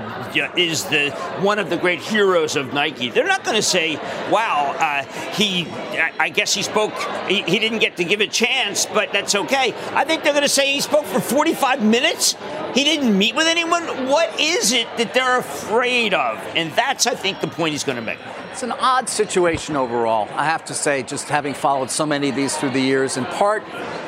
is 0.57 0.85
the 0.85 1.11
one 1.41 1.59
of 1.59 1.71
the 1.71 1.77
great 1.77 2.01
heroes 2.01 2.55
of 2.55 2.73
Nike. 2.73 3.11
They're 3.11 3.27
not 3.27 3.43
going 3.43 3.57
to 3.57 3.63
say, 3.63 3.97
wow, 4.31 4.75
uh, 4.79 5.03
he, 5.33 5.67
I 5.67 6.29
guess 6.29 6.55
he 6.55 6.63
spoke, 6.63 6.93
he, 7.27 7.43
he 7.43 7.59
didn't 7.59 7.79
get 7.79 7.97
to 7.97 8.05
give 8.05 8.21
a 8.21 8.29
chance, 8.29 8.87
but 8.87 9.13
that's 9.13 9.35
okay. 9.35 9.75
I 9.95 10.05
think 10.05 10.23
they're 10.23 10.33
going 10.33 10.43
to 10.43 10.49
say 10.49 10.73
he 10.73 10.81
spoke 10.81 11.07
for 11.07 11.21
45 11.21 11.83
minutes. 11.83 12.37
He 12.75 12.85
didn't 12.85 13.17
meet 13.17 13.35
with 13.35 13.47
anyone. 13.47 13.83
What 14.09 14.39
is 14.39 14.73
it 14.73 14.87
that 14.99 15.15
they're 15.15 15.39
afraid 15.39 16.13
of? 16.15 16.39
And 16.55 16.71
that's, 16.73 17.07
I 17.07 17.15
think, 17.15 17.41
the 17.41 17.49
point 17.49 17.73
he's 17.73 17.85
going 17.85 17.97
to 17.97 18.03
make. 18.03 18.19
It's 18.51 18.63
an 18.63 18.73
odd 18.73 19.09
situation 19.09 19.24
overall, 19.77 20.29
I 20.33 20.45
have 20.45 20.65
to 20.67 20.75
say, 20.75 21.03
just 21.03 21.29
having 21.29 21.55
followed 21.55 21.91
so 21.91 22.05
many 22.05 22.29
of 22.29 22.37
these 22.37 22.57
through 22.57 22.71
the 22.71 22.81
years. 22.81 23.17
In 23.17 23.25
part, 23.25 23.63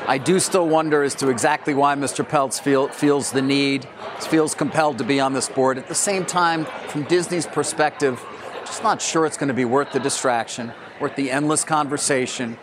I 0.06 0.18
do 0.18 0.38
still 0.38 0.68
wonder 0.68 1.02
as 1.02 1.14
to 1.16 1.30
exactly 1.30 1.74
why 1.74 1.94
Mr. 1.94 2.24
Peltz 2.24 2.60
feel, 2.60 2.88
feels 2.88 3.32
the 3.32 3.42
need, 3.42 3.88
feels 4.20 4.54
compelled 4.54 4.98
to 4.98 5.04
be 5.04 5.18
on 5.18 5.32
this 5.32 5.48
board. 5.48 5.78
At 5.78 5.88
the 5.88 5.94
same 5.94 6.24
time, 6.24 6.66
from 6.88 7.04
Disney's 7.04 7.46
perspective, 7.46 8.22
just 8.64 8.82
not 8.82 9.00
sure 9.00 9.26
it's 9.26 9.36
going 9.36 9.48
to 9.48 9.54
be 9.54 9.64
worth 9.64 9.92
the 9.92 10.00
distraction, 10.00 10.72
worth 11.00 11.16
the 11.16 11.30
endless 11.30 11.64
conversation 11.64 12.58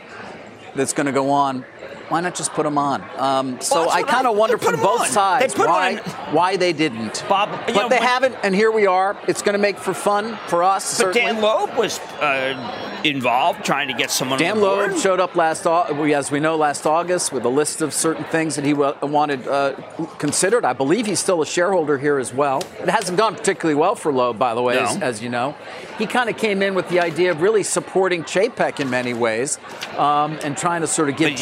that's 0.76 0.93
going 0.93 1.08
to 1.08 1.12
go 1.12 1.30
on 1.30 1.66
why 2.10 2.22
not 2.22 2.36
just 2.36 2.54
put 2.54 2.64
them 2.64 2.78
on? 2.78 3.04
Um, 3.18 3.62
so 3.62 3.82
well, 3.82 3.89
I 3.89 4.04
kind 4.04 4.28
of 4.28 4.36
wonder 4.36 4.58
from 4.58 4.80
both 4.80 5.01
on. 5.01 5.08
sides 5.08 5.56
why, 5.56 5.97
why 6.32 6.58
they 6.58 6.74
didn't. 6.74 7.24
Bob, 7.28 7.49
but 7.66 7.76
know, 7.76 7.89
they 7.89 7.97
haven't, 7.97 8.36
and 8.43 8.54
here 8.54 8.72
we 8.72 8.88
are. 8.88 9.18
It's 9.28 9.41
going 9.41 9.54
to 9.54 9.60
make 9.60 9.78
for 9.78 9.93
fun 9.93 10.38
for 10.47 10.64
us. 10.64 10.91
But 10.91 11.14
certainly. 11.14 11.34
Dan 11.34 11.41
Loeb 11.41 11.78
was 11.78 11.99
uh, 11.99 13.01
involved 13.04 13.64
trying 13.66 13.88
to 13.88 13.93
get 13.93 14.12
someone. 14.12 14.39
Dan 14.39 14.60
Loeb 14.60 14.97
showed 14.97 15.20
up 15.20 15.36
last, 15.36 15.66
as 15.66 16.32
we 16.32 16.39
know, 16.39 16.56
last 16.56 16.86
August 16.86 17.32
with 17.32 17.45
a 17.45 17.49
list 17.49 17.82
of 17.82 17.93
certain 17.93 18.24
things 18.26 18.56
that 18.56 18.66
he 18.66 18.74
wanted 18.74 19.47
uh, 19.47 19.74
considered. 20.18 20.66
I 20.66 20.74
believe 20.74 21.06
he's 21.06 21.20
still 21.20 21.41
a 21.41 21.45
shareholder 21.45 21.97
here 21.97 22.20
as 22.20 22.34
well. 22.34 22.64
It 22.80 22.89
hasn't 22.89 23.18
gone 23.18 23.36
particularly 23.36 23.80
well 23.80 23.95
for 23.95 24.12
Loeb, 24.12 24.38
by 24.38 24.54
the 24.54 24.62
way, 24.62 24.76
no. 24.76 24.84
as, 24.84 25.01
as, 25.01 25.24
you 25.24 25.30
know. 25.30 25.56
He 25.97 26.06
kind 26.06 26.30
of 26.30 26.38
came 26.38 26.62
in 26.62 26.76
with 26.76 26.89
the 26.89 26.99
idea 26.99 27.32
of 27.32 27.41
really 27.41 27.64
supporting 27.64 28.24
Chapek 28.24 28.80
in 28.80 28.89
many 28.89 29.14
ways 29.14 29.60
um, 29.97 30.39
and 30.43 30.58
trying 30.58 30.82
to 30.82 30.88
sort 30.88 31.10
of 31.10 31.18
give 31.18 31.34
a 31.34 31.36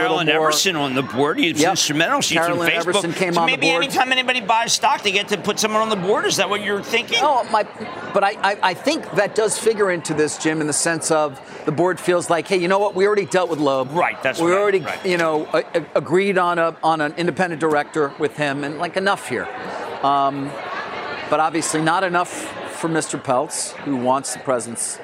Carolyn 0.00 0.26
more. 0.26 0.36
Everson 0.36 0.76
on 0.76 0.94
the 0.94 1.02
board. 1.02 1.38
He's 1.38 1.60
yep. 1.60 1.70
instrumental. 1.70 2.20
She's 2.20 2.38
Carolyn 2.38 2.70
Facebook. 2.70 2.80
Everson 2.80 3.12
came 3.12 3.34
so 3.34 3.40
on 3.40 3.46
maybe 3.46 3.66
the 3.66 3.72
board. 3.72 3.84
anytime 3.84 4.12
anybody 4.12 4.40
buys 4.40 4.72
stock, 4.72 5.02
they 5.02 5.12
get 5.12 5.28
to 5.28 5.38
put 5.38 5.58
someone 5.58 5.82
on 5.82 5.88
the 5.88 5.96
board. 5.96 6.26
Is 6.26 6.36
that 6.36 6.48
what 6.48 6.62
you're 6.62 6.82
thinking? 6.82 7.20
No, 7.20 7.44
my, 7.44 7.64
but 8.14 8.24
I, 8.24 8.30
I, 8.42 8.58
I 8.62 8.74
think 8.74 9.10
that 9.12 9.34
does 9.34 9.58
figure 9.58 9.90
into 9.90 10.14
this, 10.14 10.38
Jim, 10.38 10.60
in 10.60 10.66
the 10.66 10.72
sense 10.72 11.10
of 11.10 11.40
the 11.64 11.72
board 11.72 12.00
feels 12.00 12.30
like, 12.30 12.48
hey, 12.48 12.56
you 12.56 12.68
know 12.68 12.78
what? 12.78 12.94
We 12.94 13.06
already 13.06 13.26
dealt 13.26 13.50
with 13.50 13.58
Loeb. 13.58 13.90
Right. 13.92 14.20
That's 14.22 14.40
right. 14.40 14.46
we 14.46 14.52
right, 14.52 14.60
already, 14.60 14.80
right. 14.80 15.06
you 15.06 15.16
know, 15.16 15.46
a, 15.52 15.64
a, 15.74 15.86
agreed 15.94 16.38
on 16.38 16.58
a 16.58 16.76
on 16.82 17.00
an 17.00 17.14
independent 17.16 17.60
director 17.60 18.12
with 18.18 18.36
him, 18.36 18.64
and 18.64 18.78
like 18.78 18.96
enough 18.96 19.28
here. 19.28 19.48
Um, 20.02 20.50
but 21.28 21.40
obviously 21.40 21.80
not 21.80 22.02
enough 22.04 22.30
for 22.80 22.88
Mr. 22.88 23.22
Peltz, 23.22 23.72
who 23.84 23.96
wants 23.96 24.32
the 24.32 24.40
presence 24.40 24.98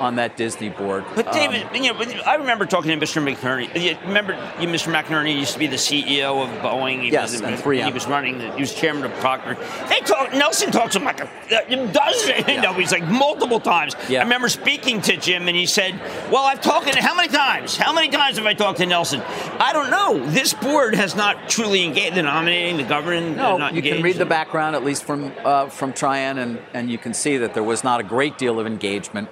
on 0.00 0.16
that 0.16 0.36
Disney 0.36 0.68
board. 0.68 1.04
But 1.14 1.32
David, 1.32 1.64
um, 1.64 1.74
you 1.74 1.92
know, 1.92 2.22
I 2.26 2.36
remember 2.36 2.66
talking 2.66 2.98
to 2.98 3.06
Mr. 3.06 3.22
McNerney. 3.22 3.68
Remember, 4.06 4.32
you, 4.60 4.68
Mr. 4.68 4.92
McNerney 4.92 5.38
used 5.38 5.52
to 5.52 5.58
be 5.58 5.66
the 5.66 5.76
CEO 5.76 6.42
of 6.42 6.50
Boeing. 6.62 7.02
He 7.02 7.10
yes, 7.10 7.32
was, 7.32 7.40
and 7.42 7.56
3M. 7.56 7.86
He 7.86 7.92
was 7.92 8.06
running. 8.06 8.38
The, 8.38 8.52
he 8.52 8.60
was 8.60 8.74
chairman 8.74 9.04
of 9.04 9.12
Procter. 9.18 9.54
They 9.88 10.00
talk. 10.00 10.32
Nelson 10.32 10.70
talks 10.70 10.94
to 10.94 11.00
him 11.00 11.04
like 11.04 11.20
a, 11.20 11.28
a 11.50 11.92
dozen. 11.92 12.28
Yeah. 12.28 12.44
You 12.58 12.62
know, 12.62 12.72
he's 12.72 12.90
like 12.90 13.06
multiple 13.06 13.60
times. 13.60 13.94
Yeah. 14.08 14.18
I 14.18 14.22
remember 14.24 14.48
speaking 14.48 15.00
to 15.02 15.16
Jim, 15.16 15.46
and 15.46 15.56
he 15.56 15.66
said, 15.66 15.94
"Well, 16.28 16.44
I've 16.44 16.60
talked 16.60 16.92
to 16.92 17.00
how 17.00 17.14
many 17.14 17.28
times? 17.28 17.76
How 17.76 17.92
many 17.92 18.08
times 18.08 18.36
have 18.38 18.46
I 18.46 18.54
talked 18.54 18.78
to 18.78 18.86
Nelson? 18.86 19.20
I 19.60 19.72
don't 19.72 19.90
know. 19.90 20.26
This 20.30 20.54
board 20.54 20.96
has 20.96 21.14
not 21.14 21.48
truly 21.48 21.84
engaged. 21.84 22.16
The 22.16 22.22
nominating, 22.22 22.78
the 22.78 22.82
governing. 22.82 23.36
No, 23.36 23.58
you 23.58 23.64
engaged. 23.66 23.94
can 23.94 24.02
read 24.02 24.16
the 24.16 24.26
background 24.26 24.74
at 24.74 24.84
least 24.84 25.04
from 25.04 25.32
uh, 25.44 25.68
from 25.68 25.92
Trian, 25.92 26.38
and 26.38 26.58
and 26.74 26.90
you 26.90 26.98
can 26.98 27.14
see 27.14 27.36
that 27.36 27.54
there 27.54 27.62
was 27.62 27.84
not 27.84 28.00
a 28.00 28.04
great 28.04 28.38
deal 28.38 28.58
of 28.58 28.66
engagement 28.66 29.28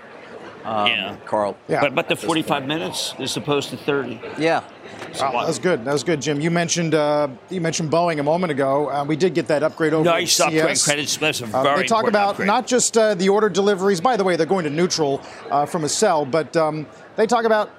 um, 0.66 0.86
yeah. 0.88 1.16
Carl. 1.24 1.56
Yeah. 1.68 1.80
But, 1.80 1.94
but 1.94 2.08
the 2.08 2.16
45 2.16 2.66
minutes 2.66 3.14
is 3.18 3.36
opposed 3.36 3.70
to 3.70 3.76
30. 3.76 4.20
Yeah. 4.38 4.62
So 5.12 5.22
that 5.22 5.34
was 5.34 5.58
good. 5.58 5.84
That 5.84 5.92
was 5.92 6.04
good, 6.04 6.20
Jim. 6.20 6.40
You 6.40 6.50
mentioned 6.50 6.94
uh, 6.94 7.28
you 7.48 7.60
mentioned 7.60 7.90
Boeing 7.90 8.18
a 8.18 8.22
moment 8.22 8.50
ago. 8.50 8.90
Uh, 8.90 9.04
we 9.04 9.16
did 9.16 9.34
get 9.34 9.46
that 9.48 9.62
upgrade 9.62 9.92
over. 9.92 10.04
Nice 10.04 10.38
upgrade. 10.40 10.78
Credit. 10.78 11.18
That's 11.20 11.40
a 11.40 11.46
very 11.46 11.64
uh, 11.66 11.76
They 11.76 11.84
talk 11.84 12.06
about 12.06 12.30
upgrade. 12.30 12.46
not 12.46 12.66
just 12.66 12.96
uh, 12.98 13.14
the 13.14 13.28
order 13.28 13.48
deliveries. 13.48 14.00
By 14.00 14.16
the 14.16 14.24
way, 14.24 14.36
they're 14.36 14.46
going 14.46 14.64
to 14.64 14.70
neutral 14.70 15.22
uh, 15.50 15.64
from 15.64 15.84
a 15.84 15.88
sell, 15.88 16.26
but 16.26 16.54
um, 16.56 16.86
they 17.16 17.26
talk 17.26 17.44
about 17.44 17.70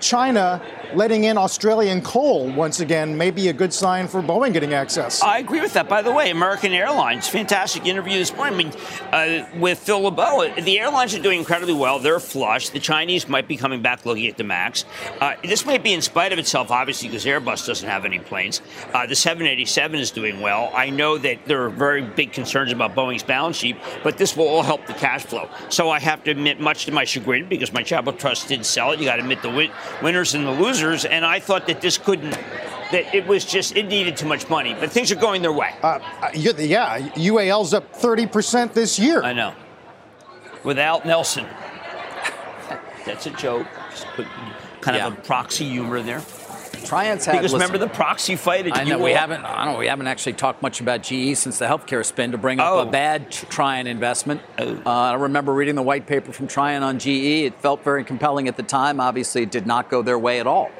China 0.00 0.62
letting 0.94 1.24
in 1.24 1.36
Australian 1.36 2.00
coal 2.00 2.50
once 2.52 2.80
again 2.80 3.16
may 3.16 3.30
be 3.30 3.48
a 3.48 3.52
good 3.52 3.72
sign 3.72 4.06
for 4.08 4.22
Boeing 4.22 4.52
getting 4.52 4.74
access. 4.74 5.22
I 5.22 5.38
agree 5.38 5.60
with 5.60 5.72
that. 5.74 5.88
By 5.88 6.02
the 6.02 6.12
way, 6.12 6.30
American 6.30 6.72
Airlines, 6.72 7.28
fantastic 7.28 7.86
interview 7.86 8.18
this 8.18 8.34
morning 8.34 8.54
I 8.54 8.56
mean, 8.56 8.72
uh, 9.12 9.58
with 9.58 9.78
Phil 9.78 10.00
LeBeau. 10.00 10.54
The 10.60 10.78
airlines 10.78 11.14
are 11.14 11.22
doing 11.22 11.40
incredibly 11.40 11.74
well. 11.74 11.98
They're 11.98 12.20
flush. 12.20 12.68
The 12.68 12.78
Chinese 12.78 13.28
might 13.28 13.48
be 13.48 13.56
coming 13.56 13.82
back 13.82 14.06
looking 14.06 14.26
at 14.26 14.36
the 14.36 14.44
MAX. 14.44 14.84
Uh, 15.20 15.34
this 15.42 15.66
might 15.66 15.82
be 15.82 15.92
in 15.92 16.02
spite 16.02 16.32
of 16.32 16.38
itself, 16.38 16.70
obviously, 16.70 17.08
because 17.08 17.24
Airbus 17.24 17.66
doesn't 17.66 17.88
have 17.88 18.04
any 18.04 18.18
planes. 18.18 18.60
Uh, 18.92 19.06
the 19.06 19.16
787 19.16 19.98
is 20.00 20.10
doing 20.10 20.40
well. 20.40 20.70
I 20.74 20.90
know 20.90 21.18
that 21.18 21.46
there 21.46 21.62
are 21.64 21.70
very 21.70 22.02
big 22.02 22.32
concerns 22.32 22.72
about 22.72 22.94
Boeing's 22.94 23.22
balance 23.22 23.56
sheet, 23.56 23.76
but 24.02 24.18
this 24.18 24.36
will 24.36 24.46
all 24.48 24.62
help 24.62 24.86
the 24.86 24.94
cash 24.94 25.24
flow. 25.24 25.48
So 25.68 25.90
I 25.90 25.98
have 26.00 26.22
to 26.24 26.30
admit, 26.30 26.60
much 26.60 26.86
to 26.86 26.92
my 26.92 27.04
chagrin, 27.04 27.48
because 27.48 27.72
my 27.72 27.82
Charitable 27.82 28.14
Trust 28.14 28.48
did 28.48 28.64
sell 28.64 28.92
it, 28.92 29.00
you 29.00 29.04
got 29.06 29.16
to 29.16 29.22
admit 29.22 29.42
the 29.42 29.50
win- 29.50 29.70
winners 30.02 30.34
and 30.34 30.46
the 30.46 30.50
losers, 30.50 31.04
and 31.04 31.24
I 31.24 31.40
thought 31.40 31.66
that 31.66 31.80
this 31.80 31.98
couldn't 31.98 32.38
that 32.92 33.14
it 33.14 33.26
was 33.26 33.44
just 33.44 33.76
it 33.76 33.86
needed 33.86 34.16
too 34.16 34.26
much 34.26 34.48
money, 34.48 34.74
but 34.78 34.90
things 34.90 35.10
are 35.10 35.16
going 35.16 35.42
their 35.42 35.52
way. 35.52 35.74
Uh, 35.82 35.98
uh 36.22 36.30
yeah, 36.34 36.98
UAL's 37.14 37.74
up 37.74 37.94
thirty 37.94 38.26
percent 38.26 38.74
this 38.74 38.98
year. 38.98 39.22
I 39.22 39.32
know. 39.32 39.54
Without 40.64 41.06
Nelson, 41.06 41.46
that's 43.04 43.26
a 43.26 43.30
joke. 43.30 43.66
kind 44.80 44.96
yeah. 44.96 45.06
of 45.06 45.18
a 45.18 45.20
proxy 45.22 45.68
humor 45.68 46.02
there. 46.02 46.22
Trian's 46.86 47.24
had 47.24 47.32
because 47.32 47.52
remember 47.52 47.78
the 47.78 47.88
proxy 47.88 48.36
fight. 48.36 48.70
I 48.72 48.84
know 48.84 48.98
we 48.98 49.12
haven't. 49.12 49.44
I 49.44 49.70
know 49.70 49.78
we 49.78 49.86
haven't 49.86 50.06
actually 50.06 50.34
talked 50.34 50.62
much 50.62 50.80
about 50.80 51.02
GE 51.02 51.36
since 51.36 51.58
the 51.58 51.66
healthcare 51.66 52.04
spin 52.04 52.32
to 52.32 52.38
bring 52.38 52.60
up 52.60 52.72
oh. 52.72 52.78
a 52.80 52.86
bad 52.86 53.30
Trian 53.30 53.86
investment. 53.86 54.40
Oh. 54.58 54.82
Uh, 54.86 54.90
I 54.90 55.14
remember 55.14 55.52
reading 55.52 55.74
the 55.74 55.82
white 55.82 56.06
paper 56.06 56.32
from 56.32 56.48
Trian 56.48 56.82
on 56.82 56.98
GE. 56.98 57.06
It 57.46 57.60
felt 57.60 57.82
very 57.82 58.04
compelling 58.04 58.48
at 58.48 58.56
the 58.56 58.62
time. 58.62 59.00
Obviously, 59.00 59.42
it 59.42 59.50
did 59.50 59.66
not 59.66 59.90
go 59.90 60.02
their 60.02 60.18
way 60.18 60.40
at 60.40 60.46
all. 60.46 60.70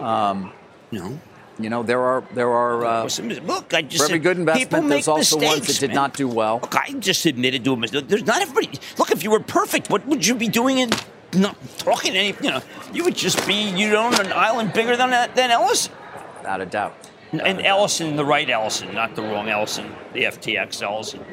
Um, 0.00 0.52
no. 0.90 1.18
You 1.58 1.70
know, 1.70 1.84
there 1.84 2.00
are 2.00 2.24
there 2.32 2.50
are 2.50 2.84
uh, 2.84 3.08
look. 3.44 3.74
I 3.74 3.82
just 3.82 4.04
for 4.04 4.10
every 4.10 4.18
good 4.18 4.38
investment, 4.38 4.88
there's 4.88 5.06
also 5.06 5.38
mistakes, 5.38 5.54
ones 5.54 5.66
that 5.68 5.80
did 5.80 5.88
man. 5.90 5.94
not 5.94 6.14
do 6.14 6.26
well. 6.26 6.58
Look, 6.60 6.74
I 6.74 6.90
just 6.94 7.24
admitted 7.26 7.64
to 7.64 7.74
him. 7.74 7.84
There's 8.08 8.26
not 8.26 8.42
everybody. 8.42 8.80
Look, 8.98 9.12
if 9.12 9.22
you 9.22 9.30
were 9.30 9.40
perfect, 9.40 9.88
what 9.88 10.04
would 10.06 10.26
you 10.26 10.34
be 10.34 10.48
doing 10.48 10.78
in 10.78 10.90
not 11.36 11.56
talking 11.78 12.16
any? 12.16 12.34
You 12.42 12.50
know, 12.50 12.62
you 12.92 13.04
would 13.04 13.16
just 13.16 13.46
be 13.46 13.54
you 13.54 13.96
own 13.96 14.14
an 14.14 14.32
island 14.32 14.72
bigger 14.72 14.96
than 14.96 15.10
than 15.34 15.50
Ellison. 15.50 15.92
Without 16.38 16.60
a 16.60 16.66
doubt. 16.66 16.96
And 17.32 17.60
a 17.60 17.66
Ellison, 17.66 18.10
doubt. 18.10 18.16
the 18.18 18.24
right 18.24 18.48
Ellison, 18.48 18.94
not 18.94 19.16
the 19.16 19.22
wrong 19.22 19.48
Ellison, 19.48 19.92
the 20.12 20.22
FTX 20.24 20.82
Ellison. 20.82 21.24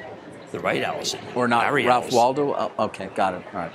the 0.51 0.59
right 0.59 0.81
Ellison. 0.81 1.19
Or 1.35 1.47
not 1.47 1.63
Larry 1.63 1.85
Ralph 1.85 2.03
Ellison. 2.03 2.17
Waldo? 2.17 2.53
Oh, 2.53 2.85
okay, 2.85 3.07
got 3.15 3.35
it. 3.35 3.43
All 3.53 3.59
right. 3.59 3.73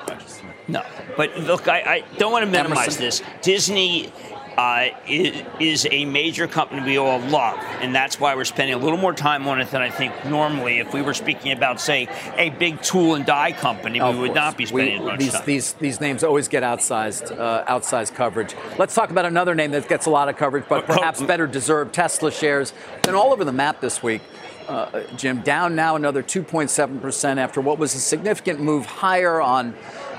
No, 0.69 0.83
but 1.17 1.37
look, 1.39 1.69
I, 1.69 1.81
I 1.81 2.05
don't 2.19 2.33
want 2.33 2.45
to 2.45 2.51
minimize 2.51 2.99
Emerson. 2.99 3.03
this. 3.03 3.23
Disney 3.43 4.13
uh, 4.57 4.89
is, 5.07 5.43
is 5.61 5.87
a 5.91 6.05
major 6.07 6.47
company 6.47 6.83
we 6.83 6.97
all 6.97 7.19
love, 7.21 7.59
and 7.81 7.95
that's 7.95 8.19
why 8.19 8.35
we're 8.35 8.45
spending 8.45 8.75
a 8.75 8.79
little 8.79 8.99
more 8.99 9.13
time 9.13 9.47
on 9.49 9.61
it 9.61 9.71
than 9.71 9.83
I 9.83 9.91
think 9.91 10.13
normally. 10.25 10.79
If 10.79 10.95
we 10.95 11.03
were 11.03 11.15
speaking 11.15 11.53
about, 11.53 11.81
say, 11.81 12.09
a 12.37 12.51
big 12.51 12.81
tool 12.83 13.15
and 13.15 13.27
die 13.27 13.53
company, 13.53 14.01
Of 14.01 14.15
we 14.15 14.21
would 14.23 14.29
course. 14.29 14.37
not 14.37 14.57
be 14.57 14.67
spending 14.67 15.01
We- 15.01 15.07
much 15.07 15.19
these, 15.21 15.33
time. 15.33 15.43
These, 15.47 15.73
these 15.75 16.01
names 16.01 16.25
always 16.25 16.49
get 16.49 16.63
outsized, 16.63 17.39
uh, 17.39 17.65
outsized 17.67 18.15
coverage. 18.15 18.55
Let's 18.79 18.95
talk 18.95 19.11
about 19.11 19.27
another 19.27 19.55
name 19.55 19.73
that 19.73 19.89
gets 19.89 20.07
a 20.07 20.11
lot 20.11 20.29
of 20.29 20.37
coverage, 20.37 20.65
but 20.69 20.85
Oh, 20.85 20.87
oh, 20.89 20.97
perhaps 20.97 21.23
better 21.23 21.47
deserved. 21.47 21.93
Tesla 21.95 22.31
shares 22.33 22.73
been 23.03 23.15
all 23.15 23.33
over 23.33 23.45
the 23.45 23.53
map 23.53 23.81
this 23.81 24.03
week. 24.03 24.23
Uh, 24.69 25.03
Jim, 25.17 25.43
down 25.43 25.77
now 25.77 25.95
another 25.95 26.25
2.7% 26.25 27.37
after 27.39 27.61
what 27.61 27.79
was 27.79 27.95
a 27.95 28.01
significant 28.01 28.59
move 28.61 28.85
higher 28.85 29.41
on, 29.41 29.75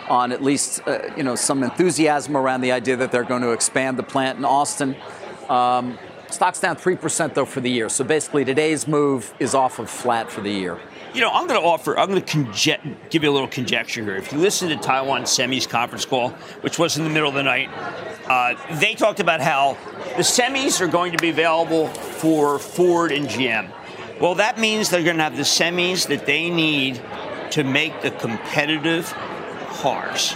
on 0.10 0.32
at 0.32 0.44
least 0.44 0.82
uh, 0.88 1.00
you 1.16 1.24
know 1.24 1.36
some 1.36 1.64
enthusiasm 1.64 2.36
around 2.36 2.62
the 2.62 2.72
idea 2.72 2.96
that 2.98 3.12
they're 3.12 3.24
going 3.24 3.42
to 3.42 3.52
expand 3.52 3.98
the 3.98 4.04
plant 4.04 4.38
in 4.38 4.46
Austin. 4.46 4.96
Um, 5.50 5.98
stock's 6.30 6.60
down 6.60 6.76
3% 6.76 7.34
though 7.34 7.46
for 7.46 7.62
the 7.62 7.70
year. 7.70 7.90
So 7.90 8.04
basically 8.04 8.46
today's 8.46 8.88
move 8.88 9.34
is 9.40 9.54
off 9.56 9.80
of 9.80 9.90
flat 9.90 10.32
for 10.32 10.42
the 10.42 10.52
year. 10.52 10.80
You 11.14 11.22
know, 11.22 11.32
I'm 11.32 11.48
going 11.48 11.60
to 11.60 11.66
offer, 11.66 11.98
I'm 11.98 12.10
going 12.10 12.22
to 12.22 12.38
conje- 12.38 13.10
give 13.10 13.24
you 13.24 13.32
a 13.32 13.34
little 13.34 13.48
conjecture 13.48 14.04
here. 14.04 14.18
If 14.18 14.32
you 14.32 14.38
listen 14.38 14.70
to 14.70 14.76
Taiwan 14.76 15.26
Semi's 15.26 15.66
conference 15.66 16.06
call, 16.06 16.30
which 16.62 16.78
was 16.78 16.98
in 16.98 17.04
the 17.04 17.10
middle 17.10 17.30
of 17.30 17.36
the 17.36 17.44
night, 17.44 17.70
uh, 18.28 18.56
they 18.80 18.94
talked 18.94 19.20
about 19.20 19.40
how 19.40 19.78
the 20.16 20.24
semis 20.24 20.82
are 20.82 20.88
going 20.88 21.14
to 21.14 21.18
be 21.18 21.30
available 21.30 21.88
for 21.88 22.60
Ford 22.60 23.12
and 23.12 23.28
GM. 23.28 23.72
Well, 24.20 24.36
that 24.36 24.60
means 24.60 24.90
they're 24.90 25.04
going 25.04 25.18
to 25.18 25.24
have 25.24 25.38
the 25.38 25.44
semis 25.44 26.08
that 26.08 26.26
they 26.26 26.50
need 26.50 27.02
to 27.52 27.64
make 27.64 28.02
the 28.02 28.12
competitive 28.12 29.12
cars 29.78 30.36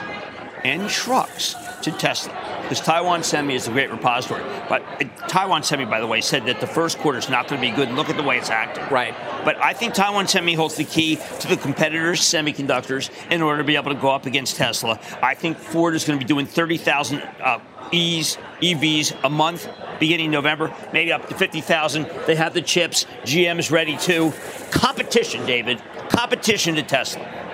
and 0.64 0.90
trucks 0.90 1.56
to 1.82 1.92
Tesla. 1.92 2.34
Because 2.62 2.80
Taiwan 2.80 3.24
Semi 3.24 3.56
is 3.56 3.68
a 3.68 3.72
great 3.72 3.92
repository. 3.92 4.44
But 4.70 4.84
uh, 4.84 5.28
Taiwan 5.28 5.64
Semi, 5.64 5.86
by 5.86 6.00
the 6.00 6.08
way, 6.08 6.22
said 6.22 6.46
that 6.46 6.62
the 6.62 6.68
first 6.68 7.00
quarter 7.00 7.18
is 7.18 7.30
not 7.30 7.48
going 7.48 7.62
to 7.62 7.68
be 7.68 7.76
good. 7.76 7.90
Look 7.92 8.10
at 8.10 8.18
the 8.18 8.24
way 8.24 8.38
it's 8.38 8.50
acting. 8.50 8.86
Right. 8.90 9.16
But 9.44 9.58
I 9.58 9.74
think 9.74 9.94
Taiwan 9.94 10.28
Semi 10.28 10.54
holds 10.54 10.76
the 10.76 10.84
key 10.84 11.18
to 11.40 11.48
the 11.48 11.58
competitors' 11.58 12.22
semiconductors 12.22 13.10
in 13.30 13.42
order 13.42 13.58
to 13.58 13.64
be 13.64 13.76
able 13.76 13.94
to 13.94 14.00
go 14.00 14.10
up 14.10 14.26
against 14.26 14.56
Tesla. 14.56 15.00
I 15.22 15.34
think 15.34 15.58
Ford 15.58 15.96
is 15.96 16.06
going 16.06 16.20
to 16.20 16.24
be 16.24 16.28
doing 16.28 16.46
30,000 16.46 17.20
uh, 17.20 17.60
E's, 17.92 18.38
EVs 18.62 19.18
a 19.24 19.30
month 19.30 19.68
beginning 20.00 20.32
November, 20.32 20.74
maybe 20.94 21.12
up 21.12 21.28
to 21.28 21.36
50,000. 21.36 22.08
They 22.26 22.36
have 22.36 22.54
the 22.54 22.62
chips. 22.62 23.06
GM 23.24 23.60
is 23.60 23.70
ready 23.70 23.98
too. 23.98 24.32
Competition, 24.72 25.46
David. 25.46 25.82
Competition 26.10 26.76
to 26.76 26.84
Tesla. 26.84 27.51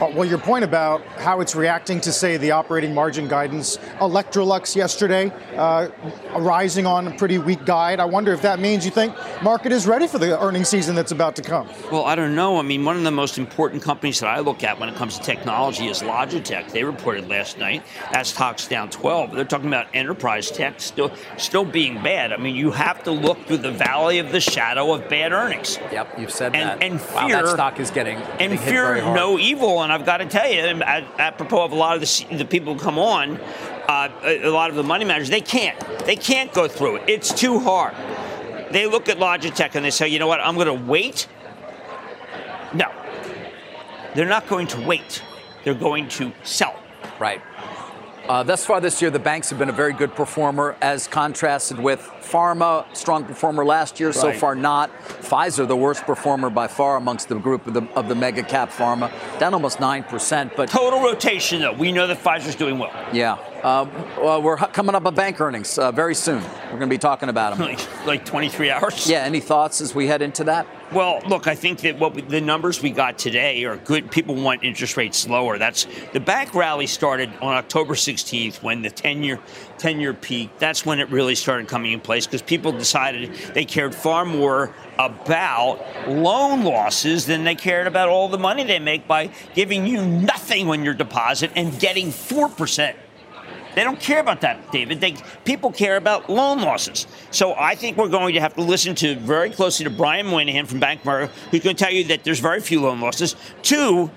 Uh, 0.00 0.10
Well, 0.14 0.24
your 0.26 0.38
point 0.38 0.62
about 0.64 1.02
how 1.18 1.40
it's 1.40 1.54
reacting 1.54 2.00
to, 2.02 2.12
say, 2.12 2.36
the 2.36 2.50
operating 2.50 2.92
margin 2.94 3.28
guidance, 3.28 3.78
Electrolux 3.98 4.76
yesterday, 4.76 5.32
uh, 5.56 5.88
rising 6.36 6.86
on 6.86 7.06
a 7.08 7.10
pretty 7.12 7.38
weak 7.38 7.64
guide. 7.64 7.98
I 7.98 8.04
wonder 8.04 8.32
if 8.34 8.42
that 8.42 8.58
means 8.60 8.84
you 8.84 8.90
think 8.90 9.14
market 9.42 9.72
is 9.72 9.86
ready 9.86 10.06
for 10.06 10.18
the 10.18 10.38
earnings 10.40 10.68
season 10.68 10.94
that's 10.94 11.12
about 11.12 11.34
to 11.36 11.42
come. 11.42 11.68
Well, 11.90 12.04
I 12.04 12.14
don't 12.14 12.34
know. 12.34 12.58
I 12.58 12.62
mean, 12.62 12.84
one 12.84 12.96
of 12.96 13.04
the 13.04 13.10
most 13.10 13.38
important 13.38 13.82
companies 13.82 14.20
that 14.20 14.28
I 14.28 14.40
look 14.40 14.62
at 14.64 14.78
when 14.78 14.88
it 14.90 14.96
comes 14.96 15.18
to 15.18 15.24
technology 15.24 15.86
is 15.88 16.02
Logitech. 16.02 16.70
They 16.72 16.84
reported 16.84 17.28
last 17.28 17.58
night 17.58 17.82
that 18.12 18.26
stock's 18.26 18.66
down 18.68 18.90
12. 18.90 19.32
They're 19.32 19.44
talking 19.44 19.68
about 19.68 19.86
enterprise 19.94 20.50
tech 20.50 20.74
still 20.80 21.10
still 21.38 21.64
being 21.64 22.02
bad. 22.02 22.32
I 22.32 22.36
mean, 22.36 22.54
you 22.54 22.70
have 22.70 23.02
to 23.04 23.10
look 23.12 23.46
through 23.46 23.58
the 23.58 23.72
valley 23.72 24.18
of 24.18 24.30
the 24.30 24.40
shadow 24.40 24.92
of 24.92 25.08
bad 25.08 25.32
earnings. 25.32 25.78
Yep, 25.90 26.18
you've 26.18 26.30
said 26.32 26.54
And- 26.54 26.68
that. 26.80 26.82
and 26.82 27.00
fear 27.00 27.14
wow, 27.22 27.28
that 27.28 27.44
fear- 27.44 27.54
stock 27.54 27.80
is 27.80 27.90
getting, 27.90 28.16
And 28.16 28.38
getting 28.38 28.50
hit 28.58 28.60
fear 28.70 28.84
very 28.86 29.00
hard. 29.00 29.16
no 29.16 29.38
evil. 29.38 29.85
And 29.86 29.92
I've 29.92 30.04
got 30.04 30.16
to 30.16 30.26
tell 30.26 30.50
you, 30.50 30.62
apropos 30.82 31.62
of 31.62 31.70
a 31.70 31.76
lot 31.76 31.94
of 31.94 32.00
the, 32.00 32.38
the 32.38 32.44
people 32.44 32.74
who 32.74 32.80
come 32.80 32.98
on, 32.98 33.36
uh, 33.88 34.08
a, 34.24 34.48
a 34.48 34.50
lot 34.50 34.68
of 34.68 34.74
the 34.74 34.82
money 34.82 35.04
managers, 35.04 35.30
they 35.30 35.40
can't. 35.40 35.78
They 36.04 36.16
can't 36.16 36.52
go 36.52 36.66
through 36.66 36.96
it. 36.96 37.02
It's 37.06 37.32
too 37.32 37.60
hard. 37.60 37.94
They 38.72 38.88
look 38.88 39.08
at 39.08 39.18
Logitech 39.18 39.76
and 39.76 39.84
they 39.84 39.92
say, 39.92 40.08
you 40.08 40.18
know 40.18 40.26
what, 40.26 40.40
I'm 40.40 40.56
going 40.56 40.66
to 40.66 40.74
wait. 40.74 41.28
No. 42.74 42.90
They're 44.16 44.26
not 44.26 44.48
going 44.48 44.66
to 44.66 44.80
wait. 44.80 45.22
They're 45.62 45.72
going 45.72 46.08
to 46.08 46.32
sell. 46.42 46.82
Right. 47.20 47.40
Uh, 48.28 48.42
thus 48.42 48.66
far 48.66 48.80
this 48.80 49.00
year, 49.00 49.10
the 49.10 49.18
banks 49.18 49.50
have 49.50 49.58
been 49.58 49.68
a 49.68 49.72
very 49.72 49.92
good 49.92 50.14
performer, 50.14 50.76
as 50.80 51.06
contrasted 51.06 51.78
with 51.78 52.00
pharma, 52.20 52.84
strong 52.96 53.24
performer 53.24 53.64
last 53.64 54.00
year. 54.00 54.12
So 54.12 54.32
far, 54.32 54.56
not 54.56 54.90
Pfizer, 55.20 55.66
the 55.66 55.76
worst 55.76 56.02
performer 56.02 56.50
by 56.50 56.66
far 56.66 56.96
amongst 56.96 57.28
the 57.28 57.36
group 57.36 57.66
of 57.68 57.74
the, 57.74 57.82
of 57.94 58.08
the 58.08 58.16
mega 58.16 58.42
cap 58.42 58.70
pharma, 58.70 59.12
down 59.38 59.54
almost 59.54 59.78
nine 59.78 60.02
percent. 60.02 60.56
But 60.56 60.68
Total 60.70 61.00
rotation, 61.00 61.60
though. 61.60 61.72
We 61.72 61.92
know 61.92 62.08
that 62.08 62.18
Pfizer's 62.18 62.56
doing 62.56 62.78
well. 62.78 62.92
yeah, 63.12 63.34
uh, 63.62 63.86
well, 64.18 64.42
we're 64.42 64.56
coming 64.56 64.94
up 64.94 65.06
on 65.06 65.14
bank 65.14 65.40
earnings 65.40 65.78
uh, 65.78 65.92
very 65.92 66.14
soon. 66.14 66.42
We're 66.64 66.78
going 66.78 66.80
to 66.82 66.86
be 66.88 66.98
talking 66.98 67.28
about 67.28 67.56
them. 67.56 67.68
Like, 67.68 68.06
like 68.06 68.24
23 68.24 68.70
hours. 68.70 69.08
Yeah. 69.08 69.18
Any 69.22 69.40
thoughts 69.40 69.80
as 69.80 69.94
we 69.94 70.08
head 70.08 70.22
into 70.22 70.44
that? 70.44 70.66
Well, 70.92 71.20
look, 71.26 71.48
I 71.48 71.56
think 71.56 71.80
that 71.80 71.98
what 71.98 72.14
we, 72.14 72.22
the 72.22 72.40
numbers 72.40 72.80
we 72.80 72.90
got 72.90 73.18
today 73.18 73.64
are 73.64 73.76
good. 73.76 74.08
People 74.08 74.36
want 74.36 74.62
interest 74.62 74.96
rates 74.96 75.28
lower. 75.28 75.58
That's 75.58 75.86
the 76.12 76.20
bank 76.20 76.54
rally 76.54 76.86
started 76.86 77.28
on 77.42 77.54
October 77.54 77.94
16th 77.94 78.62
when 78.62 78.82
the 78.82 78.90
10-year 78.90 79.40
10-year 79.78 80.14
peak. 80.14 80.50
That's 80.60 80.86
when 80.86 81.00
it 81.00 81.10
really 81.10 81.34
started 81.34 81.66
coming 81.66 81.92
in 81.92 82.00
place 82.00 82.26
because 82.26 82.40
people 82.40 82.70
decided 82.70 83.34
they 83.52 83.64
cared 83.64 83.96
far 83.96 84.24
more 84.24 84.72
about 84.96 85.84
loan 86.08 86.62
losses 86.62 87.26
than 87.26 87.42
they 87.42 87.56
cared 87.56 87.88
about 87.88 88.08
all 88.08 88.28
the 88.28 88.38
money 88.38 88.62
they 88.62 88.78
make 88.78 89.08
by 89.08 89.30
giving 89.54 89.86
you 89.86 90.06
nothing 90.06 90.68
on 90.68 90.84
your 90.84 90.94
deposit 90.94 91.50
and 91.56 91.78
getting 91.80 92.08
4%. 92.08 92.94
They 93.76 93.84
don't 93.84 94.00
care 94.00 94.20
about 94.20 94.40
that, 94.40 94.72
David. 94.72 95.02
They, 95.02 95.16
people 95.44 95.70
care 95.70 95.98
about 95.98 96.30
loan 96.30 96.62
losses. 96.62 97.06
So 97.30 97.52
I 97.52 97.74
think 97.74 97.98
we're 97.98 98.08
going 98.08 98.32
to 98.32 98.40
have 98.40 98.54
to 98.54 98.62
listen 98.62 98.94
to 98.96 99.16
very 99.16 99.50
closely 99.50 99.84
to 99.84 99.90
Brian 99.90 100.26
Moynihan 100.26 100.64
from 100.64 100.80
Bank 100.80 101.04
America, 101.04 101.30
who's 101.50 101.60
going 101.60 101.76
to 101.76 101.84
tell 101.84 101.92
you 101.92 102.04
that 102.04 102.24
there's 102.24 102.40
very 102.40 102.60
few 102.60 102.80
loan 102.80 103.00
losses. 103.00 103.36
Two, 103.60 104.10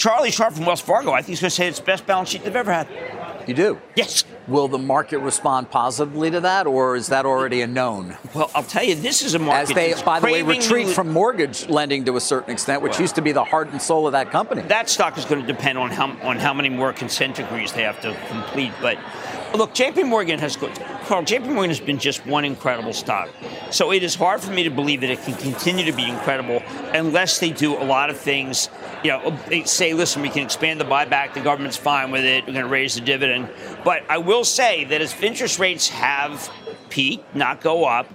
Charlie 0.00 0.30
Scharf 0.30 0.54
from 0.54 0.64
Wells 0.64 0.80
Fargo, 0.80 1.12
I 1.12 1.16
think 1.18 1.26
he's 1.28 1.40
going 1.42 1.50
to 1.50 1.54
say 1.54 1.68
it's 1.68 1.78
the 1.78 1.84
best 1.84 2.06
balance 2.06 2.30
sheet 2.30 2.42
they've 2.42 2.56
ever 2.56 2.72
had. 2.72 2.88
You 3.46 3.52
do. 3.52 3.78
Yes. 3.96 4.24
Will 4.48 4.66
the 4.66 4.78
market 4.78 5.18
respond 5.18 5.70
positively 5.70 6.30
to 6.30 6.40
that, 6.40 6.66
or 6.66 6.96
is 6.96 7.08
that 7.08 7.26
already 7.26 7.60
a 7.60 7.66
known? 7.66 8.16
Well, 8.34 8.50
I'll 8.54 8.62
tell 8.62 8.82
you, 8.82 8.94
this 8.94 9.20
is 9.20 9.34
a 9.34 9.38
market 9.38 9.68
As 9.70 9.74
they, 9.74 10.02
by 10.02 10.18
the 10.20 10.26
way, 10.28 10.40
retreat 10.40 10.86
new- 10.86 10.92
from 10.94 11.10
mortgage 11.12 11.68
lending 11.68 12.06
to 12.06 12.16
a 12.16 12.20
certain 12.20 12.50
extent, 12.50 12.80
which 12.80 12.92
Well- 12.92 13.02
used 13.02 13.16
to 13.16 13.20
be 13.22 13.32
the 13.32 13.44
heart 13.44 13.68
and 13.72 13.82
soul 13.82 14.06
of 14.06 14.12
that 14.12 14.30
company. 14.30 14.62
that 14.62 14.88
stock 14.88 15.18
is 15.18 15.26
going 15.26 15.42
to 15.42 15.46
depend 15.46 15.76
on 15.76 15.90
how 15.90 16.12
on 16.22 16.38
how 16.38 16.54
many 16.54 16.70
more 16.70 16.94
consent 16.94 17.34
decrees 17.36 17.72
they 17.72 17.82
have 17.82 18.00
to 18.00 18.16
complete. 18.30 18.72
But 18.80 18.96
look, 19.54 19.74
J.P. 19.74 20.04
Morgan 20.04 20.38
has 20.38 20.56
Carl. 20.56 21.24
J.P. 21.24 21.48
Morgan 21.48 21.70
has 21.70 21.80
been 21.80 21.98
just 21.98 22.26
one 22.26 22.44
incredible 22.44 22.92
stock. 22.92 23.28
So 23.70 23.92
it 23.92 24.02
is 24.02 24.14
hard 24.14 24.40
for 24.40 24.50
me 24.52 24.62
to 24.64 24.70
believe 24.70 25.00
that 25.00 25.10
it 25.10 25.20
can 25.22 25.34
continue 25.34 25.84
to 25.84 25.92
be 25.92 26.08
incredible 26.08 26.62
unless 26.94 27.38
they 27.38 27.50
do 27.50 27.76
a 27.76 27.84
lot 27.84 28.10
of 28.10 28.18
things. 28.18 28.68
You 29.02 29.10
know, 29.10 29.38
they 29.48 29.64
say, 29.64 29.92
listen, 29.94 30.22
we 30.22 30.28
can 30.28 30.42
expand 30.42 30.80
the 30.80 30.84
buyback. 30.84 31.34
The 31.34 31.40
government's 31.40 31.76
fine 31.76 32.10
with 32.10 32.24
it. 32.24 32.46
We're 32.46 32.52
going 32.52 32.64
to 32.64 32.70
raise 32.70 32.94
the 32.94 33.00
dividend. 33.00 33.48
But 33.84 34.02
I 34.08 34.18
will 34.18 34.44
say 34.44 34.84
that 34.84 35.00
if 35.00 35.22
interest 35.22 35.58
rates 35.58 35.88
have 35.88 36.50
peaked, 36.88 37.34
not 37.34 37.60
go 37.60 37.84
up, 37.84 38.08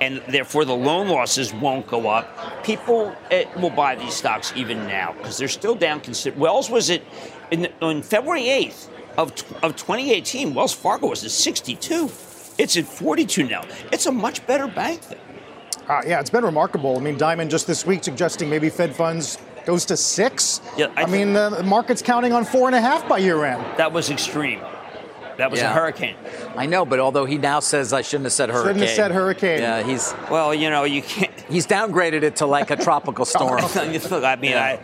and 0.00 0.22
therefore 0.28 0.64
the 0.64 0.76
loan 0.76 1.08
losses 1.08 1.54
won't 1.54 1.86
go 1.86 2.08
up. 2.08 2.64
People 2.64 3.16
eh, 3.30 3.44
will 3.58 3.70
buy 3.70 3.94
these 3.94 4.14
stocks 4.14 4.52
even 4.54 4.86
now 4.86 5.14
because 5.16 5.38
they're 5.38 5.48
still 5.48 5.74
down. 5.74 6.00
Consider- 6.00 6.38
Wells 6.38 6.68
was 6.68 6.90
at 6.90 7.02
in, 7.50 7.68
on 7.80 8.02
February 8.02 8.42
8th 8.42 8.90
of 9.16 9.30
of 9.62 9.76
2018. 9.76 10.54
Wells 10.54 10.72
Fargo 10.74 11.08
was 11.08 11.24
at 11.24 11.30
62. 11.30 12.10
It's 12.58 12.76
at 12.76 12.84
42 12.86 13.44
now. 13.48 13.62
It's 13.92 14.06
a 14.06 14.12
much 14.12 14.46
better 14.46 14.66
bank. 14.66 15.00
Than. 15.02 15.18
Uh, 15.88 16.02
yeah, 16.06 16.20
it's 16.20 16.30
been 16.30 16.44
remarkable. 16.44 16.96
I 16.96 17.00
mean, 17.00 17.16
Dimon 17.16 17.48
just 17.48 17.66
this 17.66 17.86
week 17.86 18.02
suggesting 18.02 18.50
maybe 18.50 18.70
Fed 18.70 18.94
funds 18.96 19.38
goes 19.66 19.84
to 19.86 19.96
six. 19.96 20.60
Yeah, 20.76 20.86
I 20.96 21.02
I, 21.02 21.06
mean, 21.06 21.32
the 21.32 21.62
market's 21.64 22.02
counting 22.02 22.32
on 22.32 22.44
four 22.44 22.66
and 22.66 22.74
a 22.74 22.80
half 22.80 23.08
by 23.08 23.18
year 23.18 23.44
end. 23.44 23.62
That 23.78 23.92
was 23.92 24.10
extreme. 24.10 24.60
That 25.36 25.50
was 25.50 25.60
Yeah. 25.60 25.70
a 25.70 25.74
hurricane. 25.74 26.16
I 26.56 26.64
know, 26.66 26.84
but 26.86 26.98
although 26.98 27.26
he 27.26 27.36
now 27.36 27.60
says 27.60 27.92
I 27.92 28.00
shouldn't 28.02 28.24
have 28.24 28.32
said 28.32 28.48
hurricane. 28.48 28.68
Shouldn't 28.74 28.86
have 28.88 28.96
said 28.96 29.12
hurricane. 29.12 29.58
Yeah, 29.60 29.82
he's 29.82 30.14
Well, 30.30 30.54
you 30.54 30.70
know, 30.70 30.84
you 30.84 31.02
can't. 31.02 31.30
he's 31.48 31.66
downgraded 31.66 32.22
it 32.22 32.36
to 32.36 32.46
like 32.46 32.70
a 32.70 32.76
tropical 32.76 33.24
storm. 33.34 33.60
Look, 34.10 34.24
I 34.24 34.36
mean, 34.36 34.56
I. 34.56 34.80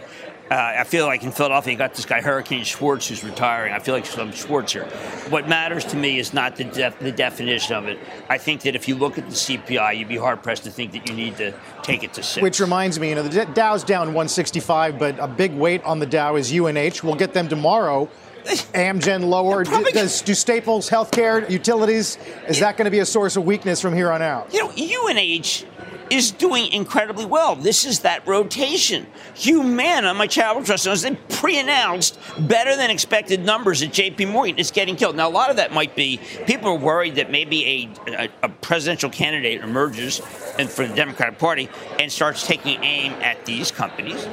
Uh, 0.51 0.55
I 0.81 0.85
feel 0.85 1.07
like 1.07 1.23
in 1.23 1.33
Philadelphia, 1.33 1.73
you 1.73 1.79
got 1.79 1.95
this 1.95 2.05
guy 2.05 2.21
Hurricane 2.21 2.65
Schwartz 2.65 3.09
who's 3.09 3.25
retiring. 3.25 3.73
I 3.73 3.79
feel 3.79 3.95
like 3.95 4.05
some 4.05 4.33
Schwartz 4.33 4.73
here. 4.75 4.85
What 5.31 5.49
matters 5.49 5.85
to 5.87 5.97
me 5.97 6.19
is 6.19 6.35
not 6.35 6.57
the 6.57 6.65
def- 6.65 6.99
the 6.99 7.13
definition 7.13 7.75
of 7.75 7.87
it. 7.87 7.99
I 8.29 8.37
think 8.37 8.61
that 8.63 8.75
if 8.77 8.87
you 8.87 8.95
look 8.97 9.17
at 9.17 9.27
the 9.31 9.35
CPI, 9.35 9.97
you'd 9.99 10.09
be 10.09 10.19
hard 10.19 10.43
pressed 10.43 10.65
to 10.65 10.71
think 10.71 10.93
that 10.93 11.09
you 11.09 11.15
need 11.15 11.37
to 11.39 11.55
take 11.83 12.03
it 12.05 12.13
to 12.15 12.23
six. 12.23 12.43
Which 12.43 12.61
reminds 12.61 13.01
me, 13.01 13.11
you 13.11 13.15
know, 13.15 13.23
the 13.23 13.47
Dow's 13.47 13.83
down 13.83 14.09
165, 14.09 14.99
but 14.99 15.19
a 15.19 15.27
big 15.29 15.53
weight 15.55 15.83
on 15.85 16.01
the 16.01 16.07
Dow 16.07 16.37
is 16.37 16.53
UNH. 16.53 17.03
We'll 17.03 17.15
get 17.15 17.33
them 17.33 17.49
tomorrow. 17.49 18.11
Amgen 18.75 19.25
lower. 19.29 19.65
Probably- 19.65 19.93
Does, 19.93 20.21
do 20.21 20.35
Staples 20.35 20.91
Healthcare 20.91 21.49
utilities 21.49 22.19
is 22.49 22.59
that 22.59 22.77
going 22.77 22.87
to 22.87 22.91
be 22.91 22.99
a 22.99 23.07
source 23.07 23.37
of 23.37 23.45
weakness 23.45 23.81
from 23.81 23.95
here 23.95 24.11
on 24.11 24.21
out? 24.21 24.53
you 24.53 24.59
know, 24.61 24.71
UNH 24.71 25.65
is 26.11 26.31
doing 26.31 26.73
incredibly 26.73 27.25
well. 27.25 27.57
This 27.57 27.85
is 27.85 28.01
that 28.01 28.27
rotation. 28.27 29.07
Humana, 29.35 30.15
my 30.15 30.27
charitable 30.27 30.65
trust, 30.65 30.87
knows 30.87 31.03
they 31.03 31.15
pre-announced 31.29 32.19
better 32.41 32.77
than 32.77 32.91
expected 32.91 33.45
numbers 33.45 33.83
at 33.83 33.91
JP 33.91 34.31
Morgan. 34.31 34.59
It's 34.59 34.71
getting 34.71 34.97
killed. 34.97 35.17
Now, 35.17 35.29
a 35.29 35.31
lot 35.31 35.51
of 35.51 35.57
that 35.57 35.73
might 35.73 35.97
be 35.97 36.21
people 36.47 36.69
are 36.69 36.79
worried 36.79 37.17
that 37.17 37.31
maybe 37.31 37.91
a, 38.07 38.13
a, 38.25 38.29
a 38.45 38.49
presidential 38.49 39.11
candidate 39.11 39.63
emerges 39.63 40.21
and 40.59 40.69
for 40.69 40.87
the 40.87 40.95
Democratic 40.95 41.39
Party 41.39 41.69
and 41.99 42.11
starts 42.11 42.47
taking 42.47 42.83
aim 42.83 43.13
at 43.23 43.45
these 43.45 43.71
companies. 43.71 44.25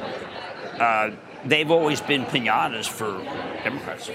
Uh, 0.80 1.12
they've 1.46 1.72
always 1.72 2.02
been 2.02 2.26
pinatas 2.26 2.88
for 2.88 3.24
Democrats. 3.64 4.10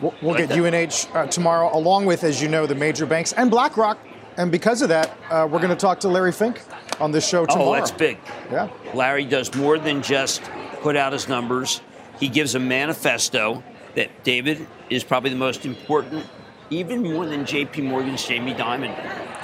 We'll, 0.00 0.14
we'll 0.20 0.32
like 0.32 0.48
get 0.48 0.72
that. 0.72 1.10
UNH 1.12 1.16
uh, 1.16 1.26
tomorrow, 1.26 1.74
along 1.76 2.06
with, 2.06 2.24
as 2.24 2.42
you 2.42 2.48
know, 2.48 2.66
the 2.66 2.74
major 2.74 3.06
banks 3.06 3.32
and 3.32 3.50
BlackRock. 3.50 3.98
And 4.36 4.50
because 4.50 4.82
of 4.82 4.88
that, 4.88 5.16
uh, 5.30 5.46
we're 5.50 5.58
going 5.58 5.70
to 5.70 5.76
talk 5.76 6.00
to 6.00 6.08
Larry 6.08 6.32
Fink 6.32 6.60
on 7.00 7.12
this 7.12 7.28
show 7.28 7.44
tomorrow. 7.46 7.70
Oh, 7.70 7.74
that's 7.74 7.90
big. 7.90 8.18
Yeah. 8.50 8.68
Larry 8.94 9.24
does 9.24 9.54
more 9.54 9.78
than 9.78 10.02
just 10.02 10.42
put 10.80 10.96
out 10.96 11.12
his 11.12 11.28
numbers. 11.28 11.80
He 12.18 12.28
gives 12.28 12.54
a 12.54 12.58
manifesto 12.58 13.62
that 13.94 14.24
David 14.24 14.66
is 14.88 15.04
probably 15.04 15.30
the 15.30 15.36
most 15.36 15.66
important, 15.66 16.26
even 16.70 17.02
more 17.02 17.26
than 17.26 17.44
J.P. 17.44 17.82
Morgan's 17.82 18.26
Jamie 18.26 18.54
Dimon. 18.54 18.94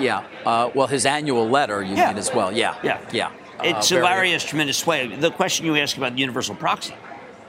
Yeah. 0.00 0.24
Uh, 0.46 0.70
well, 0.74 0.86
his 0.86 1.04
annual 1.04 1.48
letter, 1.48 1.82
you 1.82 1.94
yeah. 1.94 2.08
mean 2.08 2.18
as 2.18 2.32
well? 2.32 2.50
Yeah. 2.52 2.78
Yeah. 2.82 3.00
Yeah. 3.12 3.32
It's 3.62 3.90
uh, 3.90 3.96
Larry 3.96 4.32
has 4.32 4.44
tremendous 4.44 4.86
way. 4.86 5.14
The 5.16 5.30
question 5.30 5.66
you 5.66 5.76
asked 5.76 5.96
about 5.96 6.14
the 6.14 6.20
universal 6.20 6.54
proxy 6.54 6.94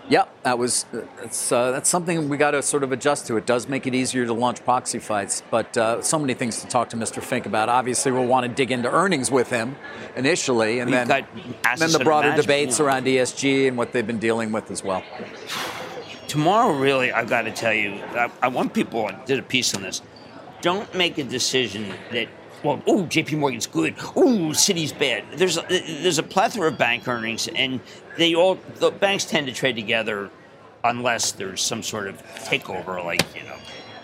Yep, 0.09 0.43
that 0.43 0.57
was 0.57 0.87
it's, 1.23 1.51
uh, 1.51 1.69
that's 1.69 1.87
something 1.87 2.29
we 2.29 2.37
got 2.37 2.51
to 2.51 2.63
sort 2.63 2.81
of 2.81 2.91
adjust 2.91 3.27
to. 3.27 3.37
It 3.37 3.45
does 3.45 3.67
make 3.67 3.85
it 3.85 3.93
easier 3.93 4.25
to 4.25 4.33
launch 4.33 4.63
proxy 4.63 4.97
fights, 4.97 5.43
but 5.51 5.77
uh, 5.77 6.01
so 6.01 6.17
many 6.17 6.33
things 6.33 6.61
to 6.61 6.67
talk 6.67 6.89
to 6.89 6.97
Mr. 6.97 7.21
Fink 7.21 7.45
about. 7.45 7.69
Obviously, 7.69 8.11
we'll 8.11 8.25
want 8.25 8.43
to 8.45 8.51
dig 8.51 8.71
into 8.71 8.89
earnings 8.91 9.29
with 9.29 9.51
him 9.51 9.75
initially, 10.15 10.79
and 10.79 10.91
then 10.91 11.07
then 11.07 11.91
the 11.91 12.01
broader 12.03 12.35
debates 12.35 12.79
around 12.79 13.05
ESG 13.05 13.67
and 13.67 13.77
what 13.77 13.93
they've 13.93 14.07
been 14.07 14.19
dealing 14.19 14.51
with 14.51 14.71
as 14.71 14.83
well. 14.83 15.03
Tomorrow, 16.27 16.73
really, 16.73 17.11
I've 17.11 17.29
got 17.29 17.43
to 17.43 17.51
tell 17.51 17.73
you, 17.73 17.91
I, 17.91 18.31
I 18.41 18.47
want 18.47 18.73
people. 18.73 19.05
I 19.05 19.11
did 19.25 19.37
a 19.37 19.43
piece 19.43 19.75
on 19.75 19.83
this. 19.83 20.01
Don't 20.61 20.93
make 20.95 21.17
a 21.19 21.23
decision 21.23 21.93
that 22.11 22.27
well, 22.63 22.81
oh, 22.87 23.05
J.P. 23.05 23.37
Morgan's 23.37 23.67
good. 23.67 23.95
Oh, 24.15 24.51
Citi's 24.51 24.91
bad. 24.91 25.23
There's 25.35 25.57
a, 25.57 25.65
there's 25.69 26.17
a 26.17 26.23
plethora 26.23 26.67
of 26.67 26.77
bank 26.77 27.07
earnings, 27.07 27.47
and 27.47 27.79
they 28.17 28.35
all 28.35 28.59
the 28.75 28.91
banks 28.91 29.25
tend 29.25 29.47
to 29.47 29.53
trade 29.53 29.75
together 29.75 30.29
unless 30.83 31.31
there's 31.31 31.61
some 31.61 31.83
sort 31.83 32.07
of 32.07 32.21
takeover, 32.45 33.03
like 33.03 33.23
you 33.35 33.43
know, 33.43 33.55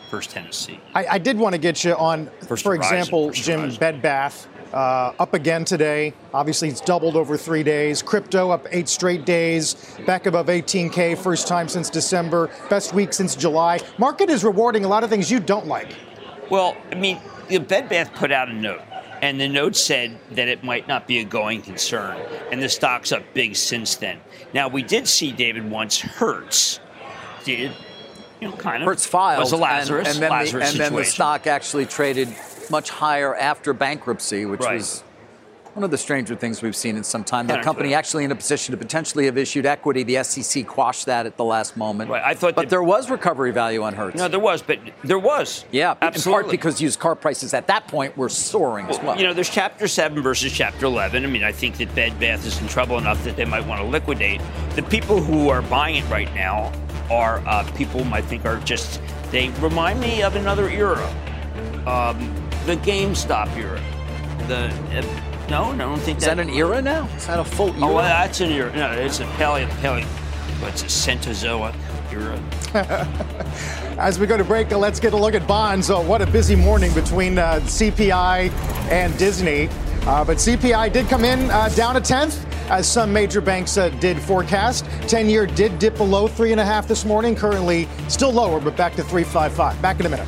First 0.10 0.32
Tennessee. 0.32 0.80
I, 0.94 1.06
I 1.06 1.18
did 1.18 1.38
want 1.38 1.54
to 1.54 1.60
get 1.60 1.84
you 1.84 1.96
on, 1.96 2.30
First 2.48 2.64
for 2.64 2.76
Horizon, 2.76 2.98
example, 2.98 3.28
First 3.30 3.44
Jim 3.44 3.60
Horizon. 3.62 3.80
Bed 3.80 4.02
Bath. 4.02 4.48
Uh, 4.74 5.14
up 5.20 5.34
again 5.34 5.64
today. 5.64 6.12
Obviously, 6.34 6.68
it's 6.68 6.82
doubled 6.82 7.16
over 7.16 7.38
three 7.38 7.64
days. 7.64 8.02
Crypto 8.02 8.50
up 8.50 8.66
eight 8.72 8.90
straight 8.90 9.26
days, 9.26 9.96
back 10.06 10.26
above 10.26 10.48
18K, 10.48 11.18
first 11.18 11.48
time 11.48 11.70
since 11.70 11.90
December, 11.90 12.50
best 12.70 12.94
week 12.94 13.14
since 13.14 13.36
July. 13.36 13.80
Market 13.98 14.30
is 14.30 14.44
rewarding 14.44 14.84
a 14.84 14.88
lot 14.88 15.04
of 15.06 15.10
things 15.10 15.32
you 15.32 15.40
don't 15.40 15.68
like. 15.68 15.96
Well, 16.50 16.76
I 16.92 16.96
mean, 16.96 17.22
the 17.48 17.60
Bed 17.60 17.90
Bath 17.90 18.14
put 18.16 18.32
out 18.32 18.50
a 18.50 18.54
note, 18.54 18.82
and 19.22 19.40
the 19.40 19.48
note 19.48 19.76
said 19.76 20.18
that 20.32 20.48
it 20.48 20.64
might 20.64 20.88
not 20.88 21.08
be 21.08 21.20
a 21.20 21.24
going 21.24 21.62
concern, 21.62 22.18
and 22.52 22.62
the 22.62 22.70
stock's 22.70 23.12
up 23.12 23.24
big 23.34 23.56
since 23.56 23.96
then. 23.96 24.20
Now 24.54 24.68
we 24.68 24.84
did 24.84 25.08
see 25.08 25.32
David 25.32 25.70
once 25.70 26.00
Hertz 26.00 26.80
did, 27.44 27.72
you 28.42 28.50
know, 28.50 28.56
kind 28.58 28.84
of 28.84 28.88
Hertz 28.88 29.06
filed 29.06 29.40
was 29.40 29.52
a 29.52 29.58
Lazarus, 29.58 30.08
and, 30.08 30.16
and 30.16 30.24
then, 30.24 30.32
Lazarus 30.32 30.74
the, 30.74 30.84
and 30.84 30.94
then 30.94 31.00
the 31.00 31.06
stock 31.06 31.48
actually 31.48 31.86
traded 31.86 32.30
much 32.70 32.90
higher 32.90 33.36
after 33.36 33.74
bankruptcy, 33.74 34.46
which 34.46 34.62
right. 34.62 34.76
was 34.76 35.04
one 35.76 35.84
of 35.84 35.92
the 35.92 35.98
stranger 35.98 36.36
things 36.36 36.62
we've 36.62 36.76
seen 36.76 36.96
in 36.96 37.04
some 37.04 37.26
time. 37.26 37.48
The 37.48 37.58
company 37.58 37.94
actually 37.94 38.24
in 38.24 38.32
a 38.32 38.36
position 38.36 38.72
to 38.72 38.78
potentially 38.78 39.26
have 39.26 39.38
issued 39.38 39.66
equity. 39.66 40.04
The 40.04 40.24
SEC 40.24 40.66
quashed 40.66 41.06
that 41.08 41.26
at 41.26 41.36
the 41.36 41.44
last 41.44 41.76
moment. 41.76 42.10
Right. 42.10 42.24
I 42.24 42.34
thought, 42.34 42.56
but 42.56 42.70
there 42.70 42.82
was 42.82 43.10
recovery 43.10 43.52
value 43.52 43.84
on 43.84 43.94
Hertz. 43.94 44.16
No, 44.16 44.30
there 44.30 44.40
was, 44.40 44.62
but 44.62 44.80
there 45.04 45.20
was. 45.20 45.66
Yeah, 45.72 45.96
absolutely. 46.02 46.40
in 46.40 46.44
part 46.44 46.52
because 46.52 46.82
used 46.82 47.00
car 47.00 47.14
prices 47.14 47.54
at 47.54 47.68
that 47.68 47.90
point 47.90 48.16
were 48.16 48.30
soaring 48.30 48.88
well, 48.88 48.98
as 48.98 49.04
well. 49.04 49.18
You 49.18 49.28
know, 49.28 49.34
there's 49.34 49.50
Chapter 49.50 49.90
Seven 49.90 50.24
versus 50.24 50.54
Chapter 50.54 50.86
Eleven. 50.86 51.26
I 51.26 51.28
mean, 51.28 51.44
I 51.44 51.52
think 51.52 51.76
that 51.78 51.94
Bed 51.94 52.18
Bath 52.22 52.46
is 52.46 52.60
in 52.62 52.70
trouble 52.70 52.98
enough 52.98 53.22
that 53.26 53.36
they 53.36 53.46
might 53.46 53.66
want 53.68 53.82
to 53.82 53.88
liquidate. 53.88 54.40
The 54.76 54.84
people 54.84 55.22
who 55.22 55.50
are 55.50 55.62
buying 55.62 55.98
it 55.98 56.10
right 56.10 56.34
now 56.34 56.72
are 57.12 57.44
uh, 57.46 57.70
people 57.76 58.02
I 58.14 58.22
think 58.22 58.46
are 58.46 58.60
just 58.62 59.02
they 59.32 59.50
remind 59.60 60.00
me 60.00 60.24
of 60.24 60.38
another 60.38 60.70
era, 60.70 61.06
um, 61.86 62.18
the 62.66 62.78
GameStop 62.78 63.54
era. 63.58 63.82
The 64.48 64.70
uh, 65.00 65.35
no, 65.50 65.66
I 65.66 65.78
don't 65.78 66.00
think 66.00 66.18
is 66.18 66.26
that, 66.26 66.38
that 66.38 66.48
an 66.48 66.54
era 66.54 66.82
now. 66.82 67.08
Is 67.16 67.28
that 67.28 67.40
a 67.40 67.44
full 67.44 67.70
era? 67.70 67.86
Oh, 67.86 67.94
well, 67.96 68.04
that's 68.04 68.42
an 68.42 68.52
era. 68.52 68.76
No, 68.76 68.92
it's 68.92 69.20
a 69.20 69.26
paleo, 69.26 69.68
paleo. 69.82 70.08
It's 70.68 70.82
a 70.82 70.86
Cenozoic 70.86 71.76
era? 72.12 72.40
As 73.98 74.20
we 74.20 74.28
go 74.28 74.38
to 74.38 74.44
break, 74.44 74.72
let's 74.72 75.00
get 75.00 75.14
a 75.14 75.18
look 75.18 75.36
at 75.36 75.48
bonds. 75.48 75.90
Oh, 75.90 76.02
what 76.02 76.22
a 76.22 76.26
busy 76.26 76.56
morning 76.56 76.94
between 76.94 77.38
uh, 77.38 77.60
CPI 77.64 78.52
and 78.90 79.18
Disney. 79.18 79.70
Uh, 80.06 80.24
but 80.24 80.38
CPI 80.38 80.92
did 80.92 81.08
come 81.08 81.26
in 81.26 81.50
uh, 81.50 81.70
down 81.70 81.96
a 81.98 82.02
tenth, 82.02 82.46
as 82.70 82.88
some 82.88 83.12
major 83.12 83.42
banks 83.42 83.78
uh, 83.78 83.90
did 83.90 84.20
forecast. 84.20 84.86
10 85.08 85.30
year 85.30 85.46
did 85.46 85.80
dip 85.80 85.98
below 85.98 86.28
3.5 86.28 86.88
this 86.88 87.06
morning, 87.06 87.36
currently 87.36 87.88
still 88.08 88.32
lower, 88.32 88.60
but 88.60 88.76
back 88.78 88.94
to 88.96 89.04
355. 89.04 89.82
Back 89.82 90.00
in 90.00 90.06
a 90.06 90.10
minute. 90.10 90.28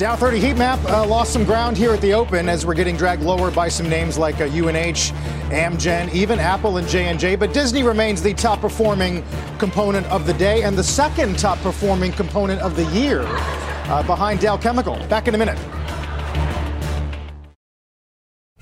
Dow 0.00 0.16
30 0.16 0.40
heat 0.40 0.56
map 0.56 0.82
uh, 0.86 1.06
lost 1.06 1.30
some 1.30 1.44
ground 1.44 1.76
here 1.76 1.92
at 1.92 2.00
the 2.00 2.14
open 2.14 2.48
as 2.48 2.64
we're 2.64 2.72
getting 2.72 2.96
dragged 2.96 3.22
lower 3.22 3.50
by 3.50 3.68
some 3.68 3.86
names 3.86 4.16
like 4.16 4.40
uh, 4.40 4.44
UNH, 4.44 5.12
Amgen, 5.52 6.10
even 6.14 6.38
Apple 6.38 6.78
and 6.78 6.88
J&J. 6.88 7.36
But 7.36 7.52
Disney 7.52 7.82
remains 7.82 8.22
the 8.22 8.32
top 8.32 8.62
performing 8.62 9.22
component 9.58 10.06
of 10.06 10.24
the 10.24 10.32
day 10.32 10.62
and 10.62 10.74
the 10.74 10.82
second 10.82 11.38
top 11.38 11.58
performing 11.58 12.12
component 12.12 12.62
of 12.62 12.76
the 12.76 12.84
year 12.98 13.24
uh, 13.26 14.02
behind 14.04 14.40
Dow 14.40 14.56
Chemical. 14.56 14.96
Back 15.08 15.28
in 15.28 15.34
a 15.34 15.38
minute. 15.38 15.58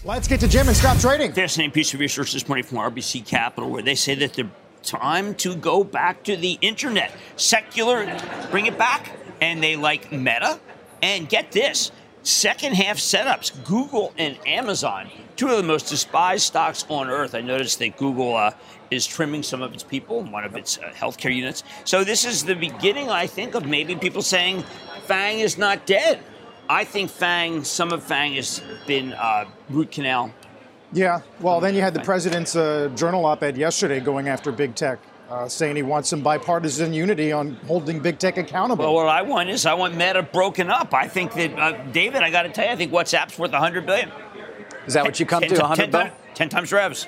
Let's 0.03 0.27
get 0.27 0.41
to 0.41 0.49
Jim 0.49 0.67
and 0.67 0.77
stop 0.77 0.99
trading. 0.99 1.33
Fascinating 1.33 1.71
piece 1.71 1.95
of 1.95 2.01
research 2.01 2.33
this 2.33 2.49
morning 2.49 2.65
from 2.65 2.79
RBC 2.79 3.25
Capital 3.25 3.71
where 3.71 3.83
they 3.83 3.95
say 3.95 4.17
that 4.17 4.33
the 4.33 4.49
time 4.83 5.37
to 5.37 5.55
go 5.55 5.85
back 5.85 6.25
to 6.25 6.37
the 6.37 6.59
internet, 6.63 7.15
secular, 7.37 8.13
bring 8.51 8.67
it 8.67 8.77
back. 8.77 9.13
And 9.41 9.63
they 9.63 9.77
like 9.77 10.11
Meta 10.11 10.59
and 11.03 11.29
get 11.29 11.53
this 11.53 11.91
second 12.23 12.75
half 12.75 12.97
setups 12.97 13.53
Google 13.65 14.13
and 14.19 14.39
Amazon, 14.47 15.11
two 15.37 15.49
of 15.49 15.57
the 15.57 15.63
most 15.63 15.89
despised 15.89 16.45
stocks 16.45 16.85
on 16.89 17.09
earth. 17.09 17.35
I 17.35 17.41
noticed 17.41 17.79
that 17.79 17.97
Google 17.97 18.37
uh, 18.37 18.53
is 18.91 19.07
trimming 19.07 19.43
some 19.43 19.63
of 19.63 19.73
its 19.73 19.83
people, 19.83 20.23
one 20.23 20.45
of 20.45 20.55
its 20.55 20.79
uh, 20.79 20.91
healthcare 20.95 21.35
units. 21.35 21.63
So 21.85 22.05
this 22.05 22.25
is 22.25 22.45
the 22.45 22.55
beginning, 22.55 23.09
I 23.09 23.27
think, 23.27 23.55
of 23.55 23.67
maybe 23.67 23.97
people 23.97 24.23
saying 24.23 24.65
Fang 25.05 25.41
is 25.41 25.57
not 25.59 25.87
dead. 25.87 26.21
I 26.69 26.85
think 26.85 27.11
Fang, 27.11 27.65
some 27.65 27.93
of 27.93 28.03
Fang 28.03 28.35
has 28.35 28.63
been 28.87 29.15
uh, 29.15 29.47
root 29.71 29.91
canal. 29.91 30.33
Yeah, 30.93 31.21
well, 31.41 31.61
then 31.61 31.75
you 31.75 31.83
had 31.83 31.95
the 31.95 32.01
president's 32.01 32.57
uh, 32.57 32.91
journal 32.95 33.25
op 33.27 33.43
ed 33.43 33.57
yesterday 33.57 34.01
going 34.01 34.29
after 34.29 34.51
big 34.53 34.75
tech 34.75 34.99
uh, 35.31 35.49
saying 35.49 35.77
he 35.77 35.83
wants 35.83 36.09
some 36.09 36.23
bipartisan 36.23 36.93
unity 36.93 37.33
on 37.33 37.55
holding 37.67 38.01
big 38.01 38.19
tech 38.19 38.39
accountable. 38.39 38.85
Well, 38.85 38.95
what 38.95 39.09
I 39.09 39.23
want 39.23 39.51
is 39.51 39.67
I 39.67 39.75
want 39.75 39.95
Meta 39.95 40.23
broken 40.23 40.71
up. 40.71 40.95
I 40.95 41.07
think 41.07 41.35
that 41.35 41.59
uh, 41.59 41.73
David, 41.93 42.23
I 42.23 42.31
got 42.31 42.43
to 42.43 42.49
tell 42.49 42.65
you, 42.65 42.71
I 42.73 42.77
think 42.77 42.93
WhatsApp's 42.93 43.39
worth 43.39 43.53
100 43.53 43.85
billion. 43.85 44.11
Is 44.87 44.95
that 44.95 45.05
what 45.05 45.21
you 45.21 45.27
come 45.27 45.43
ten, 45.43 45.51
to? 45.51 45.61
100 45.61 45.93
10, 45.93 46.07
10, 46.07 46.13
10 46.35 46.49
times 46.49 46.73
revs. 46.73 47.07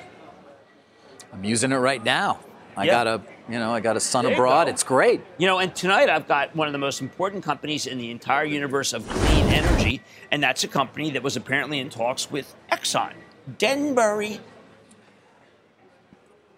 I'm 1.33 1.43
using 1.43 1.71
it 1.71 1.77
right 1.77 2.03
now. 2.03 2.39
I 2.77 2.85
Yeah. 2.85 2.91
got 2.91 3.07
a, 3.07 3.21
you 3.49 3.57
know, 3.57 3.73
I 3.73 3.79
got 3.79 3.97
a 3.97 3.99
son 3.99 4.25
There 4.25 4.33
abroad. 4.33 4.67
It's 4.69 4.83
great. 4.83 5.21
You 5.37 5.47
know, 5.47 5.57
and 5.57 5.73
tonight 5.75 6.09
I've 6.09 6.27
got 6.27 6.55
one 6.55 6.67
of 6.67 6.73
the 6.73 6.77
most 6.77 7.01
important 7.01 7.43
companies 7.43 7.87
in 7.87 7.97
the 7.97 8.11
entire 8.11 8.45
universe 8.45 8.93
of 8.93 9.07
clean 9.09 9.45
energy, 9.47 10.01
and 10.29 10.43
that's 10.43 10.63
a 10.63 10.67
company 10.67 11.09
that 11.11 11.23
was 11.23 11.35
apparently 11.35 11.79
in 11.79 11.89
talks 11.89 12.29
with 12.29 12.53
Exxon. 12.71 13.13
Denbury. 13.57 14.39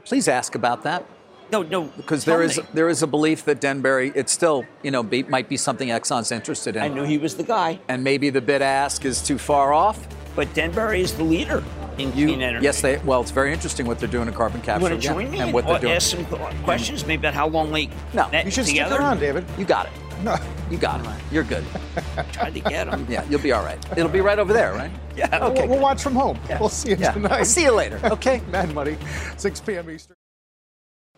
Please 0.04 0.28
ask 0.28 0.56
about 0.56 0.84
that 0.84 1.06
No, 1.54 1.62
no. 1.62 1.84
because 1.98 2.26
there 2.26 2.42
is 2.42 2.58
me. 2.58 2.64
there 2.74 2.90
is 2.90 3.02
a 3.04 3.08
belief 3.08 3.46
that 3.46 3.62
Denbury, 3.62 4.12
it's 4.16 4.32
still, 4.32 4.66
you 4.82 4.92
know, 4.92 5.04
be, 5.04 5.24
might 5.24 5.48
be 5.48 5.56
something 5.58 5.90
Exxon's 5.90 6.32
interested 6.32 6.76
in. 6.76 6.82
I 6.82 6.88
knew 6.88 7.04
he 7.04 7.18
was 7.18 7.36
the 7.36 7.44
guy, 7.44 7.80
and 7.88 8.04
maybe 8.04 8.30
the 8.32 8.42
bid 8.42 8.62
ask 8.62 9.06
is 9.06 9.22
too 9.22 9.38
far 9.38 9.72
off. 9.74 10.06
but 10.36 10.52
Denbury 10.54 11.02
is 11.02 11.14
the 11.16 11.24
leader 11.24 11.64
in 12.00 12.08
You, 12.18 12.26
clean 12.28 12.42
energy. 12.42 12.64
yes, 12.64 12.82
they. 12.82 12.98
Well, 12.98 13.22
it's 13.22 13.30
very 13.30 13.54
interesting 13.54 13.86
what 13.86 14.00
they're 14.00 14.10
doing 14.10 14.28
in 14.28 14.34
carbon 14.34 14.60
You 14.62 14.66
capture 14.66 14.90
want 14.90 15.00
to 15.02 15.08
yeah, 15.08 15.14
join 15.14 15.30
me 15.32 15.40
and 15.40 15.54
what 15.54 15.66
they're 15.68 15.76
uh, 15.76 15.80
doing. 15.80 15.94
ask 15.94 16.10
some 16.10 16.26
questions, 16.64 17.06
maybe 17.06 17.22
about 17.22 17.36
how 17.36 17.48
long 17.48 17.72
they 17.72 17.88
No, 18.14 18.28
met 18.32 18.46
You 18.46 18.52
should 18.52 18.66
stick 18.66 18.90
around, 18.92 19.20
David. 19.20 19.46
You 19.58 19.66
got 19.66 19.86
it. 19.86 19.92
No. 20.24 20.36
You 20.72 20.78
got 20.78 21.06
it. 21.06 21.12
You're 21.32 21.44
good. 21.44 21.64
Tried 22.32 22.56
to 22.56 22.62
get 22.62 22.88
him. 22.88 23.06
Yeah, 23.10 23.24
you'll 23.30 23.42
be 23.42 23.52
all 23.52 23.64
right. 23.64 23.78
It'll 23.96 24.10
be 24.10 24.22
right 24.22 24.40
over 24.40 24.54
there, 24.54 24.74
right? 24.74 24.90
Yeah. 25.16 25.28
We'll, 25.40 25.52
Okay. 25.52 25.68
we'll 25.68 25.80
watch 25.80 26.02
from 26.02 26.16
home. 26.16 26.40
We'll 26.60 26.70
see 26.70 26.92
you 26.92 26.96
Yeah. 26.96 27.12
tonight. 27.12 27.32
I'll 27.40 27.46
see 27.46 27.64
you 27.64 27.74
later. 27.74 28.00
Okay. 28.06 28.42
Mad 28.50 28.74
Money, 28.74 28.98
6 29.38 29.60
p.m. 29.60 29.88
Eastern. 29.92 30.16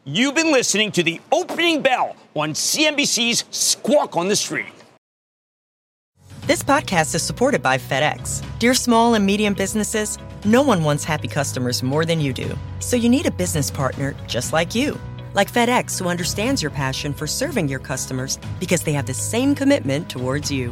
You've 0.07 0.35
been 0.35 0.51
listening 0.51 0.91
to 0.91 1.01
the 1.01 1.19
opening 1.31 1.81
bell 1.81 2.15
on 2.35 2.53
CNBC's 2.53 3.43
Squawk 3.49 4.15
on 4.15 4.27
the 4.27 4.35
Street. 4.35 4.71
This 6.41 6.61
podcast 6.61 7.15
is 7.15 7.23
supported 7.23 7.63
by 7.63 7.79
FedEx. 7.79 8.45
Dear 8.59 8.75
small 8.75 9.15
and 9.15 9.25
medium 9.25 9.55
businesses, 9.55 10.19
no 10.45 10.61
one 10.61 10.83
wants 10.83 11.03
happy 11.03 11.27
customers 11.27 11.81
more 11.81 12.05
than 12.05 12.21
you 12.21 12.33
do. 12.33 12.55
So 12.81 12.95
you 12.95 13.09
need 13.09 13.25
a 13.25 13.31
business 13.31 13.71
partner 13.71 14.15
just 14.27 14.53
like 14.53 14.75
you. 14.75 14.95
Like 15.33 15.51
FedEx, 15.51 15.97
who 15.97 16.07
understands 16.07 16.61
your 16.61 16.69
passion 16.69 17.11
for 17.11 17.25
serving 17.25 17.67
your 17.67 17.79
customers 17.79 18.37
because 18.59 18.83
they 18.83 18.93
have 18.93 19.07
the 19.07 19.13
same 19.15 19.55
commitment 19.55 20.07
towards 20.07 20.51
you. 20.51 20.71